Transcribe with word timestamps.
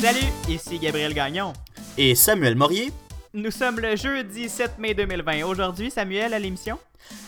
Salut, 0.00 0.30
ici 0.48 0.78
Gabriel 0.78 1.12
Gagnon. 1.12 1.52
Et 1.96 2.14
Samuel 2.14 2.54
Morier. 2.54 2.92
Nous 3.34 3.50
sommes 3.50 3.80
le 3.80 3.96
jeudi 3.96 4.48
7 4.48 4.78
mai 4.78 4.94
2020. 4.94 5.44
Aujourd'hui, 5.44 5.90
Samuel, 5.90 6.34
à 6.34 6.38
l'émission? 6.38 6.78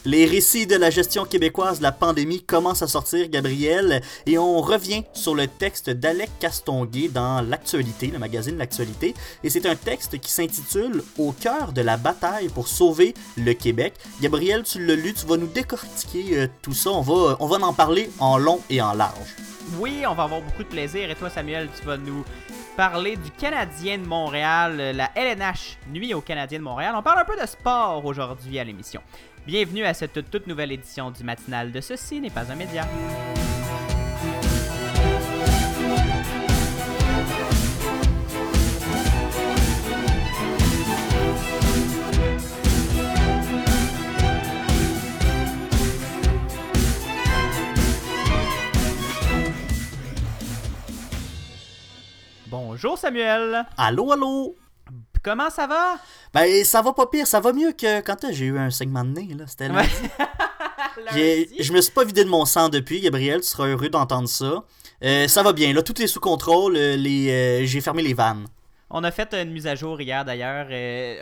Les 0.04 0.24
récits 0.24 0.68
de 0.68 0.76
la 0.76 0.88
gestion 0.88 1.24
québécoise 1.24 1.78
de 1.78 1.82
la 1.82 1.90
pandémie 1.90 2.44
commencent 2.44 2.82
à 2.82 2.86
sortir, 2.86 3.28
Gabriel, 3.28 4.02
et 4.24 4.38
on 4.38 4.60
revient 4.60 5.02
sur 5.14 5.34
le 5.34 5.48
texte 5.48 5.90
d'Alec 5.90 6.30
Castonguay 6.38 7.08
dans 7.08 7.40
L'Actualité, 7.40 8.06
le 8.06 8.20
magazine 8.20 8.56
L'Actualité, 8.56 9.14
et 9.42 9.50
c'est 9.50 9.66
un 9.66 9.74
texte 9.74 10.20
qui 10.20 10.30
s'intitule 10.30 11.02
Au 11.18 11.32
cœur 11.32 11.72
de 11.72 11.80
la 11.80 11.96
bataille 11.96 12.50
pour 12.50 12.68
sauver 12.68 13.14
le 13.36 13.52
Québec. 13.52 13.94
Gabriel, 14.20 14.62
tu 14.62 14.86
l'as 14.86 14.94
lu, 14.94 15.12
tu 15.12 15.26
vas 15.26 15.38
nous 15.38 15.48
décortiquer 15.48 16.38
euh, 16.38 16.46
tout 16.62 16.74
ça, 16.74 16.90
on 16.90 17.00
va, 17.00 17.36
on 17.40 17.48
va 17.48 17.56
en 17.66 17.72
parler 17.72 18.10
en 18.20 18.38
long 18.38 18.60
et 18.70 18.80
en 18.80 18.92
large. 18.92 19.34
Oui, 19.78 20.02
on 20.08 20.14
va 20.14 20.24
avoir 20.24 20.40
beaucoup 20.40 20.62
de 20.62 20.68
plaisir, 20.68 21.10
et 21.10 21.14
toi, 21.14 21.30
Samuel, 21.30 21.68
tu 21.78 21.84
vas 21.84 21.96
nous 21.96 22.24
parler 22.76 23.16
du 23.16 23.30
Canadien 23.30 23.98
de 23.98 24.06
Montréal, 24.06 24.76
la 24.94 25.10
LNH 25.14 25.78
nuit 25.92 26.14
au 26.14 26.20
Canadien 26.20 26.58
de 26.58 26.64
Montréal. 26.64 26.94
On 26.96 27.02
parle 27.02 27.20
un 27.20 27.24
peu 27.24 27.40
de 27.40 27.46
sport 27.46 28.04
aujourd'hui 28.04 28.58
à 28.58 28.64
l'émission. 28.64 29.02
Bienvenue 29.46 29.84
à 29.84 29.94
cette 29.94 30.30
toute 30.30 30.46
nouvelle 30.46 30.72
édition 30.72 31.10
du 31.10 31.24
matinal 31.24 31.72
de 31.72 31.80
Ceci 31.80 32.20
n'est 32.20 32.30
pas 32.30 32.50
un 32.50 32.56
média. 32.56 32.86
Bonjour 52.50 52.98
Samuel. 52.98 53.64
Allô, 53.76 54.10
allô? 54.10 54.56
Comment 55.22 55.50
ça 55.50 55.68
va? 55.68 56.00
Ben, 56.34 56.64
ça 56.64 56.82
va 56.82 56.92
pas 56.92 57.06
pire. 57.06 57.24
Ça 57.24 57.38
va 57.38 57.52
mieux 57.52 57.70
que 57.70 58.00
quand 58.00 58.16
j'ai 58.32 58.46
eu 58.46 58.58
un 58.58 58.70
segment 58.70 59.04
de 59.04 59.10
nez, 59.10 59.34
là. 59.38 59.44
C'était 59.46 59.68
je 61.14 61.72
me 61.72 61.80
suis 61.80 61.92
pas 61.92 62.02
vidé 62.02 62.24
de 62.24 62.28
mon 62.28 62.44
sang 62.44 62.68
depuis, 62.68 63.00
Gabriel. 63.00 63.42
Tu 63.42 63.46
seras 63.46 63.68
heureux 63.68 63.88
d'entendre 63.88 64.28
ça. 64.28 64.64
Euh, 65.04 65.28
ça 65.28 65.44
va 65.44 65.52
bien, 65.52 65.72
là. 65.72 65.82
Tout 65.82 66.02
est 66.02 66.08
sous 66.08 66.18
contrôle. 66.18 66.76
Euh, 66.76 66.96
les, 66.96 67.30
euh, 67.30 67.66
j'ai 67.66 67.80
fermé 67.80 68.02
les 68.02 68.14
vannes. 68.14 68.46
On 68.90 69.04
a 69.04 69.12
fait 69.12 69.32
une 69.32 69.52
mise 69.52 69.68
à 69.68 69.76
jour 69.76 70.00
hier, 70.00 70.24
d'ailleurs. 70.24 70.66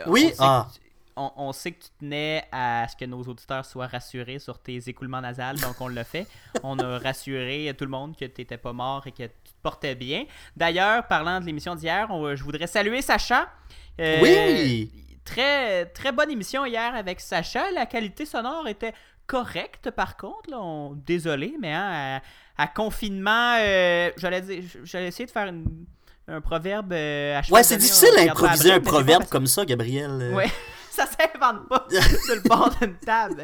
oui? 0.07 0.33
Ah 0.39 0.67
on, 1.15 1.51
sait 1.51 1.71
que 1.71 1.83
tu 1.83 1.89
tenais 1.99 2.45
à 2.51 2.87
ce 2.87 2.95
que 2.95 3.05
nos 3.05 3.21
auditeurs 3.21 3.65
soient 3.65 3.87
rassurés 3.87 4.39
sur 4.39 4.59
tes 4.59 4.77
écoulements 4.87 5.21
nasales, 5.21 5.59
donc 5.59 5.79
on 5.81 5.87
l'a 5.87 6.03
fait. 6.03 6.27
On 6.63 6.77
a 6.79 6.99
rassuré 6.99 7.73
tout 7.77 7.85
le 7.85 7.91
monde 7.91 8.15
que 8.15 8.25
tu 8.25 8.41
n'étais 8.41 8.57
pas 8.57 8.73
mort 8.73 9.05
et 9.07 9.11
que 9.11 9.23
tu 9.23 9.51
te 9.51 9.61
portais 9.61 9.95
bien. 9.95 10.25
D'ailleurs, 10.55 11.07
parlant 11.07 11.39
de 11.39 11.45
l'émission 11.45 11.75
d'hier, 11.75 12.07
je 12.35 12.43
voudrais 12.43 12.67
saluer 12.67 13.01
Sacha. 13.01 13.49
Euh, 13.99 14.19
oui! 14.21 14.91
Très, 15.25 15.85
très 15.87 16.11
bonne 16.11 16.31
émission 16.31 16.65
hier 16.65 16.95
avec 16.95 17.19
Sacha. 17.19 17.71
La 17.71 17.85
qualité 17.85 18.25
sonore 18.25 18.67
était 18.67 18.93
correcte, 19.27 19.91
par 19.91 20.17
contre. 20.17 20.49
désolé, 21.05 21.55
mais 21.59 21.71
hein, 21.71 22.19
à, 22.57 22.67
confinement, 22.67 23.55
euh, 23.59 24.09
j'allais 24.17 24.63
j'allais 24.83 25.07
essayer 25.07 25.25
de 25.25 25.31
faire 25.31 25.53
un 26.27 26.41
proverbe 26.41 26.93
euh, 26.93 27.39
à 27.39 27.53
Ouais, 27.53 27.63
c'est 27.63 27.77
difficile 27.77 28.09
d'improviser 28.15 28.73
un 28.73 28.79
proverbe 28.79 29.25
comme 29.25 29.47
ça, 29.47 29.65
Gabriel. 29.65 30.33
Ouais 30.33 30.49
ça 30.91 31.05
s'invente 31.05 31.67
pas 31.67 31.87
sur 31.89 32.35
le 32.35 32.41
bord 32.41 32.69
d'une 32.79 32.95
table. 32.95 33.43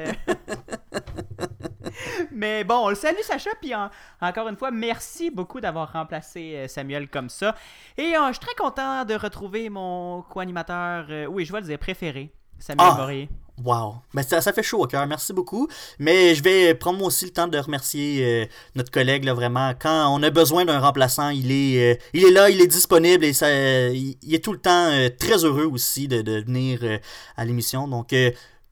Mais 2.32 2.64
bon, 2.64 2.86
on 2.86 2.90
le 2.90 2.96
salue 2.96 3.22
Sacha, 3.22 3.52
puis 3.62 3.74
encore 4.22 4.48
une 4.48 4.58
fois, 4.58 4.72
merci 4.72 5.30
beaucoup 5.30 5.62
d'avoir 5.62 5.94
remplacé 5.94 6.56
euh, 6.56 6.68
Samuel 6.68 7.08
comme 7.08 7.30
ça. 7.30 7.56
Et 7.98 8.16
euh, 8.16 8.28
je 8.28 8.34
suis 8.34 8.46
très 8.46 8.56
content 8.56 9.06
de 9.06 9.14
retrouver 9.14 9.70
mon 9.70 10.22
co-animateur, 10.24 11.06
euh, 11.10 11.26
oui, 11.26 11.46
je 11.46 11.54
vais 11.54 11.62
le 11.62 11.68
dire, 11.68 11.80
préféré, 11.80 12.34
Samuel 12.60 12.88
ah! 12.92 12.96
Morier. 12.98 13.30
Wow. 13.64 13.96
Ben, 14.14 14.22
ça, 14.22 14.42
ça 14.42 14.52
fait 14.52 14.64
chaud 14.64 14.84
au 14.84 14.88
cœur. 14.88 15.08
Merci 15.08 15.32
beaucoup. 15.32 15.68
Mais 15.98 16.36
je 16.36 16.44
vais 16.44 16.76
prendre 16.76 17.00
moi 17.00 17.08
aussi 17.08 17.26
le 17.26 17.32
temps 17.32 17.48
de 17.48 17.58
remercier 17.58 18.24
euh, 18.24 18.46
notre 18.76 18.92
collègue, 18.92 19.24
là, 19.24 19.34
vraiment. 19.34 19.74
Quand 19.80 20.14
on 20.14 20.22
a 20.24 20.30
besoin 20.30 20.66
d'un 20.66 20.80
remplaçant, 20.80 21.30
il 21.30 21.52
est, 21.52 21.94
euh, 21.94 21.98
il 22.14 22.26
est 22.26 22.32
là, 22.32 22.50
il 22.50 22.60
est 22.60 22.68
disponible 22.68 23.24
et 23.24 23.34
ça, 23.34 23.50
il, 23.52 24.18
est 24.30 24.44
tout 24.44 24.52
le 24.52 24.60
temps 24.60 24.90
euh, 24.92 25.10
très 25.10 25.46
heureux 25.46 25.66
aussi 25.72 26.08
de, 26.08 26.22
de 26.22 26.42
venir 26.42 27.00
à 27.38 27.46
l'émission. 27.46 27.88
Donc, 27.88 28.14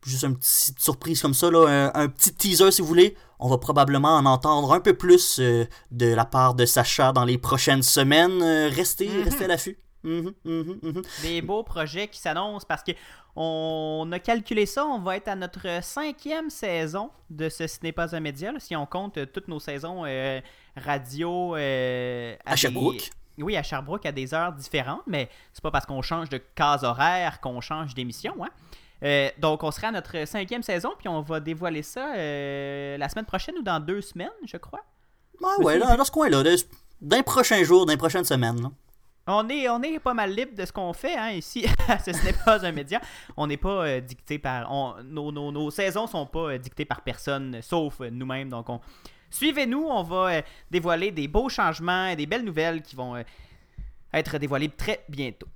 juste 0.04 0.24
une 0.24 0.36
petite 0.36 0.78
surprise 0.78 1.22
comme 1.22 1.34
ça, 1.34 1.50
là, 1.50 1.90
un, 1.94 2.08
petit 2.08 2.34
teaser 2.34 2.70
si 2.70 2.82
vous 2.82 2.88
voulez. 2.88 3.16
On 3.38 3.48
va 3.48 3.58
probablement 3.58 4.16
en 4.16 4.26
entendre 4.26 4.72
un 4.72 4.80
peu 4.80 4.94
plus 4.94 5.38
de 5.38 6.06
la 6.06 6.24
part 6.24 6.54
de 6.54 6.66
Sacha 6.66 7.12
dans 7.12 7.24
les 7.24 7.38
prochaines 7.38 7.82
semaines. 7.82 8.42
restez, 8.70 9.08
mm-hmm. 9.08 9.24
restez 9.24 9.44
à 9.44 9.48
l'affût. 9.48 9.78
Mm-hmm, 10.04 10.34
mm-hmm, 10.44 11.22
Des 11.22 11.42
beaux 11.42 11.62
projets 11.62 12.08
qui 12.08 12.18
s'annoncent 12.18 12.66
parce 12.66 12.82
que 12.82 12.92
on 13.36 14.08
a 14.12 14.18
calculé 14.18 14.64
ça, 14.66 14.86
on 14.86 15.00
va 15.00 15.16
être 15.16 15.28
à 15.28 15.34
notre 15.34 15.82
cinquième 15.82 16.50
saison 16.50 17.10
de 17.30 17.48
ce 17.48 17.66
Ce 17.66 17.78
n'est 17.82 17.92
pas 17.92 18.14
un 18.14 18.20
média, 18.20 18.52
si 18.58 18.76
on 18.76 18.86
compte 18.86 19.18
euh, 19.18 19.26
toutes 19.26 19.48
nos 19.48 19.58
saisons 19.58 20.04
euh, 20.06 20.40
radio. 20.76 21.56
Euh, 21.56 22.36
à, 22.44 22.54
Sherbrooke 22.54 23.10
Oui, 23.38 23.56
à 23.56 23.62
Sherbrooke 23.62 24.06
à 24.06 24.12
des 24.12 24.34
heures 24.34 24.52
différentes, 24.52 25.02
mais 25.06 25.28
c'est 25.52 25.62
pas 25.62 25.72
parce 25.72 25.86
qu'on 25.86 26.02
change 26.02 26.28
de 26.28 26.38
case 26.54 26.84
horaire 26.84 27.40
qu'on 27.40 27.60
change 27.60 27.94
d'émission. 27.94 28.34
Hein? 28.44 28.50
donc, 29.38 29.62
on 29.62 29.70
sera 29.70 29.88
à 29.88 29.90
notre 29.90 30.26
cinquième 30.26 30.62
saison, 30.62 30.92
puis 30.98 31.08
on 31.08 31.20
va 31.20 31.38
dévoiler 31.38 31.82
ça 31.82 32.16
la 32.16 33.08
semaine 33.10 33.26
prochaine 33.26 33.54
ou 33.58 33.62
dans 33.62 33.78
deux 33.78 34.00
semaines, 34.00 34.30
je 34.46 34.56
crois. 34.56 34.82
Ah 35.42 35.60
ouais, 35.60 35.78
dans, 35.78 36.04
ce 36.04 36.10
coin-là, 36.10 36.42
d'un 37.02 37.22
prochain 37.22 37.62
jour, 37.64 37.84
d'un 37.84 37.98
prochaine 37.98 38.24
semaine. 38.24 38.70
On 39.26 39.48
est, 39.48 39.68
on 39.70 39.80
est 39.82 39.98
pas 39.98 40.12
mal 40.12 40.34
libre 40.34 40.54
de 40.54 40.66
ce 40.66 40.72
qu'on 40.72 40.92
fait 40.92 41.16
hein, 41.16 41.30
ici. 41.30 41.66
ce 42.04 42.10
n'est 42.24 42.34
pas 42.44 42.64
un 42.64 42.72
média. 42.72 43.00
On 43.36 43.46
n'est 43.46 43.56
pas 43.56 43.86
euh, 43.86 44.00
dicté 44.00 44.38
par. 44.38 44.70
nos, 45.04 45.32
nos, 45.32 45.50
nos, 45.50 45.70
saisons 45.70 46.06
sont 46.06 46.26
pas 46.26 46.52
euh, 46.52 46.58
dictées 46.58 46.84
par 46.84 47.00
personne, 47.00 47.60
sauf 47.62 48.00
nous-mêmes. 48.00 48.50
Donc, 48.50 48.68
on, 48.68 48.80
suivez-nous. 49.30 49.82
On 49.82 50.02
va 50.02 50.28
euh, 50.28 50.42
dévoiler 50.70 51.10
des 51.10 51.26
beaux 51.26 51.48
changements 51.48 52.08
et 52.08 52.16
des 52.16 52.26
belles 52.26 52.44
nouvelles 52.44 52.82
qui 52.82 52.96
vont 52.96 53.16
être 54.12 54.38
dévoilées 54.38 54.68
très 54.68 55.04
bientôt. 55.08 55.48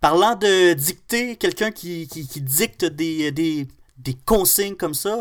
Parlant 0.00 0.34
de 0.34 0.72
dicter, 0.72 1.36
quelqu'un 1.36 1.70
qui, 1.70 2.08
qui, 2.08 2.26
qui, 2.26 2.40
dicte 2.40 2.84
des, 2.84 3.30
des, 3.30 3.68
des, 3.96 4.14
consignes 4.14 4.76
comme 4.76 4.94
ça, 4.94 5.16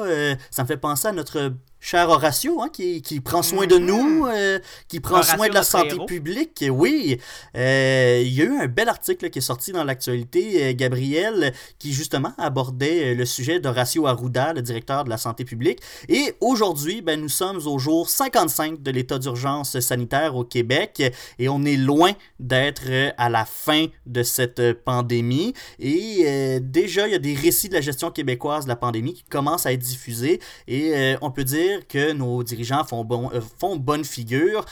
ça 0.52 0.62
me 0.62 0.68
fait 0.68 0.78
penser 0.78 1.08
à 1.08 1.12
notre 1.12 1.54
cher 1.80 2.10
Horatio, 2.10 2.62
hein, 2.62 2.70
qui, 2.72 3.02
qui, 3.02 3.20
prend 3.20 3.44
soin 3.44 3.68
de 3.68 3.78
nous, 3.78 4.26
mm-hmm. 4.26 4.34
euh, 4.34 4.60
qui 4.88 5.00
prend 5.00 5.22
soin 5.22 5.48
de 5.48 5.54
la 5.54 5.64
santé 5.64 5.96
publique. 6.06 6.66
Oui, 6.70 7.20
euh, 7.56 8.22
il 8.26 8.34
y 8.34 8.42
a 8.42 8.46
eu 8.46 8.58
un 8.60 8.68
bel 8.68 8.90
article 8.90 9.30
qui 9.30 9.40
est 9.40 9.44
sorti 9.44 9.72
dans 9.72 9.84
l'actualité, 9.84 10.66
euh, 10.66 10.74
Gabriel, 10.76 11.54
qui 11.80 11.94
justement 11.94 12.34
abordait 12.38 13.14
le 13.14 13.26
sujet 13.26 13.60
d'Horacio 13.60 14.08
Arruda, 14.08 14.54
le 14.54 14.62
directeur 14.62 15.04
de 15.04 15.10
la 15.10 15.18
santé 15.18 15.46
publique. 15.46 15.80
Et 16.10 16.34
aujourd'hui, 16.42 17.02
ben, 17.02 17.22
nous 17.22 17.30
sommes 17.30 17.66
au 17.68 17.78
jour 17.78 18.10
55 18.10 18.82
de 18.82 18.92
l'état 18.92 19.20
d'urgence 19.20 19.80
sanitaire 19.80 20.36
au 20.36 20.44
Québec 20.44 21.14
et 21.40 21.50
on 21.50 21.64
est 21.64 21.78
loin 21.78 22.12
d'être 22.40 22.84
à 23.18 23.30
la 23.30 23.46
fin 23.46 23.86
de 24.06 24.24
cette 24.24 24.74
pandémie. 24.84 25.54
Et 25.80 26.60
déjà, 26.62 27.08
il 27.08 27.12
y 27.12 27.16
a 27.16 27.20
des 27.20 27.34
récits 27.34 27.70
de 27.70 27.74
la 27.74 27.82
gestion 27.82 28.12
québécoise 28.12 28.66
de 28.66 28.70
la 28.70 28.76
pandémie 28.76 29.14
qui 29.14 29.24
commencent 29.24 29.66
à 29.66 29.74
être 29.74 29.82
diffusés 29.82 30.40
et 30.68 31.16
on 31.22 31.32
peut 31.32 31.44
dire 31.44 31.67
que 31.88 32.12
nos 32.14 32.44
dirigeants 32.44 32.84
font, 32.84 33.04
bon, 33.04 33.30
euh, 33.34 33.42
font 33.60 33.76
bonne 33.76 34.04
figure. 34.04 34.66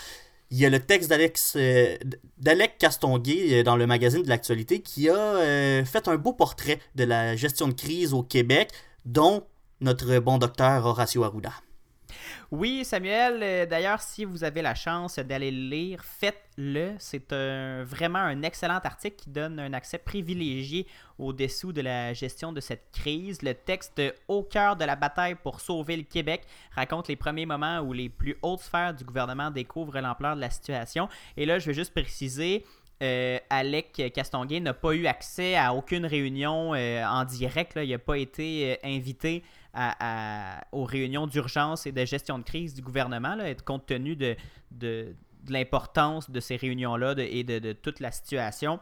Il 0.52 0.58
y 0.58 0.66
a 0.66 0.70
le 0.70 0.80
texte 0.80 1.10
d'Alex 1.10 1.56
euh, 1.58 1.98
Castonguay 2.80 3.60
euh, 3.60 3.64
dans 3.64 3.76
le 3.76 3.88
magazine 3.88 4.22
de 4.22 4.30
l'actualité 4.30 4.82
qui 4.82 5.10
a 5.10 5.84
fait 5.86 6.08
un 6.08 6.16
beau 6.18 6.34
portrait 6.34 6.80
de 6.96 7.04
la 7.04 7.36
gestion 7.36 7.68
de 7.68 7.74
crise 7.74 8.14
au 8.14 8.24
Québec, 8.24 8.70
dont 9.06 9.44
notre 9.82 10.20
bon 10.20 10.38
docteur 10.38 10.86
Horacio 10.86 11.24
Arruda. 11.24 11.52
Oui, 12.52 12.86
Samuel, 12.86 13.40
euh, 13.42 13.66
d'ailleurs, 13.66 14.02
si 14.02 14.24
vous 14.24 14.44
avez 14.44 14.62
la 14.62 14.76
chance 14.76 15.18
d'aller 15.18 15.50
le 15.50 15.68
lire, 15.70 16.04
faites-le. 16.04 16.94
C'est 17.00 17.34
vraiment 17.84 18.20
un 18.20 18.44
excellent 18.44 18.80
article 18.84 19.16
qui 19.16 19.30
donne 19.30 19.60
un 19.60 19.74
accès 19.74 19.98
privilégié 19.98 20.86
au-dessous 21.18 21.74
de 21.74 21.82
la 21.82 22.14
gestion 22.14 22.54
de 22.54 22.60
cette 22.60 22.92
crise. 22.92 23.42
Le 23.42 23.54
texte 23.54 24.02
Au 24.28 24.44
cœur 24.44 24.76
de 24.76 24.86
la 24.86 24.96
bataille 24.96 25.36
pour 25.36 25.60
sauver 25.60 25.98
le 25.98 26.04
Québec 26.04 26.44
raconte 26.72 27.08
les 27.08 27.16
premiers 27.16 27.46
moments 27.46 27.80
où 27.80 27.94
les 27.94 28.10
plus 28.10 28.38
hautes 28.42 28.62
sphères 28.62 28.94
du 28.94 29.04
gouvernement 29.04 29.50
découvrent 29.50 30.00
l'ampleur 30.00 30.36
de 30.36 30.42
la 30.42 30.52
situation. 30.52 31.10
Et 31.38 31.46
là, 31.46 31.58
je 31.58 31.66
vais 31.68 31.74
juste 31.74 31.94
préciser, 31.94 32.64
euh, 33.02 33.40
Alec 33.50 34.12
Castonguay 34.14 34.60
n'a 34.60 34.74
pas 34.74 34.94
eu 34.94 35.08
accès 35.08 35.56
à 35.56 35.74
aucune 35.74 36.06
réunion 36.06 36.74
euh, 36.76 37.04
en 37.06 37.26
direct. 37.26 37.74
Il 37.76 37.90
n'a 37.90 37.98
pas 37.98 38.18
été 38.18 38.80
invité 38.84 39.44
aux 40.72 40.86
réunions 40.86 41.28
d'urgence 41.28 41.86
et 41.86 41.92
de 41.92 42.06
gestion 42.06 42.40
de 42.40 42.44
crise 42.44 42.74
du 42.74 42.82
gouvernement, 42.82 43.36
là, 43.36 43.54
compte 43.56 43.86
tenu 43.86 44.16
de, 44.16 44.36
l'importance 45.48 46.30
de 46.30 46.40
ces 46.40 46.56
réunions-là 46.56 47.16
et 47.18 47.44
de, 47.44 47.74
toute 47.74 48.00
la 48.00 48.12
situation. 48.12 48.80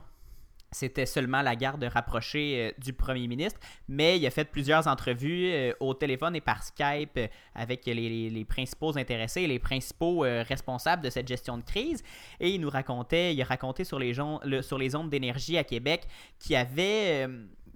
c'était 0.71 1.05
seulement 1.05 1.43
la 1.43 1.55
garde 1.55 1.83
rapprochée 1.83 2.55
euh, 2.57 2.81
du 2.81 2.93
premier 2.93 3.27
ministre, 3.27 3.59
mais 3.87 4.17
il 4.17 4.25
a 4.25 4.31
fait 4.31 4.45
plusieurs 4.45 4.87
entrevues 4.87 5.51
euh, 5.51 5.73
au 5.79 5.93
téléphone 5.93 6.35
et 6.35 6.41
par 6.41 6.63
Skype 6.63 7.17
euh, 7.17 7.27
avec 7.53 7.85
les, 7.85 8.45
principaux 8.45 8.97
intéressés, 8.97 9.45
les 9.45 9.59
principaux 9.59 10.21
responsables 10.21 11.03
de 11.03 11.11
cette 11.11 11.27
gestion 11.27 11.57
de 11.57 11.63
crise. 11.63 12.03
Et 12.39 12.49
il 12.49 12.61
nous 12.61 12.71
racontait, 12.71 13.35
il 13.35 13.41
a 13.41 13.45
raconté 13.45 13.83
sur 13.83 13.99
les, 13.99 14.13
sur 14.61 14.77
les 14.79 14.95
ondes 14.95 15.11
d'énergie 15.11 15.57
à 15.57 15.63
Québec 15.63 16.07
qui 16.39 16.55
avait 16.55 17.27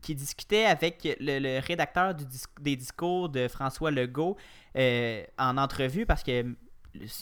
qui 0.01 0.15
discutait 0.15 0.65
avec 0.65 1.17
le, 1.19 1.59
rédacteur 1.59 2.13
des 2.61 2.75
discours 2.75 3.29
de 3.29 3.47
François 3.47 3.91
Legault 3.91 4.37
en 4.75 5.57
entrevue 5.57 6.05
parce 6.05 6.23
que 6.23 6.55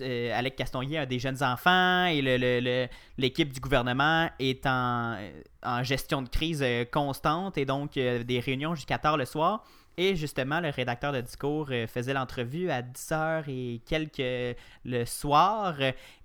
euh, 0.01 0.31
Alec 0.33 0.55
Castonguay 0.55 0.97
a 0.97 1.05
des 1.05 1.19
jeunes 1.19 1.41
enfants 1.43 2.05
et 2.05 2.21
l'équipe 3.17 3.51
du 3.51 3.59
gouvernement 3.59 4.29
est 4.39 4.65
en, 4.65 5.17
gestion 5.83 6.21
de 6.21 6.29
crise 6.29 6.61
euh, 6.63 6.85
constante 6.85 7.57
et 7.57 7.65
donc 7.65 7.97
euh, 7.97 8.23
des 8.23 8.39
réunions 8.39 8.75
jusqu'à 8.75 8.97
tard 8.97 9.17
le 9.17 9.25
soir. 9.25 9.63
Et 9.97 10.15
justement, 10.15 10.59
le 10.59 10.69
rédacteur 10.69 11.13
de 11.13 11.21
discours 11.21 11.69
faisait 11.87 12.13
l'entrevue 12.13 12.69
à 12.69 12.81
10h 12.81 13.43
et 13.47 13.81
quelques 13.85 14.57
le 14.83 15.05
soir. 15.05 15.75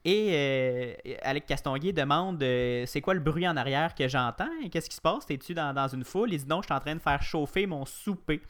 Et 0.04 0.96
Alec 1.22 1.46
Castonguay 1.46 1.92
demande 1.92 2.38
C'est 2.86 3.00
quoi 3.00 3.14
le 3.14 3.20
bruit 3.20 3.46
en 3.46 3.56
arrière 3.56 3.94
que 3.94 4.08
j'entends? 4.08 4.48
Qu'est-ce 4.70 4.88
qui 4.88 4.96
se 4.96 5.00
passe? 5.00 5.24
Es-tu 5.30 5.54
dans, 5.54 5.72
dans, 5.72 5.88
une 5.88 6.04
foule? 6.04 6.32
Il 6.32 6.38
dit 6.38 6.46
Non, 6.48 6.62
je 6.62 6.66
suis 6.66 6.74
en 6.74 6.80
train 6.80 6.94
de 6.94 7.00
faire 7.00 7.22
chauffer 7.22 7.66
mon 7.66 7.84
souper 7.84 8.42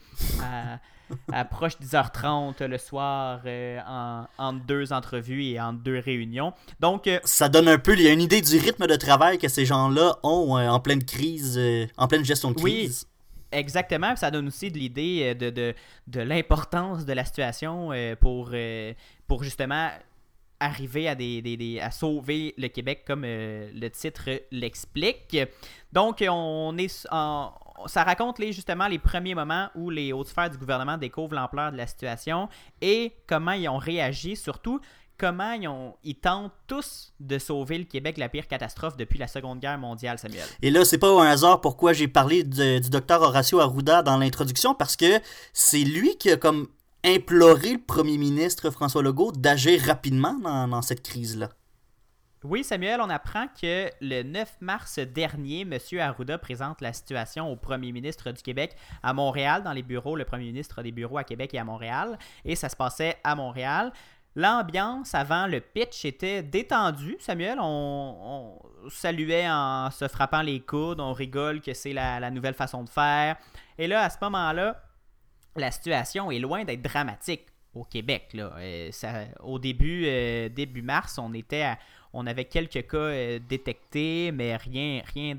approche 1.31 1.73
10h30 1.81 2.63
le 2.65 2.77
soir 2.77 3.41
euh, 3.45 3.79
en, 3.87 4.25
entre 4.37 4.65
deux 4.65 4.93
entrevues 4.93 5.43
et 5.43 5.61
entre 5.61 5.79
deux 5.79 5.99
réunions. 5.99 6.53
Donc, 6.79 7.07
euh, 7.07 7.19
ça 7.23 7.49
donne 7.49 7.67
un 7.67 7.77
peu, 7.77 7.93
il 7.93 8.01
y 8.01 8.07
a 8.07 8.11
une 8.11 8.21
idée 8.21 8.41
du 8.41 8.57
rythme 8.57 8.87
de 8.87 8.95
travail 8.95 9.37
que 9.37 9.47
ces 9.47 9.65
gens-là 9.65 10.17
ont 10.23 10.57
euh, 10.57 10.69
en 10.69 10.79
pleine 10.79 11.03
crise, 11.03 11.59
en 11.97 12.07
pleine 12.07 12.25
gestion 12.25 12.51
de 12.51 12.55
crise. 12.55 13.05
Oui. 13.05 13.10
Exactement, 13.51 14.15
ça 14.15 14.31
donne 14.31 14.47
aussi 14.47 14.71
de 14.71 14.77
l'idée 14.77 15.35
de, 15.35 15.49
de, 15.49 15.73
de 16.07 16.21
l'importance 16.21 17.05
de 17.05 17.13
la 17.13 17.25
situation 17.25 17.89
pour, 18.19 18.53
pour 19.27 19.43
justement 19.43 19.89
arriver 20.59 21.09
à, 21.09 21.15
des, 21.15 21.41
des, 21.41 21.79
à 21.79 21.91
sauver 21.91 22.53
le 22.57 22.67
Québec 22.67 23.03
comme 23.05 23.23
le 23.23 23.87
titre 23.89 24.29
l'explique. 24.51 25.37
Donc, 25.91 26.23
on 26.25 26.77
est 26.77 27.07
en, 27.11 27.51
ça 27.87 28.03
raconte 28.03 28.39
les, 28.39 28.53
justement 28.53 28.87
les 28.87 28.99
premiers 28.99 29.35
moments 29.35 29.69
où 29.75 29.89
les 29.89 30.13
hautes 30.13 30.27
sphères 30.27 30.49
du 30.49 30.57
gouvernement 30.57 30.97
découvrent 30.97 31.35
l'ampleur 31.35 31.71
de 31.71 31.77
la 31.77 31.87
situation 31.87 32.49
et 32.81 33.13
comment 33.27 33.51
ils 33.51 33.67
ont 33.69 33.77
réagi, 33.77 34.35
surtout 34.35 34.79
comment 35.21 35.51
ils, 35.51 35.67
ont, 35.67 35.93
ils 36.03 36.15
tentent 36.15 36.51
tous 36.65 37.13
de 37.19 37.37
sauver 37.37 37.77
le 37.77 37.83
Québec 37.83 38.15
de 38.15 38.21
la 38.21 38.27
pire 38.27 38.47
catastrophe 38.47 38.97
depuis 38.97 39.19
la 39.19 39.27
Seconde 39.27 39.59
Guerre 39.59 39.77
mondiale, 39.77 40.17
Samuel. 40.17 40.47
Et 40.63 40.71
là, 40.71 40.83
c'est 40.83 40.97
pas 40.97 41.11
un 41.21 41.27
hasard 41.27 41.61
pourquoi 41.61 41.93
j'ai 41.93 42.07
parlé 42.07 42.43
du 42.43 42.89
docteur 42.89 43.21
Horacio 43.21 43.59
Arruda 43.59 44.01
dans 44.01 44.17
l'introduction, 44.17 44.73
parce 44.73 44.95
que 44.95 45.21
c'est 45.53 45.83
lui 45.83 46.17
qui 46.17 46.31
a 46.31 46.37
comme 46.37 46.67
imploré 47.03 47.73
le 47.73 47.81
premier 47.81 48.17
ministre 48.17 48.71
François 48.71 49.03
Legault 49.03 49.31
d'agir 49.31 49.79
rapidement 49.83 50.33
dans 50.67 50.81
cette 50.81 51.03
crise-là. 51.03 51.49
Oui, 52.43 52.63
Samuel, 52.63 53.01
on 53.01 53.09
apprend 53.11 53.45
que 53.49 53.91
le 54.01 54.23
9 54.23 54.61
mars 54.61 54.97
dernier, 54.97 55.61
M. 55.61 55.77
Arruda 55.99 56.39
présente 56.39 56.81
la 56.81 56.91
situation 56.91 57.51
au 57.51 57.55
premier 57.55 57.91
ministre 57.91 58.31
du 58.31 58.41
Québec 58.41 58.75
à 59.03 59.13
Montréal, 59.13 59.61
dans 59.61 59.73
les 59.73 59.83
bureaux. 59.83 60.15
Le 60.15 60.25
premier 60.25 60.45
ministre 60.45 60.79
a 60.79 60.83
des 60.83 60.91
bureaux 60.91 61.19
à 61.19 61.23
Québec 61.23 61.53
et 61.53 61.59
à 61.59 61.63
Montréal, 61.63 62.17
et 62.43 62.55
ça 62.55 62.67
se 62.67 62.75
passait 62.75 63.17
à 63.23 63.35
Montréal. 63.35 63.93
L'ambiance 64.35 65.13
avant 65.13 65.45
le 65.45 65.59
pitch 65.59 66.05
était 66.05 66.41
détendue, 66.41 67.17
Samuel. 67.19 67.57
On, 67.59 68.57
saluait 68.89 69.47
en 69.49 69.91
se 69.91 70.07
frappant 70.07 70.41
les 70.41 70.61
coudes, 70.61 70.99
on 70.99 71.13
rigole 71.13 71.61
que 71.61 71.73
c'est 71.73 71.93
la, 71.93 72.31
nouvelle 72.31 72.53
façon 72.53 72.83
de 72.83 72.89
faire. 72.89 73.35
Et 73.77 73.87
là, 73.87 74.03
à 74.03 74.09
ce 74.09 74.17
moment-là, 74.21 74.81
la 75.55 75.69
situation 75.69 76.31
est 76.31 76.39
loin 76.39 76.63
d'être 76.63 76.81
dramatique 76.81 77.45
au 77.73 77.83
Québec. 77.83 78.29
Là. 78.33 78.53
Euh, 78.57 78.89
au 79.41 79.59
début, 79.59 80.05
euh, 80.07 80.49
début 80.49 80.81
mars, 80.81 81.17
on 81.17 81.33
était 81.33 81.75
on 82.13 82.25
avait 82.25 82.45
quelques 82.45 82.87
cas 82.87 82.97
euh, 82.97 83.39
détectés, 83.39 84.31
mais 84.31 84.55
rien, 84.55 85.01
rien 85.13 85.35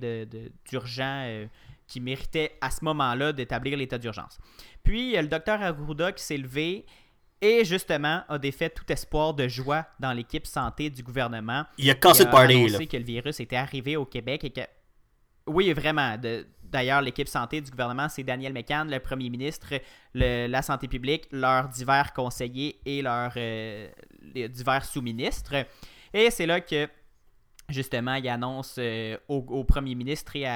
d'urgent 0.71 1.47
qui 1.87 2.01
méritait 2.01 2.53
à 2.61 2.71
ce 2.71 2.85
moment-là 2.85 3.33
d'établir 3.33 3.77
l'état 3.77 3.99
d'urgence. 3.99 4.39
Puis, 4.83 5.15
le 5.15 5.29
docteur 5.29 5.63
Arruda 5.63 6.13
qui 6.13 6.23
s'est 6.23 6.39
levé 6.39 6.87
et 7.43 7.65
justement 7.65 8.23
a 8.29 8.39
défait 8.39 8.71
tout 8.71 8.91
espoir 8.91 9.35
de 9.35 9.49
joie 9.49 9.85
dans 9.99 10.13
l'équipe 10.13 10.47
santé 10.47 10.89
du 10.89 11.03
gouvernement. 11.03 11.65
Il 11.77 11.91
a 11.91 11.95
cassé 11.95 12.25
le 12.25 12.31
party. 12.31 12.55
Il 12.55 12.77
a 12.77 12.87
que 12.87 12.97
le 12.97 13.03
virus 13.03 13.41
était 13.41 13.57
arrivé 13.57 13.97
au 13.97 14.07
Québec 14.07 14.45
et 14.45 14.51
que. 14.51 14.61
Oui, 15.49 15.73
vraiment. 15.73 16.17
D'ailleurs, 16.63 17.03
l'équipe 17.03 17.29
santé 17.29 17.61
du 17.61 17.71
gouvernement, 17.71 18.09
c'est 18.09 18.23
Daniel 18.23 18.53
McCann, 18.53 18.89
le 18.89 19.01
premier 19.01 19.29
ministre, 19.29 19.75
la 20.15 20.63
santé 20.63 20.87
publique, 20.87 21.27
leurs 21.33 21.69
divers 21.69 22.13
conseillers 22.13 22.81
et 22.87 23.03
leurs 23.03 23.35
euh, 23.37 23.89
divers 24.49 24.85
sous-ministres. 24.85 25.67
Et 26.15 26.31
c'est 26.31 26.47
là 26.47 26.61
que 26.61 26.89
justement, 27.73 28.15
il 28.15 28.29
annonce 28.29 28.77
euh, 28.79 29.17
au, 29.29 29.65
premier 29.65 29.95
ministre 29.95 30.37
et 30.37 30.47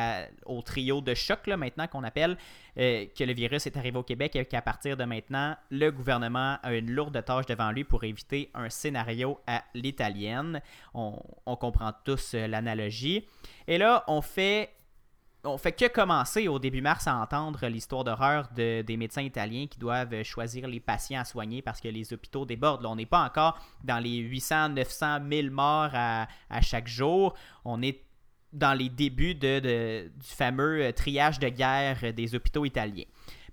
au 0.44 0.62
trio 0.62 1.00
de 1.00 1.14
choc, 1.14 1.46
là, 1.46 1.56
maintenant 1.56 1.86
qu'on 1.86 2.04
appelle, 2.04 2.36
euh, 2.78 3.06
que 3.16 3.24
le 3.24 3.32
virus 3.32 3.66
est 3.66 3.76
arrivé 3.76 3.98
au 3.98 4.02
Québec 4.02 4.36
et 4.36 4.44
qu'à 4.44 4.62
partir 4.62 4.96
de 4.96 5.04
maintenant, 5.04 5.56
le 5.70 5.90
gouvernement 5.90 6.58
a 6.62 6.74
une 6.74 6.90
lourde 6.90 7.24
tâche 7.24 7.46
devant 7.46 7.70
lui 7.70 7.84
pour 7.84 8.04
éviter 8.04 8.50
un 8.54 8.68
scénario 8.68 9.40
à 9.46 9.64
l'italienne. 9.74 10.60
On, 10.94 11.16
comprend 11.56 11.92
tous 12.04 12.34
euh, 12.34 12.46
l'analogie. 12.46 13.26
Et 13.66 13.78
là, 13.78 14.04
on 14.08 14.20
fait 14.20 14.70
on 15.46 15.58
fait 15.58 15.72
que 15.72 15.86
commencer 15.86 16.48
au 16.48 16.58
début 16.58 16.80
mars 16.80 17.06
à 17.06 17.16
entendre 17.16 17.66
l'histoire 17.66 18.04
d'horreur 18.04 18.48
de, 18.54 18.82
des 18.82 18.96
médecins 18.96 19.22
italiens 19.22 19.66
qui 19.66 19.78
doivent 19.78 20.22
choisir 20.22 20.66
les 20.66 20.80
patients 20.80 21.20
à 21.20 21.24
soigner 21.24 21.62
parce 21.62 21.80
que 21.80 21.88
les 21.88 22.12
hôpitaux 22.12 22.44
débordent. 22.44 22.84
on 22.86 22.96
n'est 22.96 23.06
pas 23.06 23.24
encore 23.24 23.58
dans 23.84 23.98
les 23.98 24.16
800, 24.16 24.70
900, 24.70 25.20
1000 25.20 25.50
morts 25.50 25.90
à, 25.94 26.26
chaque 26.60 26.88
jour. 26.88 27.34
On 27.64 27.82
est 27.82 28.02
dans 28.52 28.74
les 28.76 28.88
débuts 28.88 29.34
du 29.34 30.10
fameux 30.22 30.84
euh, 30.84 30.92
triage 30.92 31.38
de 31.38 31.48
guerre 31.48 32.12
des 32.14 32.34
hôpitaux 32.34 32.64
italiens. 32.64 33.04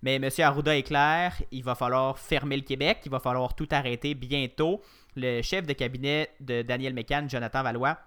Mais 0.01 0.15
M. 0.15 0.29
Arruda 0.39 0.77
est 0.77 0.83
clair, 0.83 1.41
il 1.51 1.63
va 1.63 1.75
falloir 1.75 2.19
fermer 2.19 2.57
le 2.57 2.63
Québec, 2.63 2.99
il 3.05 3.11
va 3.11 3.19
falloir 3.19 3.55
tout 3.55 3.67
arrêter 3.71 4.15
bientôt. 4.15 4.81
Le 5.15 5.41
chef 5.41 5.65
de 5.65 5.73
cabinet 5.73 6.29
de 6.39 6.61
Daniel 6.61 6.93
Mécan, 6.93 7.25
Jonathan 7.27 7.63
Valois, 7.63 7.97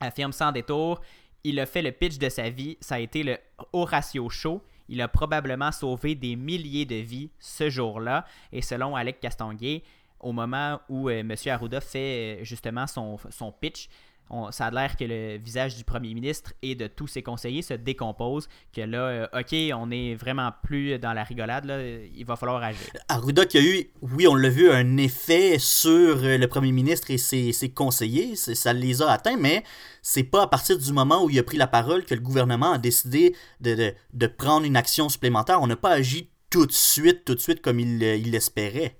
affirme 0.00 0.32
sans 0.32 0.50
détour 0.50 1.00
il 1.44 1.60
a 1.60 1.66
fait 1.66 1.82
le 1.82 1.92
pitch 1.92 2.18
de 2.18 2.28
sa 2.28 2.50
vie. 2.50 2.76
Ça 2.80 2.96
a 2.96 2.98
été 2.98 3.22
le 3.22 3.38
Horatio 3.72 4.28
Show. 4.28 4.62
Il 4.88 5.00
a 5.00 5.08
probablement 5.08 5.72
sauvé 5.72 6.14
des 6.14 6.36
milliers 6.36 6.84
de 6.84 6.96
vies 6.96 7.30
ce 7.38 7.70
jour-là. 7.70 8.24
Et 8.52 8.62
selon 8.62 8.96
Alec 8.96 9.20
Castonguay, 9.20 9.82
au 10.18 10.32
moment 10.32 10.80
où 10.88 11.08
euh, 11.08 11.20
M. 11.20 11.34
Arruda 11.46 11.80
fait 11.80 12.40
euh, 12.40 12.44
justement 12.44 12.86
son, 12.86 13.18
son 13.30 13.52
pitch, 13.52 13.88
ça 14.50 14.66
a 14.66 14.70
l'air 14.70 14.96
que 14.96 15.04
le 15.04 15.38
visage 15.38 15.76
du 15.76 15.84
premier 15.84 16.14
ministre 16.14 16.52
et 16.62 16.74
de 16.74 16.86
tous 16.86 17.06
ses 17.06 17.22
conseillers 17.22 17.62
se 17.62 17.74
décompose, 17.74 18.48
que 18.74 18.82
là, 18.82 18.98
euh, 18.98 19.26
OK, 19.40 19.54
on 19.74 19.90
est 19.90 20.14
vraiment 20.14 20.52
plus 20.62 20.98
dans 20.98 21.12
la 21.12 21.24
rigolade, 21.24 21.64
là, 21.64 21.82
il 21.82 22.24
va 22.24 22.36
falloir 22.36 22.62
agir. 22.62 22.80
Arruda 23.08 23.44
qui 23.44 23.58
a 23.58 23.62
eu, 23.62 23.90
oui, 24.02 24.26
on 24.28 24.34
l'a 24.34 24.48
vu, 24.48 24.70
un 24.70 24.96
effet 24.96 25.58
sur 25.58 25.90
euh, 25.90 26.38
le 26.38 26.46
premier 26.46 26.72
ministre 26.72 27.10
et 27.10 27.18
ses, 27.18 27.72
conseillers, 27.74 28.36
ça 28.36 28.72
les 28.72 29.02
a 29.02 29.10
atteints, 29.10 29.36
mais 29.36 29.64
c'est 30.02 30.24
pas 30.24 30.42
à 30.42 30.46
partir 30.46 30.78
du 30.78 30.92
moment 30.92 31.24
où 31.24 31.30
il 31.30 31.38
a 31.38 31.42
pris 31.42 31.56
la 31.56 31.66
parole 31.66 32.04
que 32.04 32.14
le 32.14 32.20
gouvernement 32.20 32.72
a 32.72 32.78
décidé 32.78 33.34
de, 33.60 33.92
de, 34.12 34.26
prendre 34.26 34.64
une 34.64 34.76
action 34.76 35.08
supplémentaire. 35.08 35.60
On 35.60 35.66
n'a 35.66 35.76
pas 35.76 35.90
agi 35.90 36.30
tout 36.50 36.66
de 36.66 36.72
suite, 36.72 37.24
tout 37.24 37.34
de 37.34 37.40
suite 37.40 37.60
comme 37.60 37.80
il 37.80 37.98
l'espérait. 37.98 38.96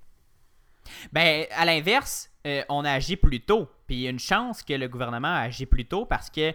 Ben, 1.13 1.47
à 1.57 1.65
l'inverse, 1.65 2.31
euh, 2.47 2.63
on 2.69 2.85
a 2.85 2.93
agi 2.93 3.17
plus 3.17 3.41
tôt. 3.41 3.69
Puis 3.91 3.97
il 3.97 4.03
y 4.03 4.07
a 4.07 4.11
une 4.11 4.21
chance 4.21 4.63
que 4.63 4.73
le 4.73 4.87
gouvernement 4.87 5.35
a 5.35 5.41
agi 5.41 5.67
plus 5.67 5.85
tôt 5.85 6.05
parce 6.05 6.31
que 6.31 6.55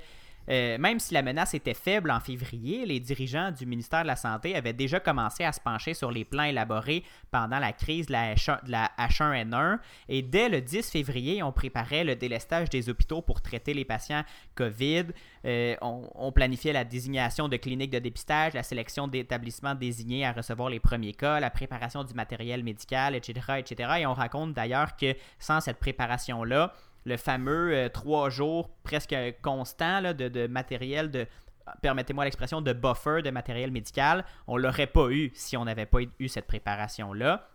euh, 0.49 0.77
même 0.77 0.99
si 0.99 1.13
la 1.13 1.21
menace 1.21 1.53
était 1.53 1.73
faible 1.73 2.09
en 2.09 2.21
février, 2.21 2.85
les 2.85 3.01
dirigeants 3.01 3.51
du 3.51 3.65
ministère 3.65 4.03
de 4.03 4.07
la 4.07 4.15
Santé 4.15 4.55
avaient 4.55 4.71
déjà 4.71 5.01
commencé 5.01 5.43
à 5.43 5.51
se 5.51 5.59
pencher 5.59 5.93
sur 5.93 6.11
les 6.11 6.23
plans 6.23 6.43
élaborés 6.43 7.03
pendant 7.31 7.59
la 7.59 7.73
crise 7.73 8.05
de 8.05 8.13
la, 8.13 8.35
H 8.35 9.21
1 9.21 9.33
n 9.33 9.53
1 9.53 9.79
et 10.07 10.21
dès 10.21 10.47
le 10.47 10.61
10 10.61 10.89
février, 10.89 11.43
on 11.43 11.51
préparait 11.51 12.05
le 12.05 12.15
délestage 12.15 12.69
des 12.69 12.87
hôpitaux 12.87 13.21
pour 13.21 13.41
traiter 13.41 13.73
les 13.73 13.83
patients 13.83 14.23
COVID. 14.55 15.07
Euh, 15.43 15.75
on, 15.81 16.31
planifiait 16.31 16.71
la 16.71 16.85
désignation 16.85 17.49
de 17.49 17.57
cliniques 17.57 17.91
de 17.91 17.99
dépistage, 17.99 18.53
la 18.53 18.63
sélection 18.63 19.09
d'établissements 19.09 19.75
désignés 19.75 20.25
à 20.25 20.31
recevoir 20.31 20.69
les 20.69 20.79
premiers 20.79 21.13
cas, 21.13 21.41
la 21.41 21.49
préparation 21.49 22.05
du 22.05 22.13
matériel 22.13 22.63
médical, 22.63 23.13
etc. 23.13 23.55
etc. 23.57 23.89
Et 23.99 24.05
on 24.05 24.13
raconte 24.13 24.53
d'ailleurs 24.53 24.95
que 24.95 25.13
sans 25.37 25.59
cette 25.59 25.79
préparation-là, 25.79 26.73
le 27.05 27.17
fameux 27.17 27.73
euh, 27.73 27.89
trois 27.89 28.29
jours 28.29 28.69
presque 28.83 29.15
constant 29.41 30.01
de, 30.13 30.47
matériel, 30.47 31.11
de, 31.11 31.27
permettez-moi 31.81 32.25
l'expression, 32.25 32.61
de 32.61 32.73
buffer 32.73 33.21
de 33.23 33.29
matériel 33.29 33.71
médical. 33.71 34.25
On 34.47 34.57
l'aurait 34.57 34.87
pas 34.87 35.09
eu 35.09 35.31
si 35.33 35.55
on 35.55 35.65
n'avait 35.65 35.85
pas 35.85 35.99
eu 36.19 36.27
cette 36.27 36.47
préparation-là. 36.47 37.47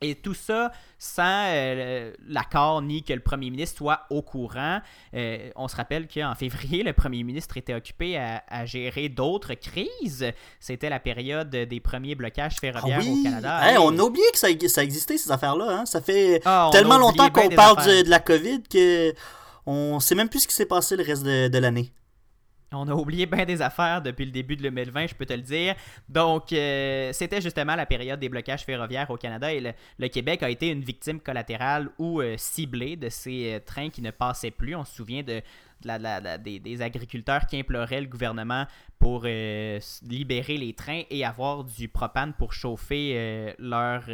Et 0.00 0.14
tout 0.14 0.34
ça 0.34 0.72
sans 0.98 1.46
euh, 1.48 2.12
l'accord 2.28 2.82
ni 2.82 3.02
que 3.02 3.12
le 3.12 3.20
premier 3.20 3.50
ministre 3.50 3.78
soit 3.78 4.02
au 4.10 4.22
courant. 4.22 4.80
Euh, 5.14 5.50
on 5.56 5.68
se 5.68 5.76
rappelle 5.76 6.06
qu'en 6.06 6.34
février, 6.38 6.82
le 6.82 6.92
premier 6.92 7.22
ministre 7.22 7.56
était 7.56 7.74
occupé 7.74 8.18
à, 8.18 8.66
gérer 8.66 9.08
d'autres 9.08 9.54
crises. 9.54 10.26
C'était 10.60 10.90
la 10.90 11.00
période 11.00 11.50
des 11.50 11.80
premiers 11.80 12.14
blocages 12.14 12.56
ferroviaires 12.60 13.00
ah 13.02 13.10
au 13.10 13.22
Canada. 13.22 13.80
On 13.80 13.98
a 13.98 14.02
oublié 14.02 14.26
que 14.32 14.38
ça, 14.38 14.48
ça 14.68 14.82
existait, 14.82 15.18
ces 15.18 15.30
affaires-là. 15.30 15.78
Hein. 15.80 15.86
Ça 15.86 16.00
fait 16.00 16.42
ah, 16.44 16.68
tellement 16.72 16.98
longtemps 16.98 17.30
qu'on 17.30 17.48
parle 17.48 17.76
de, 17.84 18.08
la 18.10 18.18
COVID 18.18 18.62
que 18.62 19.14
on 19.66 19.98
sait 20.00 20.14
même 20.14 20.28
plus 20.28 20.40
ce 20.40 20.48
qui 20.48 20.54
s'est 20.54 20.66
passé 20.66 20.96
le 20.96 21.04
reste 21.04 21.24
de 21.24 21.58
l'année. 21.58 21.92
On 22.72 22.88
a 22.88 22.94
oublié 22.94 23.26
bien 23.26 23.44
des 23.44 23.62
affaires 23.62 24.02
depuis 24.02 24.24
le 24.24 24.32
début 24.32 24.56
de 24.56 24.62
2020, 24.62 25.08
je 25.08 25.14
peux 25.14 25.24
te 25.24 25.32
le 25.32 25.42
dire. 25.42 25.74
Donc, 26.08 26.52
euh, 26.52 27.12
c'était 27.12 27.40
justement 27.40 27.76
la 27.76 27.86
période 27.86 28.18
des 28.18 28.28
blocages 28.28 28.64
ferroviaires 28.64 29.08
au 29.10 29.16
Canada 29.16 29.52
et 29.52 29.60
le, 29.98 30.08
Québec 30.08 30.42
a 30.42 30.50
été 30.50 30.70
une 30.70 30.80
victime 30.80 31.20
collatérale 31.20 31.90
ou 31.98 32.20
euh, 32.20 32.34
ciblée 32.36 32.96
de 32.96 33.08
ces 33.08 33.54
euh, 33.54 33.60
trains 33.64 33.90
qui 33.90 34.02
ne 34.02 34.10
passaient 34.10 34.50
plus. 34.50 34.74
On 34.74 34.84
se 34.84 34.96
souvient 34.96 35.22
de, 35.22 35.40
des, 36.38 36.82
agriculteurs 36.82 37.46
qui 37.46 37.60
imploraient 37.60 38.00
le 38.00 38.08
gouvernement 38.08 38.66
pour 38.98 39.24
libérer 39.24 40.56
les 40.56 40.72
trains 40.72 41.02
et 41.10 41.24
avoir 41.24 41.64
du 41.64 41.86
propane 41.86 42.32
pour 42.32 42.54
chauffer 42.54 43.54
leurs 43.58 44.04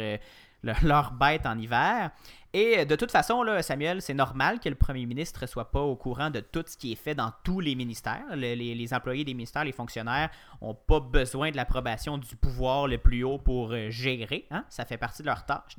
leur 0.63 1.11
bêtes 1.11 1.45
en 1.45 1.57
hiver. 1.57 2.11
Et 2.55 2.79
euh, 2.79 2.85
de 2.85 2.95
toute 2.95 3.11
façon, 3.11 3.41
là, 3.41 3.61
Samuel, 3.63 4.01
c'est 4.01 4.13
normal 4.13 4.59
que 4.59 4.69
le 4.69 4.75
premier 4.75 5.07
ministre 5.07 5.41
ne 5.41 5.47
soit 5.47 5.71
pas 5.71 5.81
au 5.81 5.95
courant 5.95 6.29
de 6.29 6.39
tout 6.39 6.63
ce 6.65 6.77
qui 6.77 6.91
est 6.91 6.95
fait 6.95 7.15
dans 7.15 7.31
tous 7.43 7.59
les 7.59 7.73
ministères. 7.73 8.23
les, 8.35 8.93
employés 8.93 9.23
des 9.23 9.33
ministères, 9.33 9.63
les 9.63 9.71
fonctionnaires, 9.71 10.29
n'ont 10.61 10.75
pas 10.75 10.99
besoin 10.99 11.49
de 11.49 11.55
l'approbation 11.55 12.19
du 12.19 12.35
pouvoir 12.35 12.87
le 12.87 12.99
plus 12.99 13.23
haut 13.23 13.39
pour 13.39 13.71
euh, 13.71 13.89
gérer. 13.89 14.45
Hein. 14.51 14.65
Ça 14.69 14.85
fait 14.85 14.97
partie 14.97 15.23
de 15.23 15.27
leur 15.27 15.45
tâche 15.45 15.75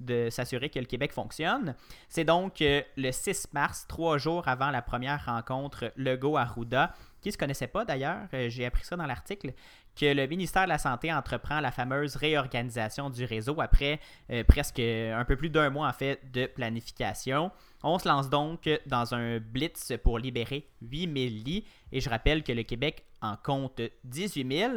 de, 0.00 0.30
s'assurer 0.30 0.70
que 0.70 0.78
le 0.78 0.86
Québec 0.86 1.12
fonctionne. 1.12 1.74
C'est 2.08 2.24
donc 2.24 2.62
euh, 2.62 2.80
le 2.96 3.12
6 3.12 3.48
mars, 3.52 3.84
trois 3.86 4.16
jours 4.16 4.48
avant 4.48 4.70
la 4.70 4.80
première 4.80 5.26
rencontre 5.26 5.92
Legault-Arruda, 5.96 6.94
qui 7.20 7.28
ne 7.28 7.32
se 7.32 7.38
connaissait 7.38 7.66
pas 7.66 7.84
d'ailleurs, 7.84 8.28
j'ai 8.48 8.66
appris 8.66 8.84
ça 8.84 8.96
dans 8.96 9.06
l'article, 9.06 9.54
que 9.98 10.06
le 10.06 10.26
ministère 10.26 10.64
de 10.64 10.68
la 10.68 10.78
Santé 10.78 11.12
entreprend 11.12 11.60
la 11.60 11.70
fameuse 11.70 12.16
réorganisation 12.16 13.10
du 13.10 13.24
réseau 13.24 13.60
après 13.60 14.00
euh, 14.30 14.44
presque 14.44 14.80
un 14.80 15.24
peu 15.24 15.36
plus 15.36 15.50
d'un 15.50 15.70
mois 15.70 15.88
en 15.88 15.92
fait 15.92 16.20
de 16.32 16.46
planification. 16.46 17.50
On 17.82 17.98
se 17.98 18.08
lance 18.08 18.28
donc 18.28 18.68
dans 18.86 19.14
un 19.14 19.38
blitz 19.38 19.92
pour 20.02 20.18
libérer 20.18 20.68
8000 20.82 21.44
lits 21.44 21.64
et 21.92 22.00
je 22.00 22.08
rappelle 22.10 22.42
que 22.42 22.52
le 22.52 22.62
Québec 22.62 23.04
en 23.20 23.36
compte 23.36 23.80
18 24.04 24.52
000 24.58 24.72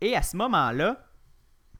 et 0.00 0.16
à 0.16 0.22
ce 0.22 0.36
moment-là, 0.36 1.04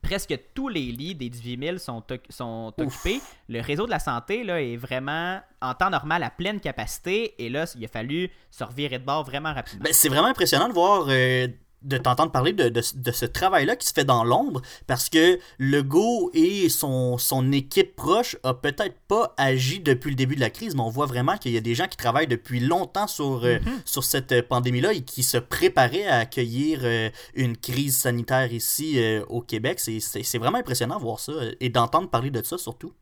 presque 0.03 0.39
tous 0.55 0.69
les 0.69 0.93
lits 0.93 1.15
des 1.15 1.29
18 1.29 1.63
000 1.63 1.79
sont, 1.79 2.03
sont 2.29 2.73
occupés. 2.79 3.21
Le 3.49 3.61
réseau 3.61 3.87
de 3.87 3.91
la 3.91 3.99
santé 3.99 4.45
là, 4.45 4.61
est 4.61 4.77
vraiment 4.77 5.41
en 5.61 5.75
temps 5.75 5.91
normal 5.91 6.23
à 6.23 6.31
pleine 6.31 6.61
capacité 6.61 7.35
et 7.45 7.49
là, 7.49 7.65
il 7.77 7.85
a 7.85 7.89
fallu 7.89 8.31
se 8.51 8.65
revirer 8.65 8.99
de 8.99 9.05
bord 9.05 9.25
vraiment 9.25 9.53
rapidement. 9.53 9.85
Ben, 9.85 9.93
c'est 9.93 10.09
vraiment 10.09 10.29
impressionnant 10.29 10.69
de 10.69 10.73
voir 10.73 11.07
euh, 11.09 11.49
de 11.83 11.97
t'entendre 11.97 12.31
parler 12.31 12.53
de, 12.53 12.69
de, 12.69 12.81
ce 12.83 13.25
travail-là 13.25 13.75
qui 13.75 13.87
se 13.87 13.93
fait 13.93 14.05
dans 14.05 14.23
l'ombre 14.23 14.61
parce 14.87 15.09
que 15.09 15.39
Legault 15.59 16.31
et 16.35 16.69
son, 16.69 17.17
son 17.17 17.53
équipe 17.53 17.97
proche 17.97 18.37
a 18.43 18.53
peut-être 18.53 18.97
pas 19.09 19.35
agi 19.39 19.81
depuis 19.81 20.11
le 20.11 20.17
début 20.17 20.35
de 20.35 20.41
la 20.41 20.51
crise, 20.51 20.75
mais 20.75 20.83
on 20.83 20.91
voit 20.91 21.07
vraiment 21.07 21.39
qu'il 21.39 21.53
y 21.53 21.57
a 21.57 21.61
des 21.61 21.75
gens 21.75 21.87
qui 21.87 21.97
travaillent 21.97 22.27
depuis 22.27 22.61
longtemps 22.61 23.07
sur, 23.07 23.45
euh, 23.45 23.59
sur 23.85 24.05
cette 24.05 24.47
pandémie-là 24.49 24.93
et 24.93 25.01
qui 25.01 25.23
se 25.23 25.39
préparaient 25.39 26.07
à 26.07 26.19
accueillir 26.19 26.81
euh, 26.83 27.09
une 27.35 27.57
crise 27.57 27.97
sanitaire 27.97 28.53
ici 28.53 28.99
euh, 28.99 29.25
au 29.29 29.41
Québec. 29.41 29.81
C'est 29.81 30.39
vraiment 30.39 30.59
impressionnant 30.59 30.97
de 30.97 31.03
voir 31.03 31.19
ça 31.19 31.33
et 31.61 31.71
d'entendre 31.71 32.11
parler 32.11 32.31
de 32.31 32.43
ça 32.43 32.59
surtout. 32.59 32.93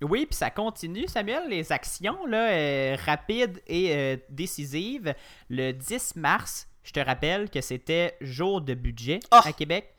Oui, 0.00 0.26
puis 0.26 0.36
ça 0.36 0.50
continue, 0.50 1.08
Samuel, 1.08 1.48
les 1.48 1.72
actions 1.72 2.24
là, 2.26 2.94
rapides 3.04 3.60
et 3.66 4.16
décisives. 4.30 5.12
Le 5.48 5.72
10 5.72 6.14
mars, 6.14 6.68
je 6.88 6.92
te 6.94 7.00
rappelle 7.00 7.50
que 7.50 7.60
c'était 7.60 8.16
jour 8.22 8.62
de 8.62 8.72
budget 8.72 9.20
ah! 9.30 9.42
à 9.44 9.52
Québec. 9.52 9.94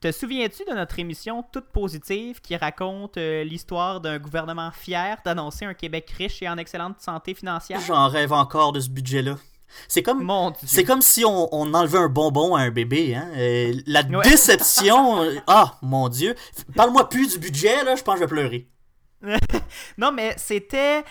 Te 0.00 0.10
souviens-tu 0.10 0.64
de 0.68 0.74
notre 0.74 0.98
émission 0.98 1.44
toute 1.44 1.66
positive 1.66 2.40
qui 2.40 2.56
raconte 2.56 3.18
euh, 3.18 3.44
l'histoire 3.44 4.00
d'un 4.00 4.18
gouvernement 4.18 4.72
fier 4.72 5.18
d'annoncer 5.24 5.64
un 5.64 5.74
Québec 5.74 6.10
riche 6.18 6.42
et 6.42 6.48
en 6.48 6.58
excellente 6.58 7.00
santé 7.00 7.34
financière? 7.34 7.78
J'en 7.86 8.08
rêve 8.08 8.32
encore 8.32 8.72
de 8.72 8.80
ce 8.80 8.90
budget-là. 8.90 9.36
C'est 9.86 10.02
comme, 10.02 10.28
c'est 10.64 10.82
comme 10.82 11.02
si 11.02 11.24
on, 11.24 11.52
enlevait 11.52 11.98
un 11.98 12.08
bonbon 12.08 12.56
à 12.56 12.62
un 12.62 12.70
bébé. 12.70 13.14
Hein? 13.14 13.30
Euh, 13.36 13.72
la 13.86 14.02
déception. 14.02 15.22
Euh, 15.22 15.36
ah, 15.46 15.78
mon 15.82 16.08
Dieu. 16.08 16.34
Parle-moi 16.74 17.08
plus 17.08 17.34
du 17.34 17.38
budget, 17.38 17.84
là, 17.84 17.94
je 17.94 18.02
pense 18.02 18.14
que 18.14 18.20
je 18.22 18.24
vais 18.24 18.34
pleurer. 18.34 18.68
non, 19.98 20.10
mais 20.10 20.34
c'était 20.36 21.04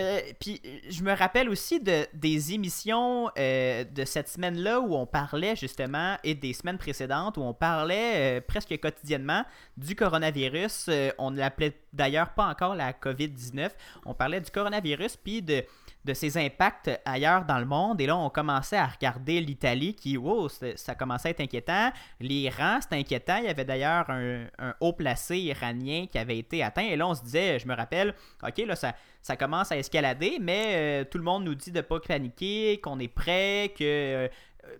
euh, 0.00 0.20
puis 0.38 0.60
je 0.88 1.02
me 1.02 1.12
rappelle 1.12 1.48
aussi 1.48 1.80
de, 1.80 2.06
des 2.14 2.54
émissions 2.54 3.30
euh, 3.38 3.84
de 3.84 4.04
cette 4.04 4.28
semaine-là 4.28 4.80
où 4.80 4.94
on 4.94 5.06
parlait 5.06 5.56
justement, 5.56 6.16
et 6.24 6.34
des 6.34 6.52
semaines 6.52 6.78
précédentes 6.78 7.36
où 7.36 7.42
on 7.42 7.54
parlait 7.54 8.38
euh, 8.38 8.40
presque 8.40 8.76
quotidiennement 8.80 9.44
du 9.76 9.94
coronavirus. 9.94 10.90
on 11.18 11.30
ne 11.30 11.38
l'appelait 11.38 11.80
d'ailleurs 11.92 12.34
pas 12.34 12.46
encore 12.46 12.74
la 12.74 12.92
COVID-19. 12.92 13.70
On 14.06 14.14
parlait 14.14 14.40
du 14.40 14.50
coronavirus, 14.50 15.16
puis 15.16 15.42
de 15.42 15.64
de 16.04 16.14
ses 16.14 16.38
impacts 16.38 16.90
ailleurs 17.04 17.44
dans 17.44 17.58
le 17.58 17.66
monde. 17.66 18.00
Et 18.00 18.06
là, 18.06 18.16
on 18.16 18.30
commençait 18.30 18.76
à 18.76 18.86
regarder 18.86 19.40
l'Italie 19.40 19.94
qui, 19.94 20.16
wow, 20.16 20.48
ça 20.48 20.94
commençait 20.94 21.28
à 21.28 21.30
être 21.32 21.40
inquiétant. 21.40 21.92
L'Iran, 22.20 22.78
c'était 22.80 22.96
inquiétant. 22.96 23.36
Il 23.36 23.44
y 23.44 23.48
avait 23.48 23.64
d'ailleurs 23.66 24.08
un, 24.08 24.46
haut 24.80 24.94
placé 24.94 25.38
iranien 25.38 26.06
qui 26.10 26.18
avait 26.18 26.38
été 26.38 26.62
atteint. 26.62 26.86
Et 26.86 26.96
là, 26.96 27.06
on 27.06 27.14
se 27.14 27.22
disait, 27.22 27.58
je 27.58 27.68
me 27.68 27.74
rappelle, 27.74 28.14
OK, 28.42 28.58
là, 28.66 28.76
ça, 28.76 29.36
commence 29.36 29.72
à 29.72 29.76
escalader, 29.76 30.38
mais 30.40 31.02
euh, 31.02 31.04
tout 31.04 31.18
le 31.18 31.24
monde 31.24 31.44
nous 31.44 31.54
dit 31.54 31.70
de 31.70 31.78
ne 31.78 31.82
pas 31.82 32.00
paniquer, 32.00 32.80
qu'on 32.80 32.98
est 32.98 33.08
prêt, 33.08 33.72
que 33.76 33.84
euh, 33.84 34.28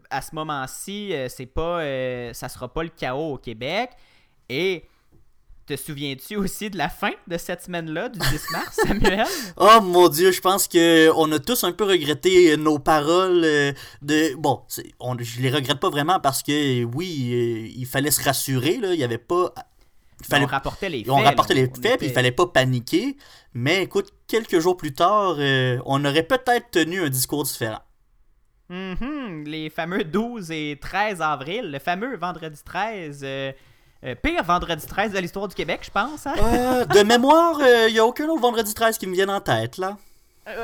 à 0.08 0.22
ce 0.22 0.34
moment-ci, 0.34 1.14
euh, 1.14 1.28
c'est 1.28 1.46
pas, 1.46 1.80
ça 2.32 2.48
sera 2.48 2.72
pas 2.72 2.82
le 2.82 2.88
chaos 2.88 3.34
au 3.34 3.38
Québec. 3.38 3.90
Et 4.48 4.84
te 5.76 5.76
souviens-tu 5.80 6.36
aussi 6.36 6.70
de 6.70 6.76
la 6.76 6.88
fin 6.88 7.12
de 7.26 7.36
cette 7.36 7.62
semaine-là, 7.62 8.08
du 8.08 8.18
10 8.18 8.26
mars, 8.50 8.80
Samuel? 8.86 9.26
oh 9.56 9.80
mon 9.82 10.08
Dieu, 10.08 10.32
je 10.32 10.40
pense 10.40 10.66
que 10.66 11.10
on 11.14 11.30
a 11.32 11.38
tous 11.38 11.62
un 11.64 11.72
peu 11.72 11.84
regretté 11.84 12.56
nos 12.56 12.78
paroles 12.78 13.42
euh, 13.44 13.72
de... 14.02 14.34
Bon, 14.36 14.62
on, 14.98 15.16
je 15.18 15.40
les 15.40 15.50
regrette 15.50 15.78
pas 15.78 15.90
vraiment 15.90 16.18
parce 16.18 16.42
que, 16.42 16.84
oui, 16.84 17.30
euh, 17.32 17.68
il 17.76 17.86
fallait 17.86 18.10
se 18.10 18.22
rassurer, 18.22 18.78
là, 18.78 18.94
il 18.94 19.00
y 19.00 19.04
avait 19.04 19.18
pas... 19.18 19.54
Il 20.20 20.26
fallait... 20.26 20.44
On 20.44 20.48
rapportait 20.48 20.88
les 20.88 21.04
faits. 21.04 21.12
On 21.12 21.22
rapportait 21.22 21.54
les 21.54 21.66
faits, 21.66 21.98
puis 21.98 22.08
il 22.08 22.12
fallait 22.12 22.32
pas 22.32 22.46
paniquer. 22.46 23.16
Mais 23.54 23.84
écoute, 23.84 24.12
quelques 24.26 24.58
jours 24.58 24.76
plus 24.76 24.92
tard, 24.92 25.36
euh, 25.38 25.78
on 25.86 26.04
aurait 26.04 26.24
peut-être 26.24 26.70
tenu 26.72 27.00
un 27.00 27.08
discours 27.08 27.44
différent. 27.44 27.80
Mm-hmm. 28.70 29.46
les 29.46 29.68
fameux 29.68 30.04
12 30.04 30.52
et 30.52 30.78
13 30.80 31.22
avril, 31.22 31.70
le 31.70 31.78
fameux 31.78 32.16
vendredi 32.16 32.60
13... 32.64 33.20
Euh, 33.22 33.52
pire 34.22 34.42
vendredi 34.44 34.86
13 34.86 35.12
de 35.12 35.18
l'histoire 35.18 35.48
du 35.48 35.54
Québec, 35.54 35.80
je 35.84 35.90
pense. 35.90 36.26
Hein? 36.26 36.34
Euh, 36.38 36.84
de 36.86 37.02
mémoire, 37.02 37.58
il 37.60 37.66
euh, 37.66 37.90
n'y 37.90 37.98
a 37.98 38.04
aucun 38.04 38.28
autre 38.28 38.40
vendredi 38.40 38.72
13 38.72 38.98
qui 38.98 39.06
me 39.06 39.14
vienne 39.14 39.30
en 39.30 39.40
tête, 39.40 39.76
là. 39.76 39.96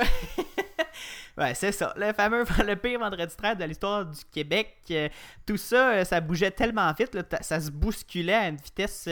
ouais, 1.39 1.55
c'est 1.55 1.73
ça. 1.73 1.93
Le 1.97 2.13
fameux, 2.13 2.45
le 2.67 2.77
pire 2.77 2.99
vendredi 2.99 3.35
13 3.37 3.59
de 3.59 3.65
l'histoire 3.65 4.07
du 4.07 4.21
Québec. 4.33 4.93
tout 5.45 5.59
ça, 5.59 6.05
ça 6.05 6.21
bougeait 6.21 6.51
tellement 6.51 6.91
vite, 6.93 7.17
ça 7.43 7.61
se 7.61 7.71
bousculait 7.71 8.35
à 8.35 8.49
une 8.49 8.57
vitesse 8.57 9.09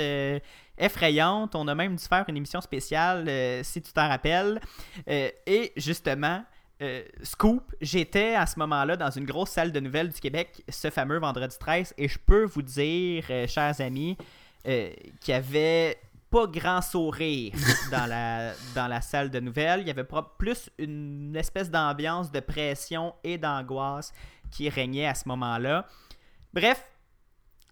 effrayante. 0.78 1.54
On 1.54 1.68
a 1.68 1.74
même 1.74 1.94
dû 1.94 2.04
faire 2.04 2.24
une 2.28 2.36
émission 2.36 2.60
spéciale, 2.60 3.28
si 3.62 3.82
tu 3.82 3.92
t'en 3.92 4.08
rappelles. 4.08 4.60
et 5.06 5.72
justement, 5.76 6.42
euh, 6.82 7.02
scoop, 7.22 7.62
j'étais 7.80 8.34
à 8.34 8.46
ce 8.46 8.58
moment-là 8.58 8.96
dans 8.96 9.10
une 9.10 9.24
grosse 9.24 9.50
salle 9.50 9.70
de 9.70 9.78
nouvelles 9.78 10.08
du 10.08 10.20
Québec, 10.20 10.62
ce 10.68 10.90
fameux 10.90 11.18
vendredi 11.18 11.56
13, 11.58 11.94
et 11.96 12.08
je 12.08 12.18
peux 12.18 12.44
vous 12.44 12.62
dire, 12.62 13.24
euh, 13.30 13.46
chers 13.46 13.80
amis, 13.80 14.16
euh, 14.66 14.90
qu'il 15.20 15.34
y 15.34 15.36
avait 15.36 15.98
pas 16.30 16.46
grand 16.48 16.82
sourire 16.82 17.52
dans 17.92 18.06
la, 18.06 18.52
dans 18.74 18.88
la 18.88 19.00
salle 19.00 19.30
de 19.30 19.38
nouvelles. 19.38 19.82
Il 19.82 19.86
y 19.86 19.90
avait 19.90 20.06
plus 20.36 20.68
une 20.78 21.36
espèce 21.36 21.70
d'ambiance 21.70 22.32
de 22.32 22.40
pression 22.40 23.14
et 23.22 23.38
d'angoisse 23.38 24.12
qui 24.50 24.68
régnait 24.68 25.06
à 25.06 25.14
ce 25.14 25.28
moment-là. 25.28 25.86
Bref, 26.52 26.84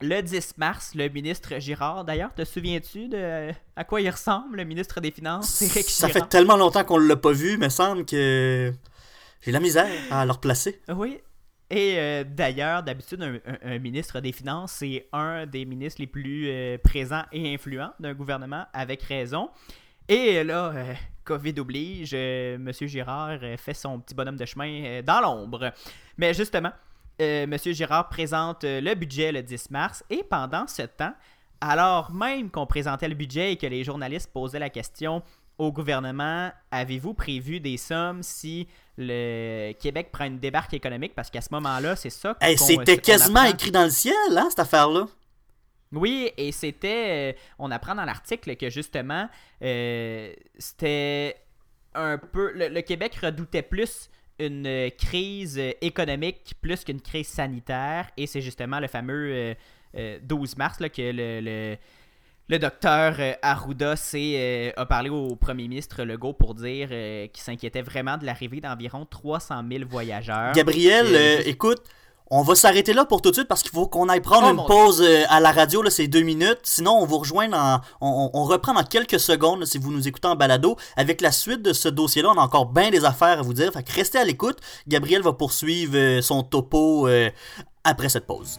le 0.00 0.20
10 0.20 0.54
mars, 0.58 0.94
le 0.94 1.08
ministre 1.08 1.58
Girard, 1.58 2.04
d'ailleurs, 2.04 2.34
te 2.34 2.44
souviens-tu 2.44 3.08
de 3.08 3.50
à 3.74 3.84
quoi 3.84 4.00
il 4.00 4.10
ressemble, 4.10 4.58
le 4.58 4.64
ministre 4.64 5.00
des 5.00 5.10
Finances, 5.10 5.48
Ça 5.48 6.08
fait 6.08 6.28
tellement 6.28 6.56
longtemps 6.56 6.84
qu'on 6.84 7.00
ne 7.00 7.06
l'a 7.06 7.16
pas 7.16 7.32
vu, 7.32 7.56
mais 7.56 7.70
semble 7.70 8.04
que 8.04 8.72
j'ai 9.42 9.52
la 9.52 9.60
misère 9.60 9.88
à 10.10 10.24
le 10.24 10.32
replacer. 10.32 10.80
Oui. 10.88 11.18
Et 11.68 11.98
euh, 11.98 12.22
d'ailleurs, 12.24 12.82
d'habitude, 12.82 13.40
un, 13.62 13.78
ministre 13.78 14.20
des 14.20 14.32
Finances, 14.32 14.72
c'est 14.72 15.08
un 15.12 15.46
des 15.46 15.64
ministres 15.64 16.02
les 16.02 16.06
plus 16.06 16.48
euh, 16.48 16.76
présents 16.76 17.24
et 17.32 17.54
influents 17.54 17.92
d'un 17.98 18.12
gouvernement, 18.12 18.66
avec 18.74 19.02
raison. 19.02 19.48
Et 20.06 20.44
là, 20.44 20.70
euh, 20.74 20.94
COVID 21.24 21.54
oblige, 21.58 22.12
M. 22.12 22.70
Girard 22.82 23.38
fait 23.56 23.72
son 23.72 24.00
petit 24.00 24.14
bonhomme 24.14 24.36
de 24.36 24.44
chemin 24.44 25.00
dans 25.02 25.20
l'ombre. 25.22 25.72
Mais 26.18 26.34
justement, 26.34 26.72
M. 27.18 27.56
Girard 27.56 28.10
présente 28.10 28.64
le 28.64 28.94
budget 28.94 29.32
le 29.32 29.42
10 29.42 29.70
mars 29.70 30.04
et 30.10 30.22
pendant 30.28 30.66
ce 30.66 30.82
temps, 30.82 31.14
alors 31.62 32.12
même 32.12 32.50
qu'on 32.50 32.66
présentait 32.66 33.08
le 33.08 33.14
budget 33.14 33.52
et 33.52 33.56
que 33.56 33.66
les 33.66 33.82
journalistes 33.82 34.30
posaient 34.32 34.58
la 34.58 34.68
question 34.68 35.22
au 35.62 35.70
gouvernement, 35.70 36.50
avez-vous 36.72 37.14
prévu 37.14 37.60
des 37.60 37.76
sommes 37.76 38.24
si 38.24 38.66
le 38.98 39.72
Québec 39.74 40.08
prend 40.10 40.24
une 40.24 40.40
débarque 40.40 40.74
économique? 40.74 41.14
Parce 41.14 41.30
qu'à 41.30 41.40
ce 41.40 41.48
moment-là, 41.52 41.94
c'est 41.94 42.10
ça 42.10 42.34
qu'on 42.34 42.56
C'était 42.56 42.98
quasiment 42.98 43.44
écrit 43.44 43.70
dans 43.70 43.84
le 43.84 43.90
ciel, 43.90 44.14
hein, 44.36 44.48
cette 44.50 44.58
affaire-là. 44.58 45.06
Oui, 45.92 46.32
et 46.36 46.50
c'était. 46.50 47.34
Euh, 47.34 47.38
on 47.60 47.70
apprend 47.70 47.94
dans 47.94 48.04
l'article 48.04 48.56
que 48.56 48.70
justement, 48.70 49.28
euh, 49.62 50.32
c'était 50.58 51.36
un 51.94 52.18
peu. 52.18 52.50
Le, 52.54 52.80
Québec 52.80 53.14
redoutait 53.22 53.62
plus 53.62 54.10
une 54.40 54.90
crise 54.98 55.60
économique 55.80 56.54
plus 56.60 56.82
qu'une 56.82 57.00
crise 57.00 57.28
sanitaire, 57.28 58.10
et 58.16 58.26
c'est 58.26 58.40
justement 58.40 58.80
le 58.80 58.88
fameux 58.88 59.54
12 59.94 59.94
euh, 59.94 60.54
mars 60.56 60.80
là, 60.80 60.88
que 60.88 61.02
le 61.02 61.40
le 61.40 61.76
docteur 62.58 63.16
euh, 63.18 63.32
Arruda 63.42 63.94
euh, 64.14 64.72
a 64.76 64.86
parlé 64.86 65.10
au 65.10 65.36
premier 65.36 65.62
ministre 65.64 66.02
Legault 66.02 66.32
pour 66.32 66.54
dire 66.54 66.88
euh, 66.90 67.26
qu'il 67.28 67.42
s'inquiétait 67.42 67.82
vraiment 67.82 68.16
de 68.16 68.26
l'arrivée 68.26 68.60
d'environ 68.60 69.06
300 69.08 69.62
000 69.70 69.84
voyageurs. 69.88 70.52
Gabriel, 70.52 71.42
écoute, 71.46 71.82
on 72.30 72.42
va 72.42 72.54
s'arrêter 72.54 72.94
là 72.94 73.04
pour 73.04 73.20
tout 73.20 73.30
de 73.30 73.34
suite 73.34 73.48
parce 73.48 73.62
qu'il 73.62 73.72
faut 73.72 73.86
qu'on 73.86 74.08
aille 74.08 74.20
prendre 74.20 74.46
oh 74.46 74.50
une 74.50 74.66
pause 74.66 75.06
à 75.28 75.38
la 75.40 75.52
radio, 75.52 75.82
là, 75.82 75.90
c'est 75.90 76.06
deux 76.06 76.22
minutes. 76.22 76.60
Sinon, 76.62 76.92
on 76.92 77.04
vous 77.04 77.18
rejoint 77.18 77.48
dans, 77.48 77.80
on, 78.00 78.44
reprend 78.44 78.72
dans 78.72 78.84
quelques 78.84 79.20
secondes 79.20 79.64
si 79.66 79.76
vous 79.78 79.92
nous 79.92 80.08
écoutez 80.08 80.28
en 80.28 80.34
balado. 80.34 80.76
Avec 80.96 81.20
la 81.20 81.30
suite 81.30 81.62
de 81.62 81.72
ce 81.72 81.88
dossier-là, 81.88 82.30
on 82.34 82.38
a 82.38 82.42
encore 82.42 82.66
bien 82.66 82.90
des 82.90 83.04
affaires 83.04 83.38
à 83.38 83.42
vous 83.42 83.52
dire. 83.52 83.70
Fait 83.72 83.82
que 83.82 83.92
restez 83.92 84.18
à 84.18 84.24
l'écoute. 84.24 84.58
Gabriel 84.88 85.22
va 85.22 85.34
poursuivre 85.34 86.22
son 86.22 86.42
topo 86.42 87.08
après 87.84 88.08
cette 88.08 88.26
pause. 88.26 88.58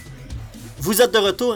Vous 0.83 0.99
êtes 0.99 1.13
de 1.13 1.19
retour 1.19 1.55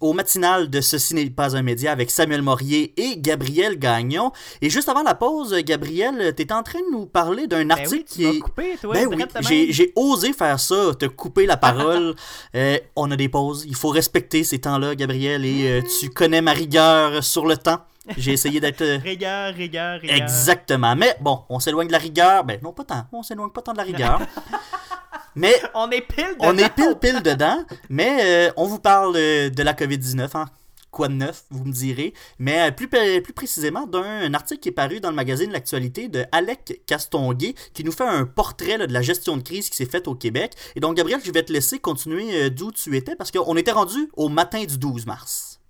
au 0.00 0.12
matinal 0.12 0.70
de 0.70 0.80
Ceci 0.80 1.12
n'est 1.16 1.28
pas 1.28 1.56
un 1.56 1.62
média 1.62 1.90
avec 1.90 2.08
Samuel 2.08 2.40
Morier 2.40 2.94
et 2.96 3.18
Gabriel 3.18 3.76
Gagnon. 3.76 4.30
Et 4.62 4.70
juste 4.70 4.88
avant 4.88 5.02
la 5.02 5.16
pause, 5.16 5.52
Gabriel, 5.64 6.32
tu 6.36 6.46
en 6.52 6.62
train 6.62 6.78
de 6.78 6.92
nous 6.92 7.06
parler 7.06 7.48
d'un 7.48 7.64
ben 7.64 7.72
article 7.72 8.04
qui 8.04 8.24
est. 8.26 8.38
Coupé, 8.38 8.76
toi, 8.80 8.94
ben 8.94 9.26
oui, 9.48 9.66
j'ai 9.70 9.92
osé 9.96 10.32
faire 10.32 10.60
ça, 10.60 10.94
te 10.96 11.06
couper 11.06 11.46
la 11.46 11.56
parole. 11.56 12.14
Euh, 12.54 12.78
on 12.96 13.10
a 13.10 13.16
des 13.16 13.28
pauses. 13.28 13.64
Il 13.66 13.74
faut 13.74 13.88
respecter 13.88 14.44
ces 14.44 14.58
temps-là, 14.60 14.94
Gabriel, 14.94 15.44
et 15.44 15.68
euh, 15.68 15.82
tu 16.00 16.10
connais 16.10 16.42
ma 16.42 16.52
rigueur 16.52 17.22
sur 17.22 17.46
le 17.46 17.56
temps. 17.56 17.80
J'ai 18.16 18.32
essayé 18.32 18.60
d'être. 18.60 18.82
Euh, 18.82 18.98
rigueur, 19.04 19.54
rigueur, 19.54 20.00
rigueur. 20.00 20.16
Exactement. 20.16 20.96
Mais 20.96 21.16
bon, 21.20 21.42
on 21.48 21.60
s'éloigne 21.60 21.88
de 21.88 21.92
la 21.92 21.98
rigueur. 21.98 22.44
Ben 22.44 22.58
non, 22.62 22.72
pas 22.72 22.84
tant. 22.84 23.04
On 23.12 23.22
s'éloigne 23.22 23.50
pas 23.50 23.62
tant 23.62 23.72
de 23.72 23.78
la 23.78 23.84
rigueur. 23.84 24.20
Mais 25.34 25.54
on 25.74 25.90
est 25.90 26.00
pile 26.00 26.34
dedans. 26.34 26.48
On 26.48 26.58
est 26.58 26.74
pile 26.74 26.94
pile 27.00 27.22
dedans, 27.22 27.64
mais 27.88 28.48
euh, 28.48 28.52
on 28.56 28.66
vous 28.66 28.78
parle 28.78 29.14
euh, 29.16 29.50
de 29.50 29.62
la 29.62 29.72
COVID-19, 29.72 30.30
hein. 30.34 30.46
Quoi 30.90 31.06
de 31.06 31.12
neuf, 31.12 31.44
vous 31.50 31.64
me 31.64 31.70
direz. 31.70 32.14
Mais 32.40 32.68
euh, 32.68 32.70
plus, 32.72 32.88
plus 32.88 33.32
précisément 33.32 33.86
d'un 33.86 34.34
article 34.34 34.60
qui 34.60 34.70
est 34.70 34.72
paru 34.72 34.98
dans 34.98 35.10
le 35.10 35.14
magazine 35.14 35.52
L'actualité 35.52 36.08
de 36.08 36.24
Alec 36.32 36.82
Castonguay 36.84 37.54
qui 37.74 37.84
nous 37.84 37.92
fait 37.92 38.08
un 38.08 38.24
portrait 38.24 38.76
de 38.76 38.92
la 38.92 39.00
gestion 39.00 39.36
de 39.36 39.42
crise 39.42 39.70
qui 39.70 39.76
s'est 39.76 39.86
faite 39.86 40.08
au 40.08 40.16
Québec. 40.16 40.54
Et 40.74 40.80
donc, 40.80 40.96
Gabriel, 40.96 41.20
je 41.24 41.30
vais 41.30 41.44
te 41.44 41.52
laisser 41.52 41.78
continuer 41.78 42.50
d'où 42.50 42.72
tu 42.72 42.96
étais 42.96 43.14
parce 43.14 43.30
qu'on 43.30 43.56
était 43.56 43.70
rendu 43.70 44.10
au 44.16 44.28
matin 44.28 44.64
du 44.64 44.78
12 44.78 45.06
mars. 45.06 45.60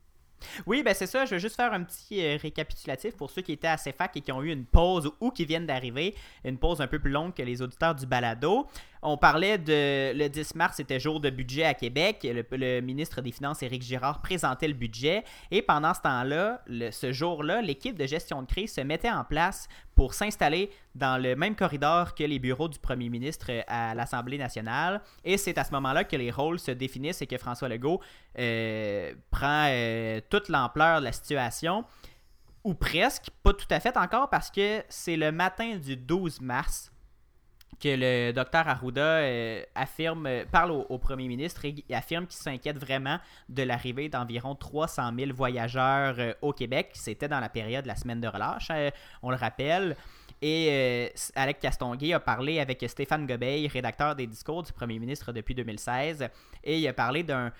Oui, 0.66 0.82
ben 0.82 0.94
c'est 0.94 1.06
ça. 1.06 1.24
Je 1.24 1.34
vais 1.34 1.40
juste 1.40 1.56
faire 1.56 1.72
un 1.72 1.82
petit 1.82 2.24
euh, 2.24 2.36
récapitulatif 2.40 3.16
pour 3.16 3.30
ceux 3.30 3.42
qui 3.42 3.52
étaient 3.52 3.68
à 3.68 3.76
CFAC 3.76 4.16
et 4.16 4.20
qui 4.20 4.32
ont 4.32 4.42
eu 4.42 4.50
une 4.50 4.64
pause 4.64 5.10
ou 5.20 5.30
qui 5.30 5.44
viennent 5.44 5.66
d'arriver. 5.66 6.14
Une 6.44 6.58
pause 6.58 6.80
un 6.80 6.86
peu 6.86 6.98
plus 6.98 7.10
longue 7.10 7.34
que 7.34 7.42
les 7.42 7.62
auditeurs 7.62 7.94
du 7.94 8.06
balado. 8.06 8.66
On 9.02 9.16
parlait 9.16 9.57
de 9.57 10.12
le 10.14 10.28
10 10.28 10.54
mars, 10.57 10.76
c'était 10.76 11.00
jour 11.00 11.21
de 11.21 11.30
budget 11.30 11.64
à 11.64 11.73
Québec. 11.73 12.19
Le, 12.23 12.80
ministre 12.80 13.23
des 13.23 13.33
Finances, 13.33 13.62
Éric 13.62 13.83
Girard, 13.83 14.21
présentait 14.21 14.69
le 14.69 14.75
budget. 14.75 15.25
Et 15.50 15.62
pendant 15.62 15.95
ce 15.95 16.00
temps-là, 16.00 16.63
ce 16.91 17.13
jour-là, 17.13 17.63
l'équipe 17.63 17.97
de 17.97 18.06
gestion 18.06 18.43
de 18.43 18.47
crise 18.47 18.75
se 18.75 18.82
mettait 18.82 19.10
en 19.10 19.25
place 19.25 19.69
pour 19.95 20.13
s'installer 20.13 20.71
dans 20.95 21.23
le 21.23 21.34
même 21.34 21.56
corridor 21.56 22.15
que 22.15 22.25
les 22.25 22.39
bureaux 22.39 22.69
du 22.69 22.78
premier 22.78 23.08
ministre 23.08 23.50
à 23.69 23.95
l'Assemblée 23.95 24.39
nationale. 24.39 25.00
Et 25.25 25.39
c'est 25.39 25.56
à 25.56 25.65
ce 25.65 25.73
moment-là 25.73 26.04
que 26.04 26.17
les 26.17 26.30
rôles 26.30 26.58
se 26.58 26.71
définissent 26.71 27.23
et 27.23 27.26
que 27.26 27.39
François 27.39 27.69
Legault 27.69 28.00
euh, 28.39 29.15
prend 29.30 29.67
euh, 29.69 30.21
toute 30.28 30.49
l'ampleur 30.49 31.00
de 31.00 31.04
la 31.04 31.13
situation. 31.13 31.84
Ou 32.65 32.75
presque, 32.75 33.30
pas 33.43 33.54
tout 33.54 33.67
à 33.71 33.80
fait 33.80 33.97
encore, 33.97 34.28
parce 34.28 34.50
que 34.50 34.82
c'est 34.91 35.17
le 35.17 35.32
matin 35.32 35.76
du 35.76 35.97
12 35.97 36.43
mars 36.43 36.93
que 37.80 37.88
le 37.88 38.32
docteur 38.32 38.69
Arruda 38.69 39.00
euh, 39.00 39.62
affirme, 39.75 40.26
euh, 40.26 40.45
parle 40.50 40.71
au, 40.71 40.99
premier 40.99 41.26
ministre 41.28 41.64
et 41.64 41.82
affirme 41.93 42.26
qu'il 42.26 42.38
s'inquiète 42.38 42.76
vraiment 42.76 43.19
de 43.49 43.62
l'arrivée 43.62 44.08
d'environ 44.08 44.54
300 44.54 45.10
000 45.19 45.32
voyageurs 45.32 46.16
euh, 46.19 46.32
au 46.43 46.52
Québec. 46.52 46.90
C'était 46.93 47.26
dans 47.26 47.40
la 47.40 47.49
période 47.49 47.84
de 47.84 47.88
la 47.88 47.97
semaine 47.97 48.21
de 48.21 48.28
relâche, 48.28 48.69
on 49.23 49.30
le 49.30 49.36
rappelle. 49.36 49.97
Et 50.43 51.12
Alec 51.34 51.58
Castonguay 51.58 52.14
a 52.14 52.21
parlé 52.21 52.60
avec 52.60 52.82
Stéphane 52.88 53.26
Gobeil, 53.26 53.69
rédacteur 53.69 54.16
des 54.16 54.26
discours 54.26 54.62
du 54.62 54.73
premier 54.73 54.99
ministre 54.99 55.32
depuis 55.32 55.54
2016, 55.54 56.28
et 56.64 56.78
il 56.78 56.88
a 56.88 56.95
parlé 56.95 57.23
d'un 57.23 57.52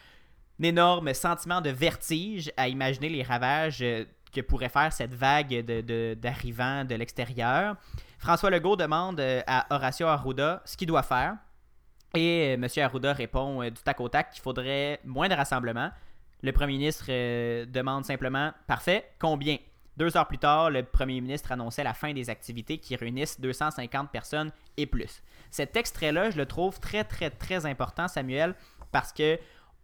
énorme 0.63 1.13
sentiment 1.13 1.61
de 1.61 1.69
vertige 1.69 2.51
à 2.57 2.69
imaginer 2.69 3.11
les 3.11 3.23
ravages 3.23 3.85
que 4.33 4.41
pourrait 4.41 4.71
faire 4.71 4.93
cette 4.95 5.13
vague 5.13 5.61
d'arrivants 6.17 6.85
de, 6.85 6.89
de 6.89 6.95
l'extérieur. 6.95 7.77
François 8.21 8.51
Legault 8.51 8.77
demande 8.77 9.19
euh, 9.19 9.41
à 9.47 9.67
Horacio 9.75 10.07
Arruda 10.07 10.61
ce 10.67 10.77
qu'il 10.77 10.87
doit 10.87 11.03
faire. 11.03 11.37
Et 12.15 12.55
euh, 12.55 12.63
M. 12.63 12.69
Arruda 12.85 13.15
répond 13.15 13.63
euh, 13.63 13.71
du 13.71 13.81
tac 13.81 13.99
au 13.99 14.11
tac 14.11 14.31
qu'il 14.31 14.43
faudrait 14.43 15.01
moins 15.07 15.27
de 15.29 15.35
rassemblements. 15.35 15.91
Le 16.43 16.53
premier 16.53 16.75
ministre 16.75 17.07
demande 17.65 18.05
simplement 18.05 18.53
Parfait, 18.67 19.11
combien? 19.19 19.57
Deux 19.97 20.17
heures 20.17 20.29
plus 20.29 20.39
tard, 20.39 20.71
le 20.71 20.83
premier 20.83 21.21
ministre 21.21 21.53
annonçait 21.53 21.85
la 21.85 21.95
fin 21.95 22.13
des 22.13 22.31
activités 22.31 22.79
qui 22.79 22.95
réunissent 22.95 23.41
250 23.41 24.11
personnes 24.11 24.51
et 24.77 24.87
plus. 24.87 25.23
Cet 25.51 25.77
extrait-là, 25.77 26.31
je 26.31 26.39
le 26.39 26.47
trouve 26.47 26.79
très, 26.81 27.05
très, 27.05 27.29
très 27.29 27.67
important, 27.67 28.09
Samuel, 28.09 28.55
parce 28.93 29.13
que 29.13 29.39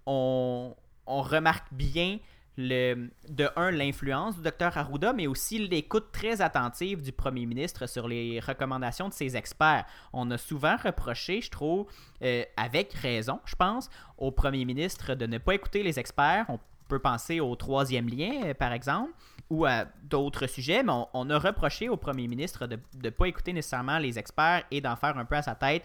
on 0.06 0.74
remarque 1.06 1.66
bien 1.72 2.18
de 2.58 3.50
un, 3.56 3.70
l'influence 3.70 4.36
du 4.36 4.42
docteur 4.42 4.76
Arruda, 4.78 5.12
mais 5.12 5.26
aussi 5.26 5.66
l'écoute 5.66 6.06
très 6.10 6.40
attentive 6.40 7.02
du 7.02 7.12
premier 7.12 7.44
ministre 7.44 7.86
sur 7.86 8.08
les 8.08 8.40
recommandations 8.40 9.08
de 9.08 9.14
ses 9.14 9.36
experts. 9.36 9.84
On 10.12 10.30
a 10.30 10.38
souvent 10.38 10.76
reproché, 10.76 11.42
je 11.42 11.50
trouve, 11.50 11.86
euh, 12.22 12.44
avec 12.56 12.94
raison, 12.94 13.40
je 13.44 13.54
pense, 13.56 13.90
au 14.16 14.30
premier 14.30 14.64
ministre 14.64 15.14
de 15.14 15.26
ne 15.26 15.38
pas 15.38 15.54
écouter 15.54 15.82
les 15.82 15.98
experts. 15.98 16.46
On 16.48 16.58
peut 16.88 16.98
penser 16.98 17.40
au 17.40 17.54
troisième 17.56 18.08
lien, 18.08 18.32
euh, 18.44 18.54
par 18.54 18.72
exemple, 18.72 19.12
ou 19.50 19.66
à 19.66 19.84
d'autres 20.04 20.46
sujets, 20.46 20.82
mais 20.82 20.92
on, 21.12 21.30
a 21.30 21.38
reproché 21.38 21.90
au 21.90 21.96
premier 21.96 22.26
ministre 22.26 22.66
de 22.66 22.78
ne 23.02 23.10
pas 23.10 23.26
écouter 23.26 23.52
nécessairement 23.52 23.98
les 23.98 24.18
experts 24.18 24.64
et 24.70 24.80
d'en 24.80 24.96
faire 24.96 25.18
un 25.18 25.24
peu 25.24 25.36
à 25.36 25.42
sa 25.42 25.54
tête 25.54 25.84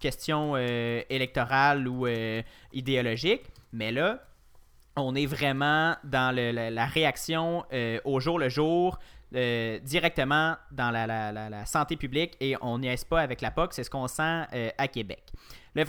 question 0.00 0.54
euh, 0.56 1.00
électorale 1.08 1.86
ou 1.86 2.08
idéologique. 2.72 3.42
Mais 3.72 3.92
là, 3.92 4.20
on 4.96 5.14
est 5.14 5.26
vraiment 5.26 5.96
dans 6.04 6.34
la, 6.34 6.86
réaction 6.86 7.64
euh, 7.72 7.98
au 8.04 8.20
jour 8.20 8.38
le 8.38 8.48
jour, 8.48 8.98
euh, 9.34 9.78
directement 9.80 10.56
dans 10.70 10.90
la, 10.90 11.64
santé 11.64 11.96
publique 11.96 12.36
et 12.40 12.54
on 12.60 12.78
n'y 12.78 12.88
est 12.88 13.08
pas 13.08 13.20
avec 13.20 13.40
la 13.40 13.50
POC, 13.50 13.72
c'est 13.72 13.84
ce 13.84 13.90
qu'on 13.90 14.08
sent 14.08 14.44
euh, 14.52 14.68
à 14.76 14.88
Québec. 14.88 15.32
Le, 15.74 15.84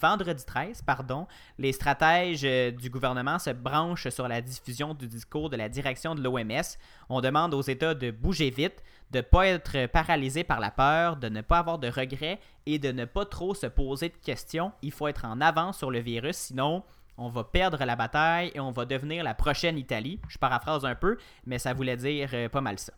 vendredi 0.00 0.44
13, 0.44 0.82
pardon, 0.82 1.26
les 1.58 1.72
stratèges 1.72 2.42
du 2.76 2.90
gouvernement 2.90 3.40
se 3.40 3.50
branchent 3.50 4.08
sur 4.10 4.28
la 4.28 4.40
diffusion 4.40 4.94
du 4.94 5.08
discours 5.08 5.50
de 5.50 5.56
la 5.56 5.68
direction 5.68 6.14
de 6.14 6.22
l'OMS. 6.22 6.62
On 7.08 7.20
demande 7.20 7.54
aux 7.54 7.62
États 7.62 7.94
de 7.94 8.12
bouger 8.12 8.50
vite, 8.50 8.84
de 9.10 9.18
ne 9.18 9.22
pas 9.22 9.48
être 9.48 9.86
paralysés 9.86 10.44
par 10.44 10.60
la 10.60 10.70
peur, 10.70 11.16
de 11.16 11.28
ne 11.28 11.40
pas 11.40 11.58
avoir 11.58 11.80
de 11.80 11.88
regrets 11.88 12.38
et 12.66 12.78
de 12.78 12.92
ne 12.92 13.04
pas 13.04 13.24
trop 13.24 13.52
se 13.52 13.66
poser 13.66 14.10
de 14.10 14.16
questions. 14.22 14.70
Il 14.82 14.92
faut 14.92 15.08
être 15.08 15.24
en 15.24 15.40
avance 15.40 15.78
sur 15.78 15.90
le 15.90 15.98
virus, 15.98 16.36
sinon 16.36 16.84
on 17.18 17.28
va 17.28 17.44
perdre 17.44 17.84
la 17.84 17.96
bataille 17.96 18.52
et 18.54 18.60
on 18.60 18.70
va 18.70 18.86
devenir 18.86 19.24
la 19.24 19.34
prochaine 19.34 19.76
Italie. 19.76 20.20
Je 20.28 20.38
paraphrase 20.38 20.84
un 20.84 20.94
peu, 20.94 21.18
mais 21.44 21.58
ça 21.58 21.74
voulait 21.74 21.96
dire 21.96 22.30
euh, 22.32 22.48
pas 22.48 22.60
mal 22.60 22.78
ça. 22.78 22.92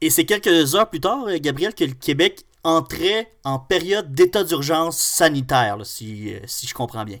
Et 0.00 0.08
c'est 0.08 0.24
quelques 0.24 0.74
heures 0.74 0.88
plus 0.88 1.00
tard, 1.00 1.26
euh, 1.26 1.38
Gabriel, 1.38 1.74
que 1.74 1.84
le 1.84 1.94
Québec 1.94 2.44
entrait 2.62 3.32
en 3.44 3.58
période 3.58 4.12
d'état 4.12 4.44
d'urgence 4.44 4.98
sanitaire, 4.98 5.78
si, 5.84 6.34
euh, 6.34 6.40
si 6.46 6.66
je 6.66 6.74
comprends 6.74 7.04
bien. 7.04 7.18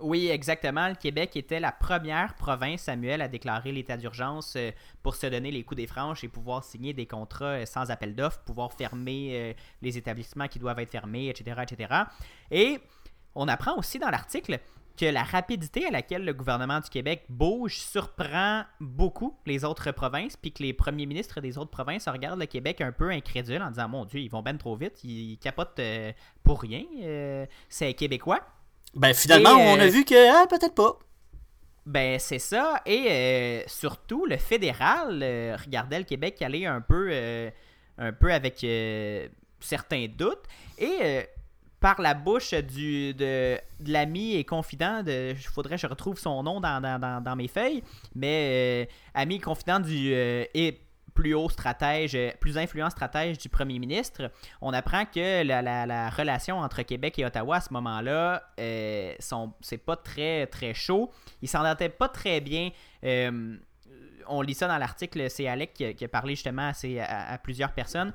Oui, 0.00 0.28
exactement. 0.28 0.88
Le 0.88 0.96
Québec 0.96 1.36
était 1.36 1.60
la 1.60 1.72
première 1.72 2.34
province, 2.34 2.82
Samuel, 2.82 3.22
à 3.22 3.28
déclarer 3.28 3.70
l'état 3.70 3.96
d'urgence 3.96 4.58
pour 5.02 5.14
se 5.14 5.26
donner 5.28 5.50
les 5.52 5.62
coups 5.62 5.76
des 5.76 5.86
franches 5.86 6.24
et 6.24 6.28
pouvoir 6.28 6.64
signer 6.64 6.92
des 6.92 7.06
contrats 7.06 7.64
sans 7.64 7.90
appel 7.90 8.14
d'offres, 8.14 8.40
pouvoir 8.40 8.72
fermer 8.72 9.56
les 9.80 9.96
établissements 9.96 10.48
qui 10.48 10.58
doivent 10.58 10.80
être 10.80 10.90
fermés, 10.90 11.28
etc., 11.28 11.62
etc. 11.62 11.94
Et 12.50 12.80
on 13.34 13.48
apprend 13.48 13.78
aussi 13.78 13.98
dans 13.98 14.10
l'article 14.10 14.60
que 14.96 15.06
la 15.06 15.22
rapidité 15.22 15.86
à 15.86 15.90
laquelle 15.90 16.24
le 16.24 16.32
gouvernement 16.32 16.80
du 16.80 16.88
Québec 16.88 17.24
bouge 17.28 17.78
surprend 17.78 18.62
beaucoup 18.80 19.36
les 19.46 19.64
autres 19.64 19.90
provinces, 19.92 20.36
puis 20.36 20.52
que 20.52 20.62
les 20.62 20.72
premiers 20.72 21.06
ministres 21.06 21.40
des 21.40 21.58
autres 21.58 21.70
provinces 21.70 22.08
regardent 22.08 22.40
le 22.40 22.46
Québec 22.46 22.80
un 22.80 22.92
peu 22.92 23.10
incrédule 23.10 23.62
en 23.62 23.70
disant 23.70 23.88
Mon 23.88 24.04
Dieu, 24.04 24.20
ils 24.20 24.30
vont 24.30 24.42
ben 24.42 24.56
trop 24.56 24.76
vite, 24.76 25.02
ils 25.04 25.38
capotent 25.38 25.80
pour 26.42 26.62
rien, 26.62 26.84
c'est 27.68 27.94
québécois. 27.94 28.40
Ben 28.96 29.12
finalement, 29.12 29.50
on 29.50 29.78
a 29.78 29.84
euh, 29.84 29.88
vu 29.88 30.04
que 30.04 30.30
ah, 30.30 30.46
peut-être 30.46 30.74
pas. 30.74 30.98
Ben 31.84 32.18
c'est 32.18 32.38
ça. 32.38 32.80
Et 32.86 33.06
euh, 33.10 33.62
surtout, 33.66 34.24
le 34.26 34.36
fédéral 34.36 35.20
euh, 35.22 35.56
regardait 35.62 35.98
le 35.98 36.04
Québec 36.04 36.40
aller 36.42 36.64
un 36.66 36.80
peu, 36.80 37.12
un 37.98 38.12
peu 38.12 38.32
avec 38.32 38.64
certains 39.60 40.06
doutes. 40.06 40.44
Et 40.78 41.26
par 41.84 42.00
la 42.00 42.14
bouche 42.14 42.54
du, 42.54 43.12
de, 43.12 43.58
l'ami 43.86 44.36
et 44.36 44.44
confident, 44.44 45.02
il 45.06 45.36
faudrait 45.36 45.74
que 45.74 45.82
je 45.82 45.86
retrouve 45.86 46.18
son 46.18 46.42
nom 46.42 46.58
dans, 46.58 47.36
mes 47.36 47.46
feuilles, 47.46 47.82
mais 48.14 48.88
ami 49.12 49.34
et 49.34 49.40
confident 49.40 49.80
du 49.80 50.10
et 50.14 50.80
plus 51.12 51.34
haut 51.34 51.50
stratège, 51.50 52.16
plus 52.40 52.56
influent 52.56 52.88
stratège 52.88 53.36
du 53.36 53.50
premier 53.50 53.78
ministre, 53.78 54.30
on 54.62 54.72
apprend 54.72 55.04
que 55.04 55.42
la, 55.42 56.08
relation 56.08 56.58
entre 56.60 56.80
Québec 56.84 57.18
et 57.18 57.26
Ottawa 57.26 57.56
à 57.56 57.60
ce 57.60 57.74
moment-là, 57.74 58.42
euh, 58.58 59.14
c'est 59.60 59.76
pas 59.76 59.96
très 59.96 60.46
très 60.46 60.72
chaud. 60.72 61.12
Ils 61.42 61.50
s'entendaient 61.50 61.90
pas 61.90 62.08
très 62.08 62.40
bien. 62.40 62.70
Euh, 63.04 63.58
on 64.26 64.40
lit 64.40 64.54
ça 64.54 64.68
dans 64.68 64.78
l'article, 64.78 65.28
c'est 65.28 65.48
Alec 65.48 65.74
qui, 65.74 66.04
a 66.04 66.08
parlé 66.08 66.34
justement 66.34 66.72
à, 67.06 67.36
plusieurs 67.36 67.72
personnes 67.72 68.10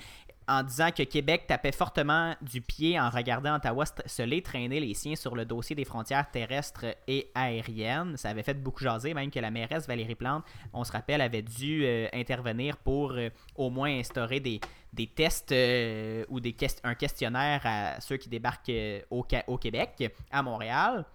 en 0.49 0.63
disant 0.63 0.89
que 0.91 1.03
Québec 1.03 1.45
tapait 1.47 1.71
fortement 1.71 2.35
du 2.41 2.59
pied 2.59 2.99
en 2.99 3.11
regardant 3.11 3.55
Ottawa 3.55 3.85
se 3.85 4.23
les 4.23 4.41
traîner 4.41 4.79
les 4.79 4.95
siens 4.95 5.15
sur 5.15 5.35
le 5.35 5.45
dossier 5.45 5.75
des 5.75 5.85
frontières 5.85 6.29
terrestres 6.31 6.85
et 7.07 7.29
aériennes. 7.35 8.17
Ça 8.17 8.29
avait 8.29 8.41
fait 8.41 8.55
beaucoup 8.55 8.83
jaser, 8.83 9.13
même 9.13 9.29
que 9.29 9.39
la 9.39 9.51
mairesse 9.51 9.87
Valérie 9.87 10.15
Plante, 10.15 10.43
on 10.73 10.83
se 10.83 10.91
rappelle, 10.91 11.21
avait 11.21 11.43
dû 11.43 11.85
euh, 11.85 12.07
intervenir 12.13 12.77
pour 12.77 13.11
euh, 13.11 13.29
au 13.55 13.69
moins 13.69 13.91
instaurer 13.91 14.39
des, 14.39 14.59
des 14.91 15.05
tests 15.05 15.51
euh, 15.51 16.25
ou 16.29 16.39
des 16.39 16.55
un 16.83 16.95
questionnaire 16.95 17.61
à 17.63 18.01
ceux 18.01 18.17
qui 18.17 18.27
débarquent 18.27 18.71
au, 19.11 19.25
au 19.47 19.57
Québec, 19.57 20.11
à 20.31 20.41
Montréal. 20.41 21.05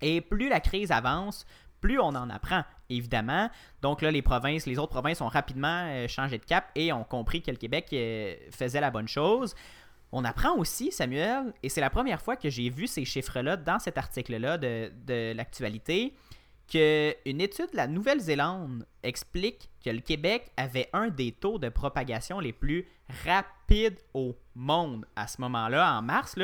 Et 0.00 0.22
plus 0.22 0.48
la 0.48 0.60
crise 0.60 0.90
avance, 0.90 1.46
plus 1.82 1.98
on 2.00 2.14
en 2.14 2.30
apprend, 2.30 2.62
évidemment. 2.88 3.50
Donc 3.82 4.00
là, 4.00 4.10
les 4.10 4.22
provinces, 4.22 4.64
les 4.64 4.78
autres 4.78 4.92
provinces 4.92 5.20
ont 5.20 5.28
rapidement 5.28 5.84
euh, 5.88 6.08
changé 6.08 6.38
de 6.38 6.44
cap 6.44 6.70
et 6.74 6.92
ont 6.94 7.04
compris 7.04 7.42
que 7.42 7.50
le 7.50 7.58
Québec 7.58 7.88
euh, 7.92 8.34
faisait 8.50 8.80
la 8.80 8.90
bonne 8.90 9.08
chose. 9.08 9.54
On 10.12 10.24
apprend 10.24 10.56
aussi, 10.56 10.92
Samuel, 10.92 11.52
et 11.62 11.68
c'est 11.68 11.80
la 11.80 11.90
première 11.90 12.22
fois 12.22 12.36
que 12.36 12.48
j'ai 12.48 12.70
vu 12.70 12.86
ces 12.86 13.04
chiffres-là 13.04 13.56
dans 13.56 13.78
cet 13.78 13.98
article-là 13.98 14.58
de, 14.58 15.32
l'actualité, 15.34 16.14
qu'une 16.68 17.40
étude 17.40 17.70
de 17.72 17.76
la 17.76 17.86
Nouvelle-Zélande 17.86 18.86
explique 19.02 19.70
que 19.84 19.90
le 19.90 20.00
Québec 20.00 20.50
avait 20.56 20.88
un 20.92 21.08
des 21.08 21.32
taux 21.32 21.58
de 21.58 21.68
propagation 21.68 22.40
les 22.40 22.52
plus 22.52 22.86
rapides 23.24 23.98
au 24.14 24.36
monde 24.54 25.06
à 25.16 25.26
ce 25.26 25.40
moment-là, 25.40 25.98
en 25.98 26.02
mars. 26.02 26.36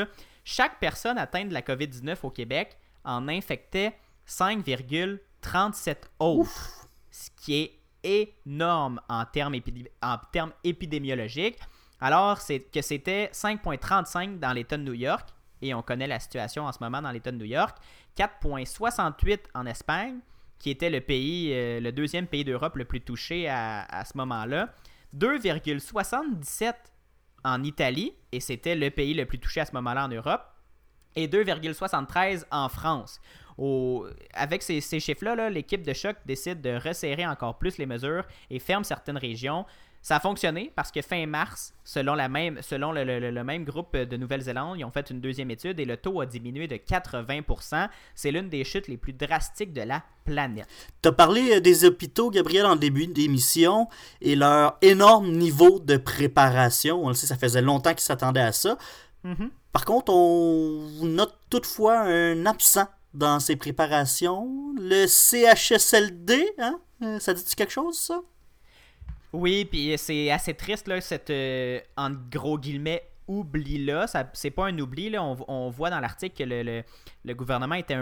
Chaque 0.44 0.80
personne 0.80 1.18
atteinte 1.18 1.50
de 1.50 1.54
la 1.54 1.62
COVID-19 1.62 2.16
au 2.22 2.30
Québec 2.30 2.76
en 3.04 3.28
infectait 3.28 3.94
5,3 4.26 5.18
37 5.40 6.10
autres, 6.18 6.88
ce 7.10 7.30
qui 7.36 7.54
est 7.54 7.78
énorme 8.02 9.00
en 9.08 9.24
termes, 9.24 9.56
en 10.02 10.16
termes 10.32 10.52
épidémiologiques. 10.64 11.58
Alors 12.00 12.38
que 12.38 12.80
c'était 12.80 13.30
5,35 13.32 14.38
dans 14.38 14.52
l'État 14.52 14.76
de 14.76 14.84
New 14.84 14.94
York, 14.94 15.28
et 15.60 15.74
on 15.74 15.82
connaît 15.82 16.06
la 16.06 16.20
situation 16.20 16.64
en 16.64 16.72
ce 16.72 16.78
moment 16.80 17.02
dans 17.02 17.10
l'État 17.10 17.32
de 17.32 17.36
New 17.36 17.44
York, 17.44 17.76
4,68 18.16 19.40
en 19.54 19.66
Espagne, 19.66 20.18
qui 20.58 20.70
était 20.70 20.90
le 20.90 21.00
pays, 21.00 21.52
euh, 21.52 21.80
le 21.80 21.90
deuxième 21.90 22.26
pays 22.26 22.44
d'Europe 22.44 22.76
le 22.76 22.84
plus 22.84 23.00
touché 23.00 23.48
à, 23.48 23.82
à 23.82 24.04
ce 24.04 24.16
moment-là, 24.16 24.72
2,77 25.16 26.74
en 27.44 27.62
Italie, 27.64 28.14
et 28.30 28.40
c'était 28.40 28.76
le 28.76 28.90
pays 28.90 29.14
le 29.14 29.26
plus 29.26 29.38
touché 29.38 29.60
à 29.60 29.64
ce 29.64 29.72
moment-là 29.72 30.04
en 30.04 30.08
Europe, 30.08 30.42
et 31.16 31.26
2,73 31.26 32.44
en 32.50 32.68
France 32.68 33.20
avec 34.34 34.62
ces, 34.62 34.80
chiffres-là, 34.80 35.50
l'équipe 35.50 35.82
de 35.82 35.92
choc 35.92 36.16
décide 36.26 36.60
de 36.60 36.76
resserrer 36.76 37.26
encore 37.26 37.58
plus 37.58 37.78
les 37.78 37.86
mesures 37.86 38.24
et 38.50 38.58
ferme 38.58 38.84
certaines 38.84 39.18
régions. 39.18 39.66
Ça 40.00 40.16
a 40.16 40.20
fonctionné 40.20 40.72
parce 40.76 40.92
que 40.92 41.02
fin 41.02 41.26
mars, 41.26 41.74
selon, 41.82 42.14
la 42.14 42.28
même, 42.28 42.62
selon 42.62 42.92
le, 42.92 43.42
même 43.42 43.64
groupe 43.64 43.96
de 43.96 44.16
Nouvelle-Zélande, 44.16 44.78
ils 44.78 44.84
ont 44.84 44.92
fait 44.92 45.10
une 45.10 45.20
deuxième 45.20 45.50
étude 45.50 45.80
et 45.80 45.84
le 45.84 45.96
taux 45.96 46.20
a 46.20 46.26
diminué 46.26 46.68
de 46.68 46.76
80%. 46.76 47.88
C'est 48.14 48.30
l'une 48.30 48.48
des 48.48 48.62
chutes 48.62 48.86
les 48.86 48.96
plus 48.96 49.12
drastiques 49.12 49.72
de 49.72 49.82
la 49.82 50.04
planète. 50.24 50.68
Tu 51.02 51.08
as 51.08 51.12
parlé 51.12 51.56
euh, 51.56 51.60
des 51.60 51.84
hôpitaux, 51.84 52.30
Gabriel, 52.30 52.64
en 52.64 52.76
début 52.76 53.08
d'émission 53.08 53.88
et 54.20 54.36
leur 54.36 54.78
énorme 54.82 55.32
niveau 55.32 55.80
de 55.80 55.96
préparation. 55.96 57.04
On 57.04 57.08
le 57.08 57.14
sait, 57.14 57.26
ça 57.26 57.36
faisait 57.36 57.62
longtemps 57.62 57.90
qu'ils 57.90 58.00
s'attendaient 58.00 58.40
à 58.40 58.52
ça. 58.52 58.78
Mm-hmm. 59.24 59.50
Par 59.72 59.84
contre, 59.84 60.12
on 60.12 61.04
note 61.04 61.34
toutefois 61.50 62.00
un 62.00 62.46
absent 62.46 62.86
dans 63.14 63.40
ses 63.40 63.56
préparations. 63.56 64.74
Le 64.78 65.06
CHSLD, 65.06 66.54
hein? 66.58 66.80
Euh, 67.02 67.18
ça 67.18 67.34
dit-tu 67.34 67.54
quelque 67.54 67.72
chose, 67.72 67.98
ça? 67.98 68.20
Oui, 69.32 69.64
puis 69.64 69.94
c'est 69.98 70.30
assez 70.30 70.54
triste, 70.54 70.88
là, 70.88 71.00
cette, 71.00 71.30
euh, 71.30 71.80
en 71.96 72.10
gros 72.10 72.58
guillemets, 72.58 73.08
oubli-là. 73.26 74.06
C'est 74.32 74.50
pas 74.50 74.66
un 74.66 74.78
oubli, 74.78 75.10
là. 75.10 75.22
On, 75.22 75.68
voit 75.70 75.90
dans 75.90 76.00
l'article 76.00 76.44
que 76.44 76.84
le, 77.24 77.34
gouvernement 77.34 77.74
était 77.74 77.98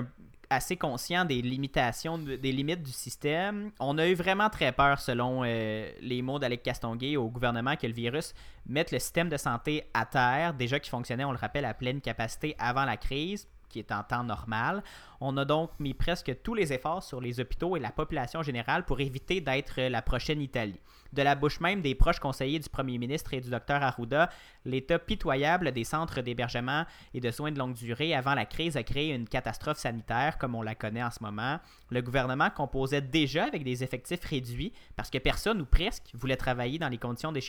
assez 0.48 0.76
conscient 0.76 1.24
des 1.24 1.42
limitations, 1.42 2.18
des 2.18 2.52
limites 2.52 2.82
du 2.82 2.92
système. 2.92 3.72
On 3.80 3.98
a 3.98 4.06
eu 4.06 4.14
vraiment 4.14 4.48
très 4.48 4.70
peur, 4.70 5.00
selon 5.00 5.42
euh, 5.44 5.90
les 6.00 6.22
mots 6.22 6.38
d'Alec 6.38 6.62
Castonguay 6.62 7.16
au 7.16 7.28
gouvernement, 7.28 7.74
que 7.74 7.88
le 7.88 7.92
virus 7.92 8.32
mette 8.64 8.92
le 8.92 9.00
système 9.00 9.28
de 9.28 9.36
santé 9.36 9.84
à 9.94 10.06
terre, 10.06 10.54
déjà 10.54 10.78
qui 10.78 10.88
fonctionnait, 10.88 11.24
on 11.24 11.32
le 11.32 11.38
rappelle, 11.38 11.64
à 11.64 11.74
pleine 11.74 12.00
capacité 12.00 12.54
avant 12.60 12.84
la 12.84 12.96
crise 12.96 13.48
qui 13.68 13.78
est 13.78 13.92
en 13.92 14.02
temps 14.02 14.24
normal. 14.24 14.82
On 15.20 15.36
a 15.36 15.44
donc 15.44 15.70
mis 15.78 15.94
presque 15.94 16.42
tous 16.42 16.54
les 16.54 16.72
efforts 16.72 17.02
sur 17.02 17.20
les 17.20 17.40
hôpitaux 17.40 17.76
et 17.76 17.80
la 17.80 17.90
population 17.90 18.42
générale 18.42 18.84
pour 18.84 19.00
éviter 19.00 19.40
d'être 19.40 19.80
la 19.80 20.02
prochaine 20.02 20.40
Italie. 20.40 20.80
De 21.12 21.22
la 21.22 21.34
bouche 21.34 21.60
même 21.60 21.80
des 21.80 21.94
proches 21.94 22.18
conseillers 22.18 22.58
du 22.58 22.68
premier 22.68 22.98
ministre 22.98 23.32
et 23.32 23.40
du 23.40 23.48
docteur 23.48 23.82
Arruda, 23.82 24.28
l'état 24.64 24.98
pitoyable 24.98 25.72
des 25.72 25.84
centres 25.84 26.20
d'hébergement 26.20 26.84
et 27.14 27.20
de 27.20 27.30
soins 27.30 27.52
de 27.52 27.58
longue 27.58 27.74
durée 27.74 28.14
avant 28.14 28.34
la 28.34 28.44
crise 28.44 28.76
a 28.76 28.82
créé 28.82 29.14
une 29.14 29.28
catastrophe 29.28 29.78
sanitaire 29.78 30.38
comme 30.38 30.54
on 30.54 30.62
la 30.62 30.74
connaît 30.74 31.02
en 31.02 31.10
ce 31.10 31.22
moment. 31.22 31.58
Le 31.90 32.02
gouvernement 32.02 32.50
composait 32.50 33.00
déjà 33.00 33.44
avec 33.44 33.64
des 33.64 33.82
effectifs 33.82 34.24
réduits 34.24 34.72
parce 34.96 35.10
que 35.10 35.18
personne 35.18 35.60
ou 35.60 35.66
presque 35.66 36.10
voulait 36.14 36.36
travailler 36.36 36.78
dans 36.78 36.88
les 36.88 36.98
conditions 36.98 37.32
des, 37.32 37.40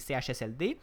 CHSLD. 0.00 0.78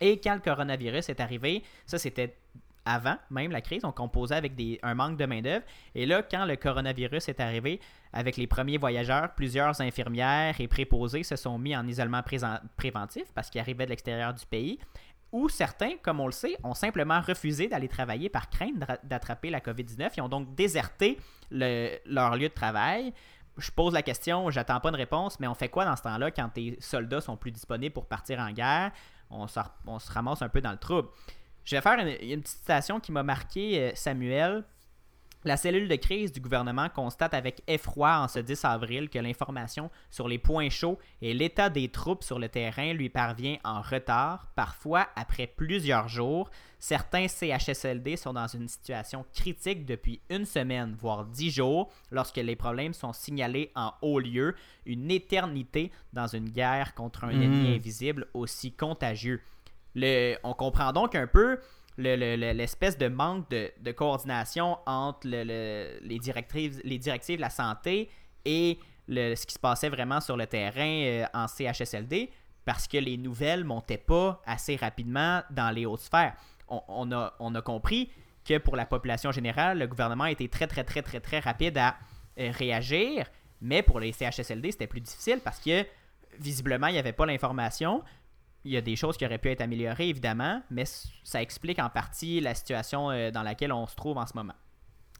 Et 0.00 0.20
quand 0.20 0.34
le 0.34 0.40
coronavirus 0.40 1.10
est 1.10 1.20
arrivé, 1.20 1.62
ça 1.86 1.98
c'était 1.98 2.36
avant 2.84 3.16
même 3.30 3.50
la 3.50 3.60
crise, 3.60 3.84
on 3.84 3.92
composait 3.92 4.34
avec 4.34 4.54
des, 4.54 4.78
un 4.82 4.94
manque 4.94 5.16
de 5.16 5.26
main-d'œuvre. 5.26 5.64
Et 5.94 6.06
là, 6.06 6.22
quand 6.22 6.44
le 6.44 6.56
coronavirus 6.56 7.28
est 7.28 7.40
arrivé, 7.40 7.80
avec 8.12 8.36
les 8.36 8.46
premiers 8.46 8.78
voyageurs, 8.78 9.34
plusieurs 9.34 9.80
infirmières 9.80 10.60
et 10.60 10.68
préposés 10.68 11.22
se 11.22 11.36
sont 11.36 11.58
mis 11.58 11.76
en 11.76 11.86
isolement 11.86 12.22
préventif 12.76 13.24
parce 13.34 13.50
qu'ils 13.50 13.60
arrivaient 13.60 13.84
de 13.84 13.90
l'extérieur 13.90 14.34
du 14.34 14.44
pays. 14.46 14.78
Ou 15.32 15.48
certains, 15.48 15.96
comme 16.02 16.18
on 16.18 16.26
le 16.26 16.32
sait, 16.32 16.56
ont 16.64 16.74
simplement 16.74 17.20
refusé 17.20 17.68
d'aller 17.68 17.86
travailler 17.86 18.28
par 18.28 18.50
crainte 18.50 18.74
d'attraper 19.04 19.50
la 19.50 19.60
COVID-19. 19.60 20.10
Ils 20.16 20.22
ont 20.22 20.28
donc 20.28 20.54
déserté 20.56 21.18
leur 21.50 22.34
lieu 22.36 22.48
de 22.48 22.54
travail. 22.54 23.12
Je 23.56 23.70
pose 23.70 23.92
la 23.92 24.02
question, 24.02 24.50
j'attends 24.50 24.80
pas 24.80 24.88
une 24.88 24.96
réponse, 24.96 25.38
mais 25.38 25.46
on 25.46 25.54
fait 25.54 25.68
quoi 25.68 25.84
dans 25.84 25.94
ce 25.94 26.02
temps-là 26.02 26.30
quand 26.30 26.48
tes 26.48 26.76
soldats 26.80 27.20
sont 27.20 27.36
plus 27.36 27.52
disponibles 27.52 27.92
pour 27.92 28.06
partir 28.06 28.40
en 28.40 28.50
guerre? 28.50 28.90
On, 29.30 29.46
on 29.86 29.98
se 29.98 30.10
ramasse 30.10 30.42
un 30.42 30.48
peu 30.48 30.60
dans 30.60 30.72
le 30.72 30.78
trouble. 30.78 31.08
Je 31.64 31.76
vais 31.76 31.82
faire 31.82 31.98
une, 31.98 32.40
petite 32.40 32.48
citation 32.48 33.00
qui 33.00 33.12
m'a 33.12 33.22
marqué, 33.22 33.80
euh, 33.80 33.90
Samuel. 33.94 34.64
La 35.42 35.56
cellule 35.56 35.88
de 35.88 35.96
crise 35.96 36.32
du 36.32 36.40
gouvernement 36.40 36.90
constate 36.90 37.32
avec 37.32 37.62
effroi 37.66 38.18
en 38.18 38.28
ce 38.28 38.40
10 38.40 38.62
avril 38.66 39.08
que 39.08 39.18
l'information 39.18 39.90
sur 40.10 40.28
les 40.28 40.36
points 40.36 40.68
chauds 40.68 40.98
et 41.22 41.32
l'état 41.32 41.70
des 41.70 41.88
troupes 41.88 42.22
sur 42.22 42.38
le 42.38 42.50
terrain 42.50 42.92
lui 42.92 43.08
parvient 43.08 43.56
en 43.64 43.80
retard, 43.80 44.48
parfois 44.54 45.08
après 45.16 45.46
plusieurs 45.46 46.08
jours. 46.08 46.50
Certains 46.78 47.26
CHSLD 47.26 48.16
sont 48.18 48.34
dans 48.34 48.48
une 48.48 48.68
situation 48.68 49.24
critique 49.32 49.86
depuis 49.86 50.20
une 50.28 50.44
semaine, 50.44 50.94
voire 50.98 51.24
dix 51.24 51.50
jours, 51.50 51.90
lorsque 52.10 52.36
les 52.36 52.56
problèmes 52.56 52.92
sont 52.92 53.14
signalés 53.14 53.72
en 53.74 53.94
haut 54.02 54.18
lieu, 54.18 54.54
une 54.84 55.10
éternité 55.10 55.90
dans 56.12 56.26
une 56.26 56.50
guerre 56.50 56.94
contre 56.94 57.24
un 57.24 57.30
ennemi 57.30 57.70
mmh. 57.70 57.74
invisible 57.76 58.26
aussi 58.34 58.72
contagieux 58.72 59.40
on 59.96 60.54
comprend 60.54 60.92
donc 60.92 61.14
un 61.14 61.26
peu 61.26 61.58
l'espèce 61.96 62.96
de 62.98 63.08
manque 63.08 63.48
de, 63.50 63.92
coordination 63.92 64.78
entre 64.86 65.28
les, 65.28 66.18
directives, 66.18 66.80
de 66.82 67.40
la 67.40 67.50
santé 67.50 68.08
et 68.44 68.78
ce 69.08 69.46
qui 69.46 69.54
se 69.54 69.58
passait 69.58 69.88
vraiment 69.88 70.20
sur 70.20 70.36
le 70.36 70.46
terrain 70.46 71.02
euh, 71.04 71.24
en 71.34 71.46
CHSLD 71.48 72.30
parce 72.64 72.86
que 72.86 72.98
les 72.98 73.16
nouvelles 73.16 73.64
montaient 73.64 73.98
pas 73.98 74.40
assez 74.46 74.76
rapidement 74.76 75.42
dans 75.50 75.70
les 75.70 75.86
hautes 75.86 76.00
sphères. 76.00 76.34
On, 76.68 77.10
a, 77.10 77.62
compris 77.62 78.10
que 78.44 78.58
pour 78.58 78.76
la 78.76 78.86
population 78.86 79.32
générale, 79.32 79.78
le 79.78 79.88
gouvernement 79.88 80.26
été 80.26 80.48
très, 80.48 80.68
très, 80.68 80.84
très, 80.84 81.02
très, 81.02 81.18
très 81.18 81.40
rapide 81.40 81.76
à 81.78 81.96
euh, 82.38 82.52
réagir, 82.52 83.26
mais 83.60 83.82
pour 83.82 83.98
les 83.98 84.12
CHSLD, 84.12 84.70
c'était 84.70 84.86
plus 84.86 85.00
difficile 85.00 85.40
parce 85.42 85.58
que 85.58 85.84
visiblement, 86.38 86.86
il 86.86 86.92
n'y 86.92 86.98
avait 86.98 87.12
pas 87.12 87.26
l'information. 87.26 88.04
Il 88.64 88.72
y 88.72 88.76
a 88.76 88.80
des 88.80 88.96
choses 88.96 89.16
qui 89.16 89.24
auraient 89.24 89.38
pu 89.38 89.50
être 89.50 89.62
améliorées, 89.62 90.08
évidemment, 90.08 90.62
mais 90.70 90.84
ça 91.24 91.40
explique 91.40 91.78
en 91.78 91.88
partie 91.88 92.40
la 92.40 92.54
situation 92.54 93.10
euh, 93.10 93.30
dans 93.30 93.42
laquelle 93.42 93.72
on 93.72 93.86
se 93.86 93.96
trouve 93.96 94.18
en 94.18 94.26
ce 94.26 94.34
moment. 94.34 94.52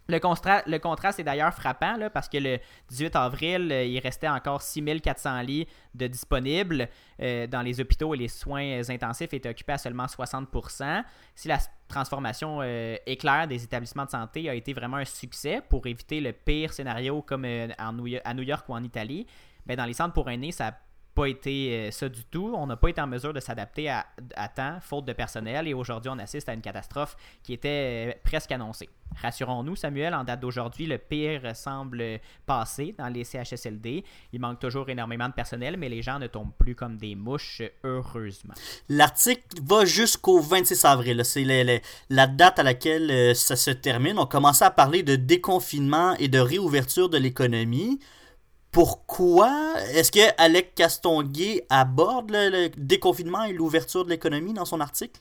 Le, 0.09 0.19
le 0.19 0.79
contraste 0.79 1.21
est 1.21 1.25
d'ailleurs 1.25 1.55
frappant 1.55 1.97
là, 1.97 2.11
parce 2.11 2.29
que 2.29 2.37
le 2.37 2.59
18 2.89 3.17
avril, 3.17 3.71
euh, 3.73 3.85
il 3.85 3.99
restait 4.01 4.29
encore 4.29 4.61
6400 4.61 5.41
lits 5.43 5.69
de 5.95 6.07
disponibles 6.09 6.89
euh, 7.23 7.47
dans 7.47 7.63
les 7.63 7.81
hôpitaux 7.81 8.15
et 8.15 8.19
les 8.19 8.29
soins 8.29 8.83
intensifs 8.91 9.33
étaient 9.33 9.49
occupés 9.49 9.75
à 9.75 9.79
seulement 9.79 10.07
60%. 10.07 11.05
Si 11.35 11.49
la 11.49 11.59
transformation 11.89 12.63
éclair 13.07 13.49
des 13.49 13.65
établissements 13.65 14.05
de 14.05 14.11
santé 14.11 14.49
a 14.49 14.55
été 14.55 14.73
vraiment 14.73 14.99
un 14.99 15.05
succès 15.05 15.61
pour 15.69 15.87
éviter 15.87 16.21
le 16.21 16.33
pire 16.33 16.73
scénario 16.73 17.23
comme 17.23 17.45
à 17.45 17.93
New 17.93 18.43
York 18.43 18.69
ou 18.69 18.75
en 18.75 18.83
Italie, 18.83 19.27
ben, 19.67 19.77
dans 19.77 19.87
les 19.87 19.95
centres 19.95 20.15
pour 20.15 20.29
aînés, 20.31 20.53
ça 20.53 20.73
pas 21.21 21.29
été 21.29 21.75
euh, 21.75 21.91
ça 21.91 22.09
du 22.09 22.25
tout. 22.25 22.55
On 22.57 22.67
n'a 22.67 22.77
pas 22.77 22.89
été 22.89 23.01
en 23.01 23.07
mesure 23.07 23.35
de 23.35 23.41
s'adapter 23.41 23.91
à, 23.91 24.05
temps, 24.57 24.79
faute 24.81 25.05
de 25.05 25.13
personnel, 25.13 25.69
et 25.69 25.75
aujourd'hui, 25.75 26.11
on 26.15 26.19
assiste 26.19 26.49
à 26.49 26.55
une 26.55 26.63
catastrophe 26.63 27.15
qui 27.43 27.53
était 27.53 28.09
euh, 28.09 28.19
presque 28.25 28.51
annoncée. 28.53 28.89
Rassurons-nous, 29.21 29.77
Samuel, 29.77 30.15
en 30.15 30.25
date 30.25 30.41
d'aujourd'hui, 30.41 30.87
le 30.87 30.97
pire 30.97 31.55
semble 31.55 32.21
passer 32.47 32.95
dans 32.97 33.09
les 33.09 33.25
CHSLD. 33.25 34.05
Il 34.33 34.41
manque 34.41 34.61
toujours 34.61 34.89
énormément 34.89 35.29
de 35.29 35.35
personnel, 35.35 35.77
mais 35.77 35.91
les 35.91 36.01
gens 36.01 36.19
ne 36.19 36.27
tombent 36.27 36.55
plus 36.59 36.75
comme 36.75 36.97
des 36.97 37.17
mouches, 37.17 37.61
heureusement. 37.85 38.55
L'article 38.89 39.43
va 39.63 39.85
jusqu'au 39.85 40.41
26 40.41 40.85
avril. 40.87 41.21
C'est 41.25 41.83
la 42.09 42.27
date 42.29 42.61
à 42.61 42.63
laquelle 42.63 43.11
euh, 43.11 43.35
ça 43.35 43.57
se 43.57 43.71
termine. 43.71 44.19
On 44.19 44.27
commence 44.27 44.63
à 44.63 44.71
parler 44.71 45.03
de 45.03 45.17
déconfinement 45.17 46.15
et 46.15 46.29
de 46.29 46.39
réouverture 46.39 47.11
de 47.11 47.19
l'économie 47.19 47.99
pourquoi 48.71 49.75
est-ce 49.95 50.13
que 50.13 50.21
Alec 50.39 50.75
Castonguay 50.75 51.67
aborde 51.71 52.31
le, 52.31 52.69
déconfinement 52.77 53.45
et 53.45 53.53
l'ouverture 53.53 54.05
de 54.05 54.11
l'économie 54.11 54.53
dans 54.53 54.65
son 54.65 54.81
article? 54.81 55.21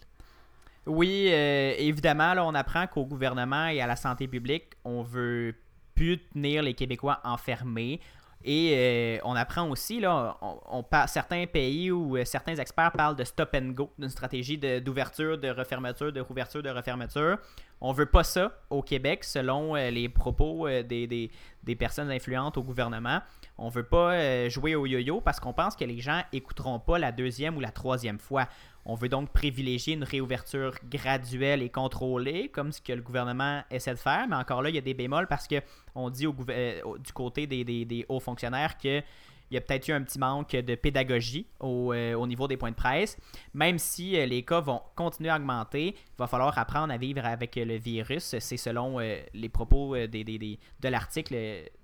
Oui, 0.86 1.28
euh, 1.30 1.74
évidemment, 1.78 2.34
là, 2.34 2.46
on 2.46 2.54
apprend 2.54 2.88
qu'au 2.88 3.06
gouvernement 3.06 3.68
et 3.68 3.82
à 3.82 3.88
la 3.88 3.96
santé 3.96 4.28
publique, 4.28 4.66
on 4.84 5.02
veut 5.02 5.56
plus 5.96 6.20
tenir 6.34 6.64
les 6.64 6.74
Québécois 6.74 7.20
enfermés. 7.24 8.00
Et 8.44 8.74
euh, 8.74 9.18
on 9.26 9.36
apprend 9.36 9.70
aussi, 9.70 10.00
là, 10.00 10.38
on, 10.42 10.84
certains 11.08 11.46
pays 11.46 11.92
ou 11.92 12.16
euh, 12.16 12.24
certains 12.24 12.56
experts 12.56 12.94
parlent 12.94 13.18
de 13.18 13.26
stop 13.26 13.50
and 13.54 13.72
go, 13.72 13.92
d'une 14.00 14.10
stratégie 14.10 14.58
d'ouverture, 14.58 15.38
de, 15.38 15.50
refermeture, 15.50 16.14
de 16.14 16.22
rouverture, 16.22 16.64
de 16.64 16.70
refermeture. 16.70 17.38
On 17.82 17.92
veut 17.92 18.06
pas 18.06 18.24
ça 18.24 18.52
au 18.70 18.82
Québec, 18.82 19.24
selon 19.24 19.76
les 19.76 20.10
propos 20.10 20.68
des, 20.68 21.32
des, 21.64 21.76
personnes 21.76 22.12
influentes 22.12 22.58
au 22.58 22.64
gouvernement. 22.64 23.22
On 23.62 23.70
veut 23.70 23.84
pas 23.84 24.14
euh, 24.14 24.50
jouer 24.50 24.76
au 24.76 24.86
yo-yo 24.86 25.20
parce 25.20 25.40
qu'on 25.40 25.54
pense 25.54 25.76
que 25.76 25.84
les 25.84 26.00
gens 26.00 26.22
écouteront 26.32 26.80
pas 26.80 26.98
la 26.98 27.12
deuxième 27.12 27.58
ou 27.58 27.60
la 27.60 27.72
troisième 27.72 28.18
fois. 28.18 28.48
On 28.90 28.96
veut 28.96 29.08
donc 29.08 29.30
privilégier 29.30 29.94
une 29.94 30.04
réouverture 30.04 30.74
graduelle 30.90 31.62
et 31.62 31.70
contrôlée, 31.70 32.50
comme 32.50 32.72
ce 32.72 32.82
que 32.82 32.92
le 32.92 33.04
gouvernement 33.04 33.62
essaie 33.70 33.94
de 33.94 34.00
faire. 34.00 34.28
Mais 34.28 34.36
encore 34.36 34.64
là, 34.64 34.70
il 34.70 34.76
y 34.76 34.80
a 34.80 34.82
des 34.82 34.96
bémols 34.96 35.28
parce 35.28 35.48
que 35.48 35.62
on 35.94 36.10
dit 36.10 36.26
euh, 36.26 36.82
du 36.98 37.14
côté 37.14 37.46
des, 37.46 38.06
hauts 38.10 38.20
fonctionnaires 38.20 38.80
que 38.80 39.04
il 39.52 39.56
y 39.56 39.58
a 39.58 39.62
peut-être 39.62 39.88
eu 39.88 39.92
un 39.92 40.02
petit 40.02 40.18
manque 40.18 40.52
de 40.52 40.74
pédagogie 40.76 41.46
au, 41.60 41.94
euh, 41.94 42.26
niveau 42.26 42.48
des 42.48 42.58
points 42.58 42.72
de 42.72 42.76
presse. 42.76 43.16
Même 43.54 43.78
si 43.78 44.20
euh, 44.20 44.26
les 44.26 44.44
cas 44.44 44.60
vont 44.60 44.82
continuer 44.96 45.30
à 45.30 45.36
augmenter, 45.36 45.90
il 45.90 46.18
va 46.18 46.26
falloir 46.26 46.58
apprendre 46.58 46.92
à 46.92 46.98
vivre 46.98 47.24
avec 47.24 47.58
le 47.58 47.78
virus. 47.78 48.36
C'est 48.40 48.58
selon 48.58 48.98
les 48.98 49.50
propos 49.50 49.96
de 49.96 50.88
l'article 50.90 51.36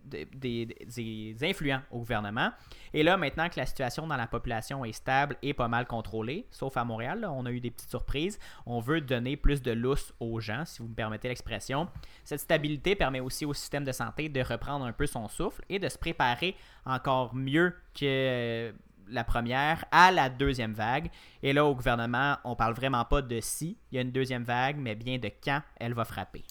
des, 0.06 1.36
influents 1.42 1.82
au 1.92 2.00
gouvernement. 2.00 2.52
Et 2.94 3.04
là, 3.04 3.18
maintenant 3.18 3.50
que 3.50 3.60
la 3.60 3.66
situation 3.66 4.08
dans 4.08 4.18
la 4.18 4.28
population 4.28 4.86
est 4.86 4.92
stable 4.92 5.36
et 5.42 5.54
pas 5.54 5.68
mal 5.68 5.86
contrôlée, 5.86 6.48
sauf 6.52 6.78
à 6.78 6.84
Montréal, 6.84 7.28
on 7.30 7.46
a 7.46 7.52
eu 7.52 7.60
des 7.60 7.72
petites 7.72 7.90
surprises, 7.90 8.40
on 8.66 8.80
veut 8.80 9.02
donner 9.02 9.38
plus 9.38 9.62
de 9.62 9.72
lousse 9.72 10.14
aux 10.20 10.40
gens, 10.40 10.64
si 10.66 10.82
vous 10.82 10.88
me 10.88 10.96
permettez 10.96 11.28
l'expression. 11.28 11.88
Cette 12.24 12.40
stabilité 12.40 12.96
permet 12.96 13.20
aussi 13.20 13.46
au 13.46 13.54
système 13.54 13.84
de 13.84 13.92
santé 13.92 14.30
de 14.30 14.42
reprendre 14.42 14.86
un 14.86 14.94
peu 14.94 15.08
son 15.08 15.28
souffle 15.28 15.62
et 15.70 15.80
de 15.80 15.90
se 15.90 15.98
préparer 15.98 16.56
encore 16.86 17.34
mieux 17.36 17.74
que 17.94 18.74
la 19.10 19.24
première 19.24 19.86
à 19.92 20.12
la 20.12 20.30
deuxième 20.30 20.74
vague. 20.74 21.10
Et 21.44 21.54
là, 21.54 21.66
au 21.66 21.76
gouvernement, 21.76 22.38
on 22.44 22.56
parle 22.56 22.74
vraiment 22.74 23.06
pas 23.06 23.22
de 23.22 23.40
si 23.42 23.78
il 23.92 23.96
y 23.96 23.98
a 24.00 24.02
une 24.02 24.12
deuxième 24.12 24.44
vague, 24.44 24.78
mais 24.78 24.96
bien 24.96 25.18
de 25.18 25.30
quand 25.44 25.62
elle 25.78 25.94
va 25.94 26.06
frapper. 26.06 26.44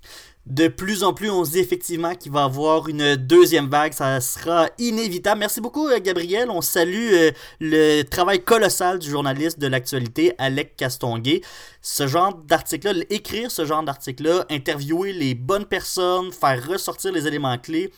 De 0.46 0.68
plus 0.68 1.02
en 1.02 1.14
plus, 1.14 1.30
on 1.30 1.44
se 1.44 1.52
dit 1.52 1.58
effectivement 1.58 2.14
qu'il 2.14 2.30
va 2.30 2.42
y 2.42 2.44
avoir 2.44 2.88
une 2.88 3.16
deuxième 3.16 3.68
vague. 3.68 3.92
Ça 3.92 4.20
sera 4.20 4.68
inévitable. 4.78 5.40
Merci 5.40 5.60
beaucoup, 5.60 5.88
euh, 5.88 5.98
Gabriel. 6.00 6.50
On 6.50 6.60
salue 6.60 7.12
euh, 7.12 7.30
le 7.60 8.02
travail 8.02 8.44
colossal 8.44 8.98
du 8.98 9.10
journaliste 9.10 9.58
de 9.58 9.66
l'actualité, 9.66 10.34
Alec 10.38 10.76
Castonguay. 10.76 11.40
Ce 11.80 12.06
genre 12.06 12.34
d'article-là, 12.34 13.04
écrire 13.10 13.50
ce 13.50 13.64
genre 13.64 13.82
d'article-là, 13.82 14.44
interviewer 14.50 15.12
les 15.12 15.34
bonnes 15.34 15.66
personnes, 15.66 16.30
faire 16.30 16.66
ressortir 16.66 17.12
les 17.12 17.26
éléments 17.26 17.58
clés, 17.58 17.90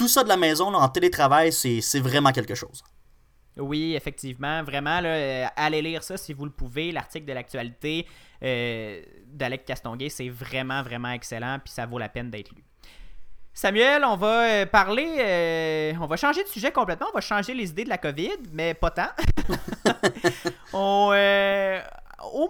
tout 0.00 0.08
ça 0.08 0.24
de 0.24 0.28
la 0.28 0.38
maison, 0.38 0.72
en 0.74 0.88
télétravail, 0.88 1.52
c'est 1.52 2.00
vraiment 2.00 2.32
quelque 2.32 2.54
chose. 2.54 2.82
Oui, 3.56 3.94
effectivement. 3.94 4.62
Vraiment, 4.62 5.00
euh, 5.04 5.46
allez 5.56 5.82
lire 5.82 6.02
ça 6.02 6.16
si 6.16 6.32
vous 6.32 6.44
le 6.44 6.50
pouvez. 6.50 6.92
L'article 6.92 7.26
de 7.26 7.32
l'actualité 7.32 8.06
euh, 8.42 9.02
d'Alec 9.26 9.70
c'est 10.08 10.28
vraiment, 10.28 10.82
vraiment 10.82 11.10
excellent, 11.10 11.58
puis 11.62 11.72
ça 11.72 11.86
vaut 11.86 11.98
la 11.98 12.08
peine 12.08 12.30
d'être 12.30 12.52
lu. 12.52 12.64
Samuel, 13.52 14.04
on 14.04 14.16
va 14.16 14.44
euh, 14.44 14.66
parler, 14.66 15.94
on 16.00 16.06
va 16.06 16.16
changer 16.16 16.42
de 16.44 16.48
sujet 16.48 16.70
complètement, 16.70 17.08
on 17.10 17.14
va 17.14 17.20
changer 17.20 17.52
les 17.52 17.70
idées 17.70 17.84
de 17.84 17.88
la 17.88 17.98
COVID, 17.98 18.38
mais 18.52 18.74
pas 18.74 18.90
tant. 18.90 19.08
au 20.72 21.10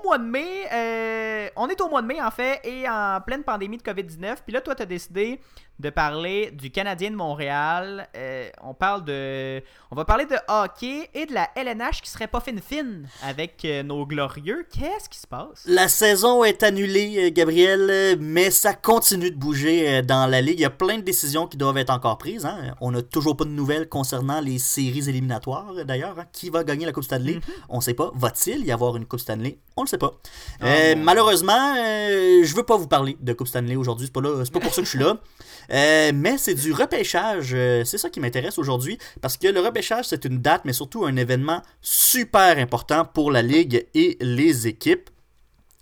mois 0.04 0.18
de 0.18 0.24
mai, 0.24 1.50
on 1.56 1.68
est 1.68 1.80
au 1.80 1.88
mois 1.88 2.02
de 2.02 2.06
mai 2.06 2.20
en 2.20 2.30
fait, 2.30 2.60
et 2.64 2.88
en 2.88 3.20
pleine 3.22 3.42
pandémie 3.42 3.78
de 3.78 3.82
COVID-19, 3.82 4.36
puis 4.44 4.52
là, 4.52 4.60
toi, 4.60 4.74
tu 4.74 4.82
as 4.82 4.86
décidé 4.86 5.40
de 5.80 5.90
parler 5.90 6.50
du 6.52 6.70
Canadien 6.70 7.10
de 7.10 7.16
Montréal. 7.16 8.08
Euh, 8.14 8.48
on 8.62 8.74
parle 8.74 9.04
de, 9.04 9.62
on 9.90 9.96
va 9.96 10.04
parler 10.04 10.26
de 10.26 10.36
hockey 10.46 11.08
et 11.14 11.26
de 11.26 11.32
la 11.32 11.48
LNH 11.56 12.02
qui 12.02 12.10
serait 12.10 12.26
pas 12.26 12.40
fine 12.40 12.60
fine 12.60 13.08
avec 13.22 13.64
euh, 13.64 13.82
nos 13.82 14.06
glorieux. 14.06 14.66
Qu'est-ce 14.70 15.08
qui 15.08 15.18
se 15.18 15.26
passe? 15.26 15.64
La 15.66 15.88
saison 15.88 16.44
est 16.44 16.62
annulée, 16.62 17.28
euh, 17.28 17.30
Gabriel, 17.32 18.18
mais 18.20 18.50
ça 18.50 18.74
continue 18.74 19.30
de 19.30 19.36
bouger 19.36 20.02
dans 20.02 20.26
la 20.30 20.40
ligue. 20.40 20.58
Il 20.58 20.62
y 20.62 20.66
a 20.66 20.70
plein 20.70 20.98
de 20.98 21.02
décisions 21.02 21.46
qui 21.46 21.56
doivent 21.56 21.78
être 21.78 21.90
encore 21.90 22.18
prises. 22.18 22.44
Hein. 22.44 22.74
On 22.80 22.90
n'a 22.90 23.02
toujours 23.02 23.36
pas 23.36 23.44
de 23.44 23.50
nouvelles 23.50 23.88
concernant 23.88 24.40
les 24.40 24.58
séries 24.58 25.08
éliminatoires. 25.08 25.72
D'ailleurs, 25.86 26.18
hein. 26.18 26.26
qui 26.32 26.50
va 26.50 26.62
gagner 26.62 26.84
la 26.84 26.92
Coupe 26.92 27.04
Stanley? 27.04 27.34
Mhm. 27.34 27.42
On 27.70 27.76
ne 27.76 27.82
sait 27.82 27.94
pas. 27.94 28.10
Va-t-il 28.14 28.66
y 28.66 28.72
avoir 28.72 28.96
une 28.96 29.06
Coupe 29.06 29.20
Stanley? 29.20 29.58
On 29.76 29.82
ne 29.84 29.88
sait 29.88 29.98
pas. 29.98 30.12
Ah, 30.60 30.94
malheureusement, 30.96 31.74
je 31.74 32.54
veux 32.54 32.64
pas 32.64 32.76
vous 32.76 32.86
parler 32.86 33.16
de 33.18 33.32
Coupe 33.32 33.48
Stanley 33.48 33.76
aujourd'hui. 33.76 34.06
C'est 34.06 34.12
pas 34.12 34.20
là, 34.20 34.44
c'est 34.44 34.52
pas 34.52 34.60
pour 34.60 34.74
ça 34.74 34.82
que 34.82 34.84
je 34.84 34.90
suis 34.90 34.98
là. 34.98 35.16
Euh, 35.72 36.12
mais 36.14 36.38
c'est 36.38 36.54
du 36.54 36.72
repêchage. 36.72 37.52
Euh, 37.54 37.84
c'est 37.84 37.98
ça 37.98 38.10
qui 38.10 38.20
m'intéresse 38.20 38.58
aujourd'hui 38.58 38.98
parce 39.20 39.36
que 39.36 39.48
le 39.48 39.60
repêchage, 39.60 40.06
c'est 40.06 40.24
une 40.24 40.40
date, 40.40 40.62
mais 40.64 40.72
surtout 40.72 41.04
un 41.04 41.16
événement 41.16 41.62
super 41.80 42.58
important 42.58 43.04
pour 43.04 43.30
la 43.30 43.42
Ligue 43.42 43.86
et 43.94 44.16
les 44.20 44.66
équipes. 44.66 45.10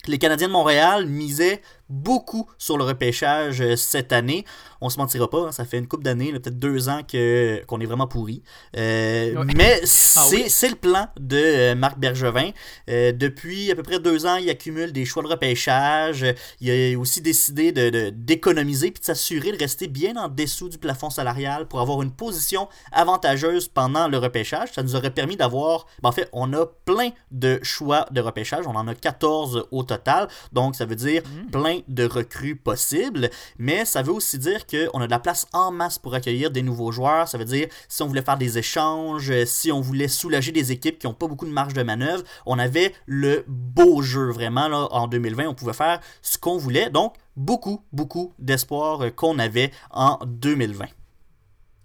Les 0.06 0.18
Canadiens 0.18 0.48
de 0.48 0.52
Montréal 0.52 1.06
misaient 1.06 1.60
beaucoup 1.88 2.48
sur 2.58 2.76
le 2.76 2.84
repêchage 2.84 3.60
euh, 3.60 3.76
cette 3.76 4.12
année. 4.12 4.44
On 4.80 4.90
se 4.90 4.98
mentira 4.98 5.28
pas, 5.28 5.48
hein, 5.48 5.52
ça 5.52 5.64
fait 5.64 5.78
une 5.78 5.88
couple 5.88 6.04
d'années, 6.04 6.32
peut-être 6.32 6.58
deux 6.58 6.88
ans 6.88 7.00
que 7.02 7.62
qu'on 7.66 7.80
est 7.80 7.86
vraiment 7.86 8.06
pourri. 8.06 8.42
Euh, 8.76 9.44
mais 9.56 9.80
ah 10.16 10.22
c'est 10.48 10.68
le 10.68 10.76
plan 10.76 11.08
de 11.18 11.36
euh, 11.36 11.74
Marc 11.74 11.98
Bergevin. 11.98 12.50
depuis 12.86 13.70
à 13.70 13.74
peu 13.74 13.82
près 13.82 13.98
deux 13.98 14.26
ans, 14.26 14.36
il 14.36 14.48
accumule 14.50 14.92
des 14.92 15.04
choix 15.04 15.22
de 15.22 15.28
repêchage. 15.28 16.24
Il 16.60 16.70
a 16.70 16.98
aussi 16.98 17.20
décidé 17.20 17.72
de 17.72 18.10
d'économiser 18.10 18.90
puis 18.90 19.00
de 19.00 19.06
s'assurer 19.06 19.52
de 19.52 19.58
rester 19.58 19.88
bien 19.88 20.16
en 20.16 20.28
dessous 20.28 20.68
du 20.68 20.78
plafond 20.78 21.10
salarial 21.10 21.66
pour 21.66 21.80
avoir 21.80 22.02
une 22.02 22.12
position 22.12 22.68
avantageuse 22.92 23.68
pendant 23.68 24.08
le 24.08 24.18
repêchage. 24.18 24.72
Ça 24.72 24.82
nous 24.82 24.94
aurait 24.94 25.10
permis 25.10 25.36
d'avoir, 25.36 25.86
ben, 26.02 26.10
en 26.10 26.12
fait, 26.12 26.28
on 26.32 26.52
a 26.52 26.66
plein 26.66 27.10
de 27.30 27.58
choix 27.62 28.06
de 28.10 28.20
repêchage. 28.20 28.66
On 28.66 28.74
en 28.74 28.86
a 28.86 28.94
14 28.94 29.68
au 29.70 29.82
total. 29.82 30.28
Donc 30.52 30.76
ça 30.76 30.84
veut 30.84 30.96
dire 30.96 31.22
mmh. 31.22 31.50
plein 31.50 31.77
de 31.88 32.04
recrues 32.04 32.56
possibles, 32.56 33.30
mais 33.58 33.84
ça 33.84 34.02
veut 34.02 34.12
aussi 34.12 34.38
dire 34.38 34.66
qu'on 34.66 35.00
a 35.00 35.06
de 35.06 35.10
la 35.10 35.18
place 35.18 35.46
en 35.52 35.70
masse 35.70 35.98
pour 35.98 36.14
accueillir 36.14 36.50
des 36.50 36.62
nouveaux 36.62 36.92
joueurs. 36.92 37.28
Ça 37.28 37.38
veut 37.38 37.44
dire 37.44 37.68
si 37.88 38.02
on 38.02 38.06
voulait 38.06 38.22
faire 38.22 38.38
des 38.38 38.58
échanges, 38.58 39.32
si 39.44 39.70
on 39.70 39.80
voulait 39.80 40.08
soulager 40.08 40.52
des 40.52 40.72
équipes 40.72 40.98
qui 40.98 41.06
n'ont 41.06 41.14
pas 41.14 41.26
beaucoup 41.26 41.46
de 41.46 41.52
marge 41.52 41.74
de 41.74 41.82
manœuvre, 41.82 42.24
on 42.46 42.58
avait 42.58 42.94
le 43.06 43.44
beau 43.46 44.02
jeu 44.02 44.30
vraiment 44.30 44.68
là, 44.68 44.88
en 44.90 45.08
2020. 45.08 45.46
On 45.46 45.54
pouvait 45.54 45.72
faire 45.72 46.00
ce 46.22 46.38
qu'on 46.38 46.56
voulait. 46.56 46.90
Donc, 46.90 47.14
beaucoup, 47.36 47.82
beaucoup 47.92 48.32
d'espoir 48.38 49.14
qu'on 49.14 49.38
avait 49.38 49.70
en 49.90 50.18
2020. 50.26 50.86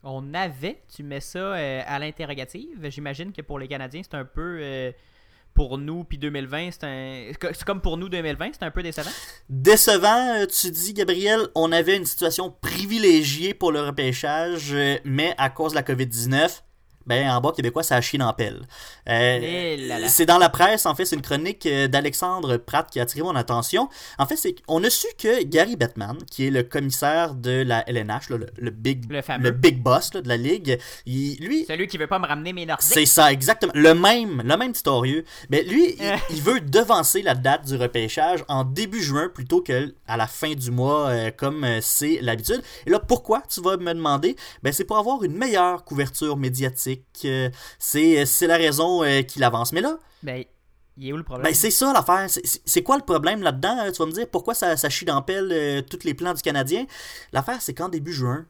On 0.04 0.34
avait, 0.34 0.82
tu 0.94 1.02
mets 1.02 1.22
ça 1.22 1.40
euh, 1.40 1.82
à 1.86 1.98
l'interrogative. 1.98 2.90
J'imagine 2.90 3.32
que 3.32 3.42
pour 3.42 3.58
les 3.58 3.70
Canadiens, 3.70 4.02
c'est 4.04 4.18
un 4.18 4.26
peu 4.26 4.58
euh, 4.60 4.92
pour 5.54 5.78
nous, 5.78 6.04
puis 6.04 6.18
2020, 6.18 6.70
c'est 6.72 6.84
un... 6.84 7.52
Comme 7.66 7.82
pour 7.82 7.98
nous 7.98 8.10
2020, 8.10 8.52
c'est 8.54 8.64
un 8.64 8.72
peu 8.72 8.84
décevant? 8.84 9.12
Décevant, 9.50 10.42
euh, 10.42 10.46
tu 10.46 10.72
dis, 10.72 10.94
Gabriel, 10.94 11.48
on 11.56 11.72
avait 11.72 11.96
une 11.96 12.06
situation 12.06 12.52
privilégiée 12.62 13.54
pour 13.54 13.72
le 13.72 13.82
repêchage, 13.82 14.76
mais 15.06 15.34
à 15.38 15.50
cause 15.50 15.72
de 15.72 15.76
la 15.76 15.84
COVID-19, 15.84 16.62
ben 17.06 17.30
en 17.30 17.42
bas 17.42 17.52
québécois, 17.52 17.84
ça 17.84 17.96
a 17.96 18.02
chié 18.02 18.20
dans 18.20 18.32
pelle. 18.34 18.62
Euh, 19.10 20.08
c'est 20.08 20.26
dans 20.26 20.38
la 20.38 20.50
presse, 20.50 20.86
en 20.86 20.96
fait, 20.96 21.06
c'est 21.06 21.16
une 21.16 21.22
chronique 21.22 21.66
euh, 21.66 21.88
d'Alexandre 21.88 22.58
Pratt 22.58 22.90
qui 22.90 23.00
a 23.00 23.04
attiré 23.04 23.24
mon 23.24 23.36
attention. 23.36 23.90
En 24.18 24.26
fait, 24.26 24.38
c'est 24.38 24.56
on 24.68 24.84
a 24.84 24.90
su 24.90 25.08
que 25.18 25.44
Gary 25.44 25.76
Bettman, 25.76 26.18
qui 26.30 26.48
est 26.48 26.52
le 26.52 26.64
commissaire 26.64 27.36
de 27.36 27.64
la 27.64 27.88
LNH, 27.90 28.30
le, 28.30 28.72
big, 28.72 29.12
le, 29.12 29.52
big 29.52 29.82
boss 29.82 30.12
de 30.12 30.28
la 30.28 30.38
ligue, 30.38 30.80
il, 31.06 31.38
lui... 31.38 31.66
Celui 31.66 31.88
qui 31.88 31.98
veut 31.98 32.08
pas 32.08 32.20
me 32.20 32.28
ramener 32.28 32.54
mes 32.54 32.66
Nordiques. 32.66 32.94
C'est 32.94 33.06
ça, 33.06 33.32
exactement. 33.32 33.74
Le 33.76 33.94
même, 33.94 34.42
le 34.44 34.58
même 34.58 34.72
historieux. 34.72 35.26
Mais 35.50 35.64
lui, 35.64 35.96
il, 36.30 36.42
veut 36.42 36.60
devancer 36.60 37.22
la 37.22 37.36
date 37.36 37.66
du 37.66 37.76
repêchage 37.76 38.44
en 38.48 38.64
début 38.64 39.02
juin 39.02 39.30
plutôt 39.34 39.62
qu'à 39.62 39.82
la 40.08 40.28
fin 40.28 40.54
du 40.54 40.72
mois, 40.72 41.08
euh, 41.08 41.32
comme 41.36 41.66
c'est 41.82 42.20
l'habitude. 42.22 42.62
Et 42.86 42.90
là, 42.90 43.00
pourquoi, 43.00 43.42
tu 43.50 43.62
vas 43.62 43.78
me 43.78 43.94
demander? 43.94 44.36
Ben, 44.62 44.72
c'est 44.72 44.86
pour 44.86 44.98
avoir 44.98 45.24
une 45.24 45.36
meilleure 45.36 45.84
couverture 45.84 46.38
médiatique 46.38 46.93
c'est 47.80 48.48
la 48.48 48.58
raison 48.58 49.04
euh, 49.04 49.22
qu'il 49.22 49.44
avance. 49.44 49.74
Mais 49.74 49.82
là. 49.82 49.98
Ben, 50.22 50.44
il 50.98 51.08
est 51.08 51.14
où 51.14 51.18
le 51.18 51.24
problème? 51.24 51.46
Ben, 51.46 51.56
c'est 51.56 51.72
ça 51.72 51.92
l'affaire. 51.94 52.28
C'est 52.66 52.84
quoi 52.84 52.98
le 52.98 53.04
problème 53.04 53.42
là-dedans? 53.42 53.78
Tu 53.92 53.98
vas 53.98 54.06
me 54.06 54.12
dire 54.12 54.28
pourquoi 54.30 54.54
ça, 54.54 54.78
ça 54.78 54.90
chie 54.90 55.06
dans 55.06 55.22
pelle 55.22 55.50
euh, 55.52 55.82
tous 55.82 56.06
les 56.06 56.14
plans 56.14 56.34
du 56.34 56.42
Canadien. 56.42 56.86
L'affaire, 57.32 57.62
c'est 57.62 57.74
qu'en 57.74 57.90
début 57.90 58.14
juin, 58.14 58.46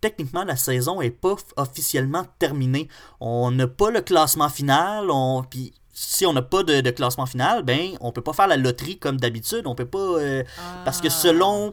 techniquement, 0.00 0.44
la 0.44 0.56
saison 0.56 1.00
est 1.00 1.10
pas 1.10 1.36
officiellement 1.56 2.26
terminée. 2.38 2.88
On 3.20 3.50
n'a 3.50 3.66
pas 3.66 3.90
le 3.90 4.00
classement 4.00 4.48
final. 4.48 5.10
On... 5.10 5.44
Puis 5.48 5.72
si 5.94 6.26
on 6.26 6.32
n'a 6.32 6.42
pas 6.42 6.64
de, 6.64 6.90
classement 6.90 7.26
final, 7.26 7.62
ben 7.62 7.90
on 8.00 8.10
peut 8.10 8.20
pas 8.20 8.32
faire 8.32 8.48
la 8.48 8.56
loterie 8.56 8.98
comme 8.98 9.18
d'habitude. 9.18 9.66
On 9.66 9.74
peut 9.76 9.86
pas 9.86 9.98
euh, 9.98 10.42
parce 10.84 11.00
que 11.00 11.08
selon 11.08 11.72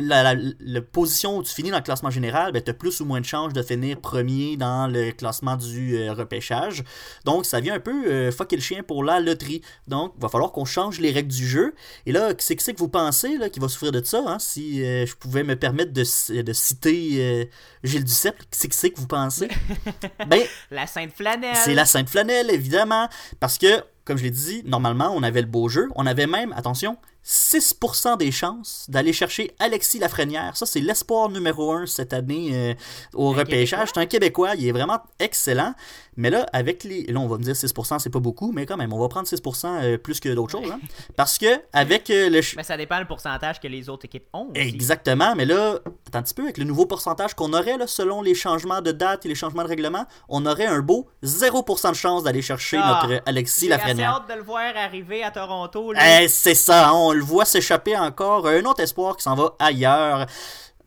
la, 0.00 0.34
la, 0.60 0.80
position 0.80 1.38
où 1.38 1.42
tu 1.42 1.52
finis 1.52 1.70
dans 1.70 1.78
le 1.78 1.82
classement 1.82 2.10
général, 2.10 2.52
ben, 2.52 2.62
tu 2.62 2.70
as 2.70 2.74
plus 2.74 3.00
ou 3.00 3.04
moins 3.04 3.20
de 3.20 3.26
chances 3.26 3.52
de 3.52 3.62
finir 3.62 4.00
premier 4.00 4.56
dans 4.56 4.86
le 4.86 5.10
classement 5.12 5.56
du 5.56 5.96
euh, 5.96 6.12
repêchage. 6.12 6.84
Donc, 7.24 7.46
ça 7.46 7.60
vient 7.60 7.74
un 7.74 7.80
peu 7.80 8.06
euh, 8.06 8.30
fucker 8.30 8.56
le 8.56 8.62
chien 8.62 8.82
pour 8.82 9.02
la 9.02 9.20
loterie. 9.20 9.62
Donc, 9.88 10.12
il 10.16 10.22
va 10.22 10.28
falloir 10.28 10.52
qu'on 10.52 10.64
change 10.64 11.00
les 11.00 11.10
règles 11.10 11.32
du 11.32 11.46
jeu. 11.46 11.74
Et 12.06 12.12
là, 12.12 12.32
c'est 12.38 12.56
que 12.56 12.62
c'est 12.62 12.74
que 12.74 12.78
vous 12.78 12.88
pensez 12.88 13.38
là, 13.38 13.50
qui 13.50 13.58
va 13.58 13.68
souffrir 13.68 13.92
de 13.92 14.02
ça, 14.04 14.22
hein, 14.26 14.38
si 14.38 14.84
euh, 14.84 15.04
je 15.06 15.14
pouvais 15.16 15.42
me 15.42 15.56
permettre 15.56 15.92
de, 15.92 16.42
de 16.42 16.52
citer 16.52 17.50
Gilles 17.82 18.04
Duceppe, 18.04 18.42
c'est 18.50 18.68
que 18.68 18.74
c'est 18.74 18.90
que 18.90 19.00
vous 19.00 19.06
pensez? 19.06 19.48
ben, 20.28 20.42
la 20.70 20.86
Sainte 20.86 21.12
Flanelle. 21.12 21.56
C'est 21.56 21.74
la 21.74 21.86
Sainte 21.86 22.08
Flanelle, 22.08 22.50
évidemment. 22.50 23.08
Parce 23.40 23.58
que, 23.58 23.82
comme 24.04 24.16
je 24.16 24.22
l'ai 24.22 24.30
dit, 24.30 24.62
normalement, 24.64 25.12
on 25.14 25.22
avait 25.22 25.42
le 25.42 25.48
beau 25.48 25.68
jeu. 25.68 25.88
On 25.96 26.06
avait 26.06 26.26
même, 26.26 26.52
attention, 26.52 26.96
6% 27.26 28.18
des 28.18 28.30
chances 28.30 28.86
d'aller 28.88 29.12
chercher 29.12 29.52
Alexis 29.58 29.98
Lafrenière. 29.98 30.56
Ça, 30.56 30.64
c'est 30.64 30.78
l'espoir 30.80 31.28
numéro 31.28 31.72
1 31.72 31.86
cette 31.86 32.12
année 32.12 32.50
euh, 32.52 32.74
au 33.14 33.32
repêchage. 33.32 33.88
C'est 33.92 34.00
un 34.00 34.06
Québécois, 34.06 34.54
il 34.54 34.68
est 34.68 34.72
vraiment 34.72 35.00
excellent. 35.18 35.74
Mais 36.16 36.30
là, 36.30 36.46
avec 36.52 36.84
les. 36.84 37.04
Là, 37.04 37.20
on 37.20 37.28
va 37.28 37.38
me 37.38 37.42
dire 37.42 37.54
6%, 37.54 37.98
c'est 37.98 38.10
pas 38.10 38.20
beaucoup, 38.20 38.52
mais 38.52 38.66
quand 38.66 38.76
même, 38.76 38.92
on 38.92 38.98
va 38.98 39.08
prendre 39.08 39.28
6% 39.28 39.66
euh, 39.66 39.98
plus 39.98 40.20
que 40.20 40.28
d'autres 40.30 40.52
choses. 40.52 40.70
Hein. 40.70 40.80
Parce 41.16 41.38
que, 41.38 41.60
avec 41.72 42.10
euh, 42.10 42.30
le. 42.30 42.40
Mais 42.56 42.62
ça 42.62 42.76
dépend 42.76 42.98
le 42.98 43.06
pourcentage 43.06 43.60
que 43.60 43.68
les 43.68 43.88
autres 43.88 44.06
équipes 44.06 44.26
ont. 44.32 44.48
Exactement, 44.54 45.34
mais 45.36 45.44
là, 45.44 45.78
attends 46.06 46.18
un 46.18 46.22
petit 46.22 46.34
peu, 46.34 46.42
avec 46.44 46.58
le 46.58 46.64
nouveau 46.64 46.86
pourcentage 46.86 47.34
qu'on 47.34 47.52
aurait, 47.52 47.76
là, 47.76 47.86
selon 47.86 48.22
les 48.22 48.34
changements 48.34 48.80
de 48.80 48.92
date 48.92 49.26
et 49.26 49.28
les 49.28 49.34
changements 49.34 49.62
de 49.62 49.68
règlement, 49.68 50.06
on 50.28 50.46
aurait 50.46 50.66
un 50.66 50.80
beau 50.80 51.08
0% 51.22 51.90
de 51.90 51.94
chance 51.94 52.22
d'aller 52.22 52.42
chercher 52.42 52.78
ah, 52.80 53.02
notre 53.02 53.22
Alexis 53.26 53.68
Lafrenière. 53.68 53.96
J'ai 53.96 54.22
hâte 54.22 54.28
de 54.28 54.34
le 54.34 54.46
voir 54.46 54.76
arriver 54.76 55.22
à 55.22 55.30
Toronto. 55.30 55.92
Eh, 55.94 56.28
c'est 56.28 56.54
ça, 56.54 56.94
on 56.94 57.12
le 57.12 57.22
voit 57.22 57.44
s'échapper 57.44 57.96
encore. 57.96 58.46
Un 58.46 58.64
autre 58.64 58.80
espoir 58.80 59.16
qui 59.16 59.22
s'en 59.22 59.34
va 59.34 59.54
ailleurs. 59.58 60.26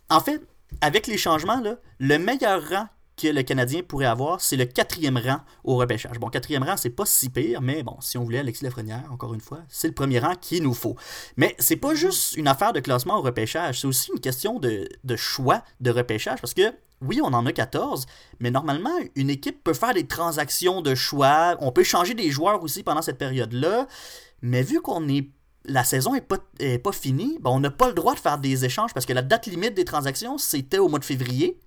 En 0.09 0.19
fait, 0.19 0.41
avec 0.81 1.07
les 1.07 1.17
changements, 1.17 1.59
là, 1.61 1.75
le 1.99 2.17
meilleur 2.17 2.61
rang 2.69 2.87
que 3.19 3.27
le 3.27 3.43
Canadien 3.43 3.81
pourrait 3.87 4.05
avoir, 4.05 4.41
c'est 4.41 4.55
le 4.55 4.65
quatrième 4.65 5.17
rang 5.17 5.41
au 5.63 5.75
repêchage. 5.75 6.19
Bon, 6.19 6.29
quatrième 6.29 6.63
rang, 6.63 6.77
c'est 6.77 6.89
pas 6.89 7.05
si 7.05 7.29
pire, 7.29 7.61
mais 7.61 7.83
bon, 7.83 7.97
si 7.99 8.17
on 8.17 8.23
voulait 8.23 8.39
Alexis 8.39 8.63
Lafrenière, 8.63 9.03
encore 9.11 9.33
une 9.33 9.41
fois, 9.41 9.59
c'est 9.67 9.87
le 9.87 9.93
premier 9.93 10.19
rang 10.19 10.35
qu'il 10.35 10.63
nous 10.63 10.73
faut. 10.73 10.95
Mais 11.37 11.55
c'est 11.59 11.75
pas 11.75 11.93
juste 11.95 12.35
une 12.37 12.47
affaire 12.47 12.73
de 12.73 12.79
classement 12.79 13.17
au 13.17 13.21
repêchage, 13.21 13.81
c'est 13.81 13.87
aussi 13.87 14.11
une 14.11 14.19
question 14.19 14.59
de, 14.59 14.87
choix 15.15 15.63
de 15.81 15.91
repêchage, 15.91 16.39
parce 16.39 16.53
que 16.53 16.73
oui, 17.01 17.19
on 17.23 17.33
en 17.33 17.45
a 17.45 17.51
14, 17.51 18.05
mais 18.39 18.51
normalement, 18.51 18.97
une 19.15 19.29
équipe 19.29 19.63
peut 19.63 19.73
faire 19.73 19.93
des 19.93 20.05
transactions 20.05 20.81
de 20.81 20.95
choix, 20.95 21.57
on 21.61 21.71
peut 21.71 21.83
changer 21.83 22.13
des 22.13 22.29
joueurs 22.29 22.61
aussi 22.63 22.83
pendant 22.83 23.01
cette 23.01 23.17
période-là, 23.17 23.87
mais 24.41 24.63
vu 24.63 24.81
qu'on 24.81 25.07
est 25.07 25.29
la 25.65 25.83
saison 25.83 26.13
n'est 26.13 26.21
pas, 26.21 26.37
pas 26.83 26.91
finie, 26.91 27.37
on 27.43 27.59
n'a 27.59 27.69
pas 27.69 27.89
le 27.89 27.93
droit 27.93 28.15
de 28.15 28.19
faire 28.19 28.37
des 28.37 28.65
échanges 28.65 28.93
parce 28.93 29.05
que 29.05 29.13
la 29.13 29.21
date 29.21 29.45
limite 29.45 29.73
des 29.75 29.85
transactions, 29.85 30.37
c'était 30.37 30.77
au 30.77 30.87
mois 30.87 30.99
de 30.99 31.05
février. 31.05 31.59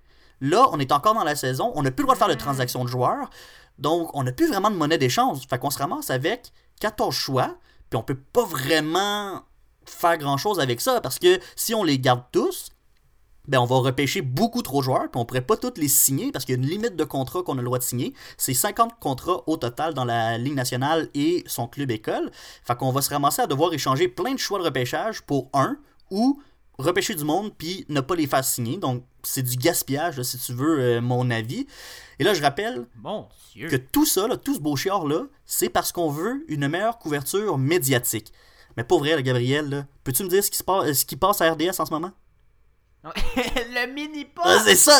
Là, 0.43 0.67
on 0.73 0.79
est 0.79 0.91
encore 0.91 1.13
dans 1.13 1.23
la 1.23 1.37
saison, 1.37 1.71
on 1.73 1.83
n'a 1.83 1.89
plus 1.89 2.03
le 2.03 2.07
droit 2.07 2.15
de 2.15 2.19
faire 2.19 2.27
de 2.27 2.33
transactions 2.33 2.83
de 2.83 2.89
joueurs, 2.89 3.29
donc 3.79 4.13
on 4.13 4.23
n'a 4.23 4.33
plus 4.33 4.49
vraiment 4.49 4.69
de 4.69 4.75
monnaie 4.75 4.97
d'échange. 4.97 5.39
Fait 5.49 5.57
qu'on 5.57 5.69
se 5.69 5.79
ramasse 5.79 6.09
avec 6.09 6.51
14 6.81 7.15
choix, 7.15 7.55
puis 7.89 7.97
on 7.97 8.03
peut 8.03 8.19
pas 8.33 8.43
vraiment 8.43 9.43
faire 9.85 10.17
grand 10.17 10.35
chose 10.35 10.59
avec 10.59 10.81
ça 10.81 10.99
parce 10.99 11.17
que 11.17 11.39
si 11.55 11.73
on 11.73 11.85
les 11.85 11.97
garde 11.97 12.23
tous, 12.33 12.71
ben 13.47 13.59
on 13.59 13.65
va 13.65 13.77
repêcher 13.77 14.21
beaucoup 14.21 14.61
trop 14.61 14.79
de 14.79 14.83
joueurs, 14.83 15.09
puis 15.09 15.21
on 15.21 15.23
pourrait 15.23 15.39
pas 15.39 15.55
tous 15.55 15.77
les 15.77 15.87
signer 15.87 16.33
parce 16.33 16.43
qu'il 16.43 16.55
y 16.55 16.59
a 16.59 16.61
une 16.61 16.69
limite 16.69 16.97
de 16.97 17.03
contrats 17.05 17.41
qu'on 17.43 17.53
a 17.53 17.61
le 17.61 17.65
droit 17.65 17.79
de 17.79 17.83
signer. 17.83 18.13
C'est 18.37 18.53
50 18.53 18.99
contrats 18.99 19.43
au 19.47 19.55
total 19.55 19.93
dans 19.93 20.03
la 20.03 20.37
Ligue 20.37 20.55
nationale 20.55 21.07
et 21.13 21.45
son 21.47 21.67
club 21.67 21.89
école. 21.89 22.31
Fait 22.65 22.75
qu'on 22.77 22.91
va 22.91 23.01
se 23.01 23.09
ramasser 23.09 23.41
à 23.41 23.47
devoir 23.47 23.73
échanger 23.73 24.09
plein 24.09 24.33
de 24.33 24.39
choix 24.39 24.59
de 24.59 24.65
repêchage 24.65 25.21
pour 25.21 25.49
un 25.53 25.77
ou 26.11 26.41
repêcher 26.77 27.15
du 27.15 27.23
monde 27.23 27.53
puis 27.57 27.85
ne 27.89 28.01
pas 28.01 28.15
les 28.15 28.27
faire 28.27 28.43
signer. 28.43 28.77
Donc 28.77 29.03
c'est 29.23 29.43
du 29.43 29.55
gaspillage, 29.57 30.21
si 30.23 30.37
tu 30.37 30.53
veux, 30.53 30.79
euh, 30.79 31.01
mon 31.01 31.29
avis. 31.31 31.67
Et 32.19 32.23
là, 32.23 32.33
je 32.33 32.41
rappelle 32.41 32.85
que 33.55 33.75
tout 33.75 34.05
ça, 34.05 34.27
tout 34.43 34.55
ce 34.55 34.59
beau 34.59 34.75
chiard-là, 34.75 35.23
c'est 35.45 35.69
parce 35.69 35.91
qu'on 35.91 36.09
veut 36.09 36.45
une 36.47 36.67
meilleure 36.67 36.99
couverture 36.99 37.57
médiatique. 37.57 38.31
Mais 38.77 38.83
pour 38.83 38.99
vrai, 38.99 39.21
Gabriel, 39.21 39.85
peux-tu 40.03 40.23
me 40.23 40.29
dire 40.29 40.43
ce 40.43 40.49
qui, 40.49 40.57
se 40.57 40.63
passe, 40.63 40.91
ce 40.93 41.05
qui 41.05 41.15
passe 41.15 41.41
à 41.41 41.51
RDS 41.51 41.79
en 41.79 41.85
ce 41.85 41.93
moment? 41.93 42.11
le 43.05 43.93
mini 43.93 44.23
post 44.23 44.47
ah, 44.47 44.61
c'est 44.63 44.75
ça. 44.77 44.97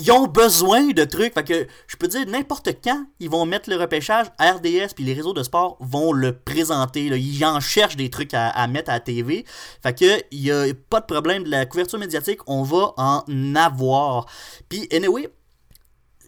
Ils 0.00 0.12
ont 0.12 0.26
besoin 0.26 0.92
de 0.92 1.04
trucs. 1.04 1.34
Fait 1.34 1.42
que 1.44 1.66
je 1.88 1.96
peux 1.96 2.06
dire 2.06 2.24
n'importe 2.26 2.68
quand 2.84 3.04
ils 3.18 3.28
vont 3.28 3.44
mettre 3.46 3.68
le 3.68 3.76
repêchage, 3.76 4.26
RDS 4.38 4.94
puis 4.94 5.04
les 5.04 5.12
réseaux 5.12 5.32
de 5.32 5.42
sport 5.42 5.76
vont 5.80 6.12
le 6.12 6.38
présenter. 6.38 7.06
Ils 7.06 7.44
en 7.44 7.58
cherchent 7.58 7.96
des 7.96 8.08
trucs 8.08 8.32
à, 8.32 8.66
mettre 8.68 8.90
à 8.90 8.94
la 8.94 9.00
TV. 9.00 9.44
Fait 9.82 9.98
que 9.98 10.22
il 10.30 10.40
y 10.40 10.52
a 10.52 10.66
pas 10.88 11.00
de 11.00 11.06
problème 11.06 11.42
de 11.42 11.50
la 11.50 11.66
couverture 11.66 11.98
médiatique, 11.98 12.40
on 12.46 12.62
va 12.62 12.92
en 12.96 13.24
avoir. 13.56 14.26
Puis 14.68 14.88
anyway, 14.92 15.28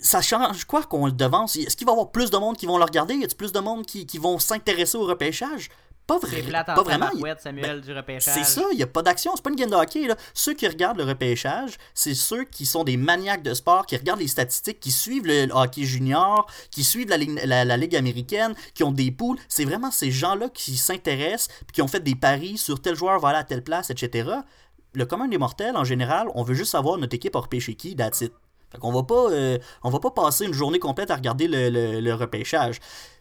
ça 0.00 0.20
change 0.20 0.64
quoi 0.64 0.82
qu'on 0.82 1.06
le 1.06 1.12
devance? 1.12 1.54
Est-ce 1.54 1.76
qu'il 1.76 1.86
va 1.86 1.92
y 1.92 1.94
avoir 1.94 2.10
plus 2.10 2.30
de 2.30 2.38
monde 2.38 2.56
qui 2.56 2.66
vont 2.66 2.78
le 2.78 2.84
regarder? 2.84 3.14
Y 3.14 3.24
a 3.24 3.28
plus 3.28 3.52
de 3.52 3.60
monde 3.60 3.86
qui, 3.86 4.04
qui 4.04 4.18
vont 4.18 4.40
s'intéresser 4.40 4.98
au 4.98 5.04
repêchage? 5.04 5.68
Pas, 6.10 6.26
vrai, 6.26 6.42
pas 6.42 6.82
vraiment. 6.82 7.10
Samuel, 7.38 7.80
du 7.80 7.92
repêchage. 7.92 8.34
C'est 8.34 8.44
ça, 8.44 8.62
il 8.72 8.76
n'y 8.76 8.82
a 8.82 8.86
pas 8.88 9.02
d'action. 9.02 9.30
C'est 9.36 9.42
pas 9.42 9.50
une 9.50 9.56
game 9.56 9.70
de 9.70 9.76
hockey. 9.76 10.08
Là. 10.08 10.16
Ceux 10.34 10.54
qui 10.54 10.66
regardent 10.66 10.98
le 10.98 11.04
repêchage, 11.04 11.76
c'est 11.94 12.14
ceux 12.14 12.44
qui 12.44 12.66
sont 12.66 12.82
des 12.82 12.96
maniaques 12.96 13.44
de 13.44 13.54
sport, 13.54 13.86
qui 13.86 13.96
regardent 13.96 14.18
les 14.20 14.26
statistiques, 14.26 14.80
qui 14.80 14.90
suivent 14.90 15.26
le 15.26 15.48
hockey 15.52 15.84
junior, 15.84 16.50
qui 16.72 16.82
suivent 16.82 17.08
la, 17.08 17.64
la, 17.64 17.76
Ligue 17.76 17.94
américaine, 17.94 18.54
qui 18.74 18.82
ont 18.82 18.90
des 18.90 19.12
poules. 19.12 19.38
C'est 19.48 19.64
vraiment 19.64 19.92
ces 19.92 20.10
gens-là 20.10 20.48
qui 20.48 20.76
s'intéressent, 20.76 21.48
qui 21.72 21.80
ont 21.80 21.88
fait 21.88 22.00
des 22.00 22.16
paris 22.16 22.58
sur 22.58 22.82
tel 22.82 22.96
joueur 22.96 23.20
va 23.20 23.28
aller 23.28 23.38
à 23.38 23.44
telle 23.44 23.62
place, 23.62 23.90
etc. 23.90 24.30
Le 24.94 25.06
commun 25.06 25.28
des 25.28 25.38
mortels, 25.38 25.76
en 25.76 25.84
général, 25.84 26.26
on 26.34 26.42
veut 26.42 26.54
juste 26.54 26.72
savoir 26.72 26.98
notre 26.98 27.14
équipe 27.14 27.36
a 27.36 27.40
repêché 27.40 27.74
qui, 27.74 27.94
that's 27.94 28.20
it. 28.22 28.32
Fait 28.72 28.78
qu'on 28.78 28.92
va 28.92 29.02
pas, 29.02 29.30
euh, 29.30 29.58
on 29.82 29.90
va 29.90 30.00
pas 30.00 30.10
passer 30.10 30.44
une 30.44 30.52
journée 30.52 30.78
complète 30.78 31.10
à 31.10 31.16
regarder 31.16 31.48
le, 31.48 32.00
le 32.00 32.14
repêchage. 32.14 32.80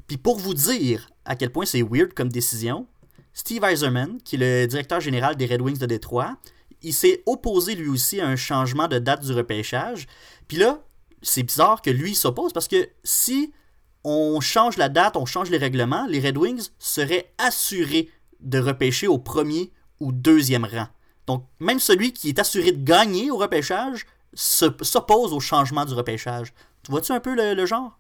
Puis 0.09 0.17
pour 0.17 0.39
vous 0.39 0.55
dire 0.55 1.07
à 1.23 1.35
quel 1.35 1.51
point 1.51 1.65
c'est 1.65 1.83
weird 1.83 2.13
comme 2.15 2.29
décision, 2.29 2.87
Steve 3.31 3.63
Eiserman, 3.63 4.17
qui 4.23 4.35
est 4.35 4.39
le 4.39 4.67
directeur 4.67 4.99
général 4.99 5.35
des 5.35 5.45
Red 5.45 5.61
Wings 5.61 5.77
de 5.77 5.85
Détroit, 5.85 6.35
il 6.81 6.93
s'est 6.93 7.21
opposé 7.27 7.75
lui 7.75 7.89
aussi 7.89 8.19
à 8.19 8.27
un 8.27 8.35
changement 8.35 8.87
de 8.87 8.97
date 8.97 9.23
du 9.23 9.31
repêchage. 9.33 10.07
Puis 10.47 10.57
là, 10.57 10.83
c'est 11.21 11.43
bizarre 11.43 11.83
que 11.83 11.91
lui 11.91 12.15
s'oppose 12.15 12.53
parce 12.53 12.67
que 12.67 12.89
si 13.03 13.53
on 14.03 14.39
change 14.39 14.77
la 14.77 14.89
date, 14.89 15.15
on 15.15 15.27
change 15.27 15.51
les 15.51 15.59
règlements, 15.59 16.07
les 16.07 16.19
Red 16.19 16.37
Wings 16.37 16.69
seraient 16.79 17.31
assurés 17.37 18.09
de 18.39 18.57
repêcher 18.57 19.07
au 19.07 19.19
premier 19.19 19.71
ou 19.99 20.11
deuxième 20.11 20.65
rang. 20.65 20.87
Donc, 21.27 21.45
même 21.59 21.79
celui 21.79 22.13
qui 22.13 22.29
est 22.29 22.39
assuré 22.39 22.71
de 22.71 22.83
gagner 22.83 23.29
au 23.29 23.37
repêchage 23.37 24.07
s'oppose 24.33 25.33
au 25.33 25.39
changement 25.39 25.85
du 25.85 25.93
repêchage. 25.93 26.51
Tu 26.81 26.89
vois-tu 26.89 27.11
un 27.11 27.19
peu 27.19 27.35
le, 27.35 27.65
genre? 27.67 27.99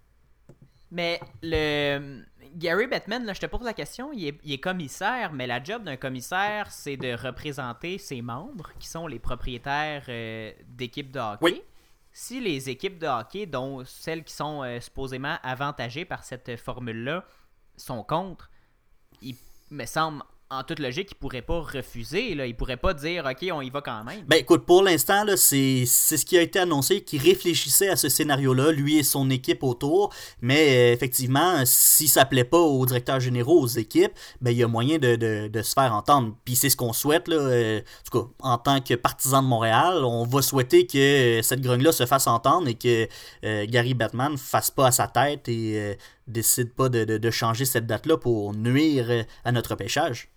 Mais 0.91 1.19
le 1.43 2.23
Gary 2.55 2.87
Bettman, 2.87 3.25
là, 3.25 3.33
je 3.33 3.39
te 3.39 3.45
pose 3.45 3.63
la 3.63 3.73
question, 3.73 4.11
il 4.11 4.25
est, 4.27 4.57
commissaire, 4.57 5.31
mais 5.33 5.47
la 5.47 5.63
job 5.63 5.83
d'un 5.83 5.97
commissaire, 5.97 6.71
c'est 6.71 6.97
de 6.97 7.13
représenter 7.13 7.97
ses 7.97 8.21
membres, 8.21 8.71
qui 8.79 8.87
sont 8.87 9.07
les 9.07 9.19
propriétaires 9.19 10.05
euh, 10.09 10.51
d'équipes 10.67 11.11
de 11.11 11.19
hockey. 11.19 11.63
Si 12.11 12.39
les 12.39 12.69
équipes 12.69 12.97
de 12.97 13.07
hockey, 13.07 13.45
dont 13.45 13.83
celles 13.85 14.23
qui 14.23 14.33
sont 14.33 14.63
euh, 14.63 14.79
supposément 14.79 15.37
avantagées 15.43 16.05
par 16.05 16.23
cette 16.23 16.55
formule-là, 16.57 17.23
sont 17.77 18.03
contre, 18.03 18.49
il 19.21 19.35
me 19.69 19.85
semble 19.85 20.23
en 20.51 20.63
toute 20.63 20.79
logique, 20.79 21.09
il 21.11 21.15
pourrait 21.15 21.43
pas 21.43 21.61
refuser. 21.61 22.33
Là. 22.33 22.47
Il 22.47 22.55
pourrait 22.55 22.77
pas 22.77 22.95
dire 22.95 23.23
OK, 23.25 23.47
on 23.51 23.61
y 23.61 23.69
va 23.69 23.81
quand 23.81 24.03
même. 24.03 24.21
Ben 24.27 24.37
écoute, 24.37 24.65
pour 24.65 24.81
l'instant, 24.81 25.23
c'est 25.35 25.85
ce 25.85 26.25
qui 26.25 26.37
a 26.39 26.41
été 26.41 26.57
annoncé, 26.57 27.01
qu'il 27.01 27.21
réfléchissait 27.21 27.89
à 27.89 27.95
ce 27.95 28.09
scénario-là, 28.09 28.71
lui 28.71 28.97
et 28.97 29.03
son 29.03 29.29
équipe 29.29 29.63
autour. 29.63 30.11
Mais 30.41 30.69
euh, 30.69 30.93
effectivement, 30.93 31.61
si 31.65 32.07
ça 32.07 32.25
plaît 32.25 32.43
pas 32.43 32.57
aux 32.57 32.83
directeurs 32.87 33.19
généraux, 33.19 33.61
aux 33.61 33.67
équipes, 33.67 34.13
ben 34.41 34.49
il 34.49 34.57
y 34.57 34.63
a 34.63 34.67
moyen 34.67 34.97
de, 34.97 35.15
de, 35.47 35.61
se 35.61 35.73
faire 35.73 35.93
entendre. 35.93 36.35
Puis 36.45 36.55
c'est 36.55 36.69
ce 36.69 36.77
qu'on 36.77 36.93
souhaite. 36.93 37.27
Là, 37.27 37.35
euh, 37.35 37.79
en 37.79 38.09
tout 38.09 38.19
cas, 38.19 38.29
en 38.39 38.57
tant 38.57 38.81
que 38.81 38.95
partisan 38.95 39.43
de 39.43 39.47
Montréal, 39.47 40.03
on 40.03 40.25
va 40.25 40.41
souhaiter 40.41 40.87
que 40.87 41.41
cette 41.43 41.61
grogne-là 41.61 41.91
se 41.91 42.07
fasse 42.07 42.25
entendre 42.25 42.67
et 42.67 42.75
que 42.75 43.07
euh, 43.43 43.67
Gary 43.67 43.93
Batman 43.93 44.35
fasse 44.35 44.71
pas 44.71 44.87
à 44.87 44.91
sa 44.91 45.07
tête 45.07 45.47
et 45.47 45.95
décide 46.27 46.73
pas 46.73 46.89
de, 46.89 47.05
de 47.05 47.31
changer 47.31 47.65
cette 47.65 47.85
date-là 47.85 48.17
pour 48.17 48.53
nuire 48.55 49.25
à 49.43 49.51
notre 49.51 49.75
pêchage. 49.75 50.29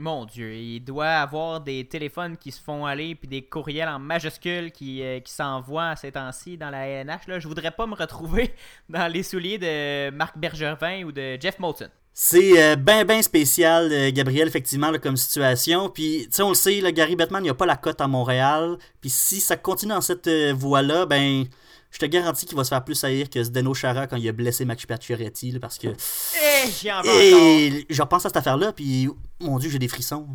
Mon 0.00 0.26
Dieu, 0.26 0.54
il 0.54 0.78
doit 0.78 1.08
avoir 1.08 1.60
des 1.60 1.84
téléphones 1.84 2.36
qui 2.36 2.52
se 2.52 2.62
font 2.62 2.86
aller 2.86 3.16
puis 3.16 3.26
des 3.26 3.42
courriels 3.42 3.88
en 3.88 3.98
majuscules 3.98 4.70
qui, 4.70 5.02
euh, 5.02 5.18
qui 5.18 5.32
s'envoient 5.32 5.96
ces 5.96 6.12
temps-ci 6.12 6.56
dans 6.56 6.70
la 6.70 7.00
ANH. 7.00 7.26
Là. 7.26 7.40
Je 7.40 7.48
voudrais 7.48 7.72
pas 7.72 7.84
me 7.84 7.96
retrouver 7.96 8.54
dans 8.88 9.12
les 9.12 9.24
souliers 9.24 9.58
de 9.58 10.10
Marc 10.10 10.38
Bergevin 10.38 11.02
ou 11.02 11.10
de 11.10 11.36
Jeff 11.40 11.58
Moulton. 11.58 11.88
C'est 12.14 12.62
euh, 12.62 12.76
ben 12.76 13.04
ben 13.04 13.20
spécial, 13.22 13.90
euh, 13.90 14.12
Gabriel, 14.12 14.46
effectivement, 14.46 14.92
comme 15.02 15.16
situation. 15.16 15.88
Puis, 15.88 16.26
tu 16.26 16.36
sais, 16.36 16.42
on 16.42 16.50
le 16.50 16.54
sait, 16.54 16.80
Gary 16.92 17.16
Bettman, 17.16 17.44
il 17.44 17.50
a 17.50 17.54
pas 17.54 17.66
la 17.66 17.76
cote 17.76 18.00
à 18.00 18.06
Montréal. 18.06 18.78
Puis 19.00 19.10
si 19.10 19.40
ça 19.40 19.56
continue 19.56 19.92
dans 19.92 20.00
cette 20.00 20.28
voie-là, 20.28 21.06
ben 21.06 21.44
je 21.90 21.98
te 21.98 22.06
garantis 22.06 22.46
qu'il 22.46 22.56
va 22.56 22.64
se 22.64 22.68
faire 22.68 22.84
plus 22.84 23.02
haïr 23.04 23.30
que 23.30 23.42
Zdeno 23.42 23.74
Chara 23.74 24.06
quand 24.06 24.16
il 24.16 24.28
a 24.28 24.32
blessé 24.32 24.64
Max 24.64 24.84
Pacioretty, 24.84 25.58
parce 25.58 25.78
que... 25.78 25.88
Eh, 25.88 26.92
en 26.92 27.02
Et 27.04 27.86
je 27.88 28.02
repense 28.02 28.26
à 28.26 28.28
cette 28.28 28.36
affaire-là, 28.36 28.72
puis 28.72 29.08
mon 29.40 29.58
Dieu, 29.58 29.70
j'ai 29.70 29.78
des 29.78 29.88
frissons. 29.88 30.28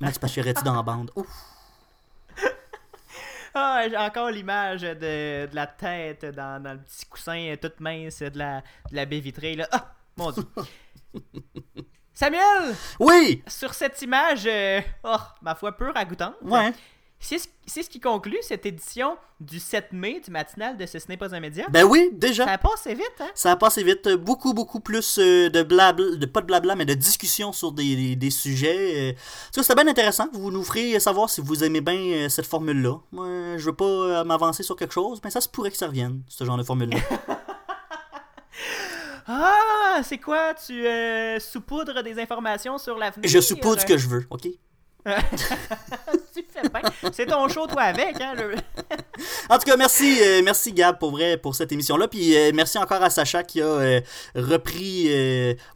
Max 0.00 0.18
Pacioretty 0.18 0.62
dans 0.64 0.74
la 0.74 0.82
bande. 0.82 1.10
Ouf. 1.16 1.26
Ah, 3.54 3.82
j'ai 3.88 3.96
encore 3.96 4.30
l'image 4.30 4.82
de, 4.82 5.48
la 5.52 5.66
tête 5.66 6.24
dans, 6.26 6.62
le 6.62 6.78
petit 6.78 7.06
coussin 7.06 7.54
toute 7.60 7.80
mince 7.80 8.20
de 8.20 8.38
la, 8.38 8.60
de 8.90 8.94
la 8.94 9.04
baie 9.04 9.18
vitrée. 9.18 9.56
Là. 9.56 9.66
Ah, 9.72 9.94
mon 10.16 10.30
Dieu. 10.30 10.44
Samuel! 12.12 12.74
Oui! 13.00 13.42
Sur 13.46 13.74
cette 13.74 14.00
image, 14.02 14.46
euh, 14.46 14.80
oh, 15.02 15.16
ma 15.40 15.54
foi, 15.54 15.72
peu 15.72 15.90
ragoûtante. 15.90 16.34
Ouais. 16.42 16.72
C'est 17.20 17.38
ce, 17.66 17.90
qui 17.90 17.98
conclut 17.98 18.38
cette 18.42 18.64
édition 18.64 19.16
du 19.40 19.58
7 19.58 19.92
mai 19.92 20.20
du 20.24 20.30
matinal 20.30 20.76
de 20.76 20.86
Ce 20.86 20.98
n'est 21.08 21.16
pas 21.16 21.34
un 21.34 21.40
média. 21.40 21.66
Ben 21.68 21.84
oui, 21.84 22.10
déjà. 22.12 22.44
Ça 22.44 22.52
a 22.52 22.58
passé 22.58 22.94
vite, 22.94 23.12
hein? 23.20 23.26
Ça 23.34 23.50
a 23.50 23.56
passé 23.56 23.82
vite. 23.82 24.08
Beaucoup, 24.08 24.54
beaucoup 24.54 24.78
plus 24.78 25.18
euh, 25.18 25.50
de 25.50 25.64
blabla, 25.64 26.16
de 26.16 26.26
pas 26.26 26.40
de 26.40 26.46
blabla, 26.46 26.76
mais 26.76 26.84
de 26.84 26.94
discussion 26.94 27.52
sur 27.52 27.72
des, 27.72 28.14
des, 28.14 28.30
sujets. 28.30 29.10
Euh. 29.10 29.12
C'était 29.50 29.74
bien 29.74 29.88
intéressant. 29.88 30.28
Vous 30.32 30.52
nous 30.52 30.62
ferez 30.62 31.00
savoir 31.00 31.28
si 31.28 31.40
vous 31.40 31.64
aimez 31.64 31.80
bien 31.80 31.98
euh, 31.98 32.28
cette 32.28 32.46
formule-là. 32.46 33.00
Moi, 33.10 33.56
je 33.56 33.64
veux 33.64 33.74
pas 33.74 34.22
m'avancer 34.22 34.62
sur 34.62 34.76
quelque 34.76 34.94
chose, 34.94 35.20
mais 35.24 35.30
ça 35.30 35.40
se 35.40 35.48
pourrait 35.48 35.72
que 35.72 35.76
ça 35.76 35.88
revienne, 35.88 36.22
ce 36.28 36.44
genre 36.44 36.56
de 36.56 36.62
formule-là. 36.62 36.98
ah, 39.26 40.00
c'est 40.04 40.18
quoi? 40.18 40.54
Tu 40.54 40.84
saupoudres 41.40 42.04
des 42.04 42.20
informations 42.20 42.78
sur 42.78 42.96
l'avenir? 42.96 43.28
Je 43.28 43.40
saupoudre 43.40 43.80
ce 43.80 43.86
que 43.86 43.98
je 43.98 44.08
veux, 44.08 44.24
OK? 44.30 44.46
C'est 47.12 47.26
ton 47.26 47.48
show, 47.48 47.66
toi, 47.66 47.82
avec. 47.82 48.20
Hein, 48.20 48.34
en 49.50 49.58
tout 49.58 49.64
cas, 49.64 49.76
merci, 49.76 50.18
euh, 50.22 50.42
merci 50.44 50.72
Gab 50.72 50.98
pour 50.98 51.54
cette 51.54 51.72
émission-là. 51.72 52.08
Puis 52.08 52.36
euh, 52.36 52.50
merci 52.54 52.78
encore 52.78 53.02
à 53.02 53.10
Sacha 53.10 53.42
qui 53.42 53.60
a 53.60 53.66
euh, 53.66 54.00
repris 54.34 55.08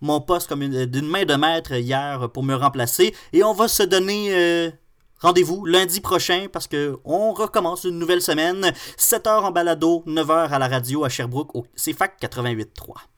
mon 0.00 0.20
poste 0.20 0.48
comme 0.48 0.66
d'une 0.68 1.08
main 1.08 1.24
de 1.24 1.34
maître 1.34 1.72
hier 1.72 2.30
pour 2.32 2.42
me 2.42 2.54
remplacer. 2.54 3.14
Et 3.32 3.42
on 3.42 3.52
va 3.52 3.68
se 3.68 3.82
donner. 3.82 4.72
Rendez-vous 5.20 5.64
lundi 5.66 6.00
prochain 6.00 6.46
parce 6.52 6.66
que 6.66 6.98
on 7.04 7.32
recommence 7.32 7.84
une 7.84 7.98
nouvelle 7.98 8.20
semaine. 8.20 8.72
7h 8.98 9.28
en 9.28 9.52
balado, 9.52 10.02
9h 10.06 10.48
à 10.48 10.58
la 10.58 10.66
radio 10.66 11.04
à 11.04 11.08
Sherbrooke 11.08 11.54
au 11.54 11.64
CFAC 11.76 12.20
88.3. 12.20 13.11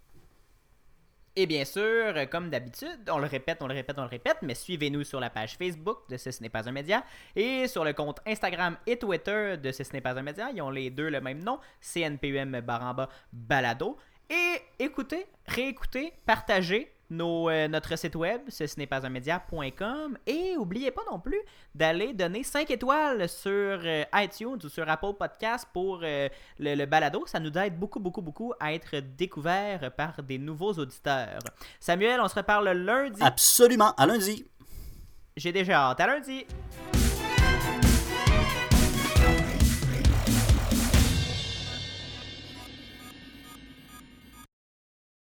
Et 1.37 1.47
bien 1.47 1.65
sûr, 1.65 2.15
comme 2.31 2.49
d'habitude, 2.49 3.11
on 3.11 3.19
le 3.19 3.27
répète, 3.27 3.59
on 3.61 3.67
le 3.67 3.75
répète, 3.75 3.99
on 3.99 4.03
le 4.03 4.09
répète, 4.09 4.37
mais 4.43 4.55
suivez-nous 4.55 5.03
sur 5.03 5.19
la 5.19 5.31
page 5.31 5.57
Facebook 5.57 6.09
de 6.09 6.17
Ce, 6.17 6.31
n'est 6.41 6.49
pas 6.49 6.69
un 6.69 6.73
média 6.73 7.05
et 7.35 7.67
sur 7.67 7.85
le 7.85 7.93
compte 7.93 8.21
Instagram 8.25 8.77
et 8.87 8.97
Twitter 8.97 9.57
de 9.57 9.73
Ce, 9.73 9.83
n'est 9.93 10.01
pas 10.01 10.17
un 10.17 10.23
média. 10.23 10.51
Ils 10.55 10.63
ont 10.63 10.71
les 10.71 10.91
deux 10.91 11.09
le 11.09 11.21
même 11.21 11.43
nom, 11.43 11.59
CNPUM 11.81 12.61
Baramba 12.61 13.09
Balado. 13.33 13.97
Et 14.31 14.61
écoutez, 14.79 15.27
réécoutez, 15.47 16.13
partagez 16.25 16.94
euh, 17.13 17.69
notre 17.69 17.97
site 17.99 18.17
web, 18.17 18.43
ce 18.49 18.65
n'est 18.79 18.87
pas 18.87 19.05
un 19.07 19.09
média.com. 19.09 20.19
Et 20.27 20.55
n'oubliez 20.57 20.91
pas 20.91 21.03
non 21.11 21.19
plus 21.19 21.41
d'aller 21.75 22.13
donner 22.13 22.43
5 22.43 22.71
étoiles 22.71 23.29
sur 23.29 23.51
euh, 23.51 24.05
iTunes 24.15 24.59
ou 24.63 24.69
sur 24.69 24.89
Apple 24.89 25.15
Podcast 25.19 25.67
pour 25.73 26.01
euh, 26.03 26.29
le, 26.59 26.85
balado. 26.87 27.25
Ça 27.27 27.41
nous 27.41 27.53
aide 27.59 27.79
beaucoup, 27.79 28.01
beaucoup, 28.01 28.23
beaucoup 28.23 28.53
à 28.61 28.73
être 28.73 28.97
découverts 29.17 29.93
par 29.97 30.23
des 30.23 30.39
nouveaux 30.39 30.73
auditeurs. 30.73 31.39
Samuel, 31.81 32.21
on 32.21 32.29
se 32.29 32.35
reparle 32.35 32.71
lundi. 32.71 33.21
Absolument, 33.23 33.95
à 33.97 34.07
lundi. 34.07 34.45
J'ai 35.37 35.53
déjà 35.53 35.91
hâte. 35.91 36.01
À 36.01 36.07
lundi. 36.07 36.47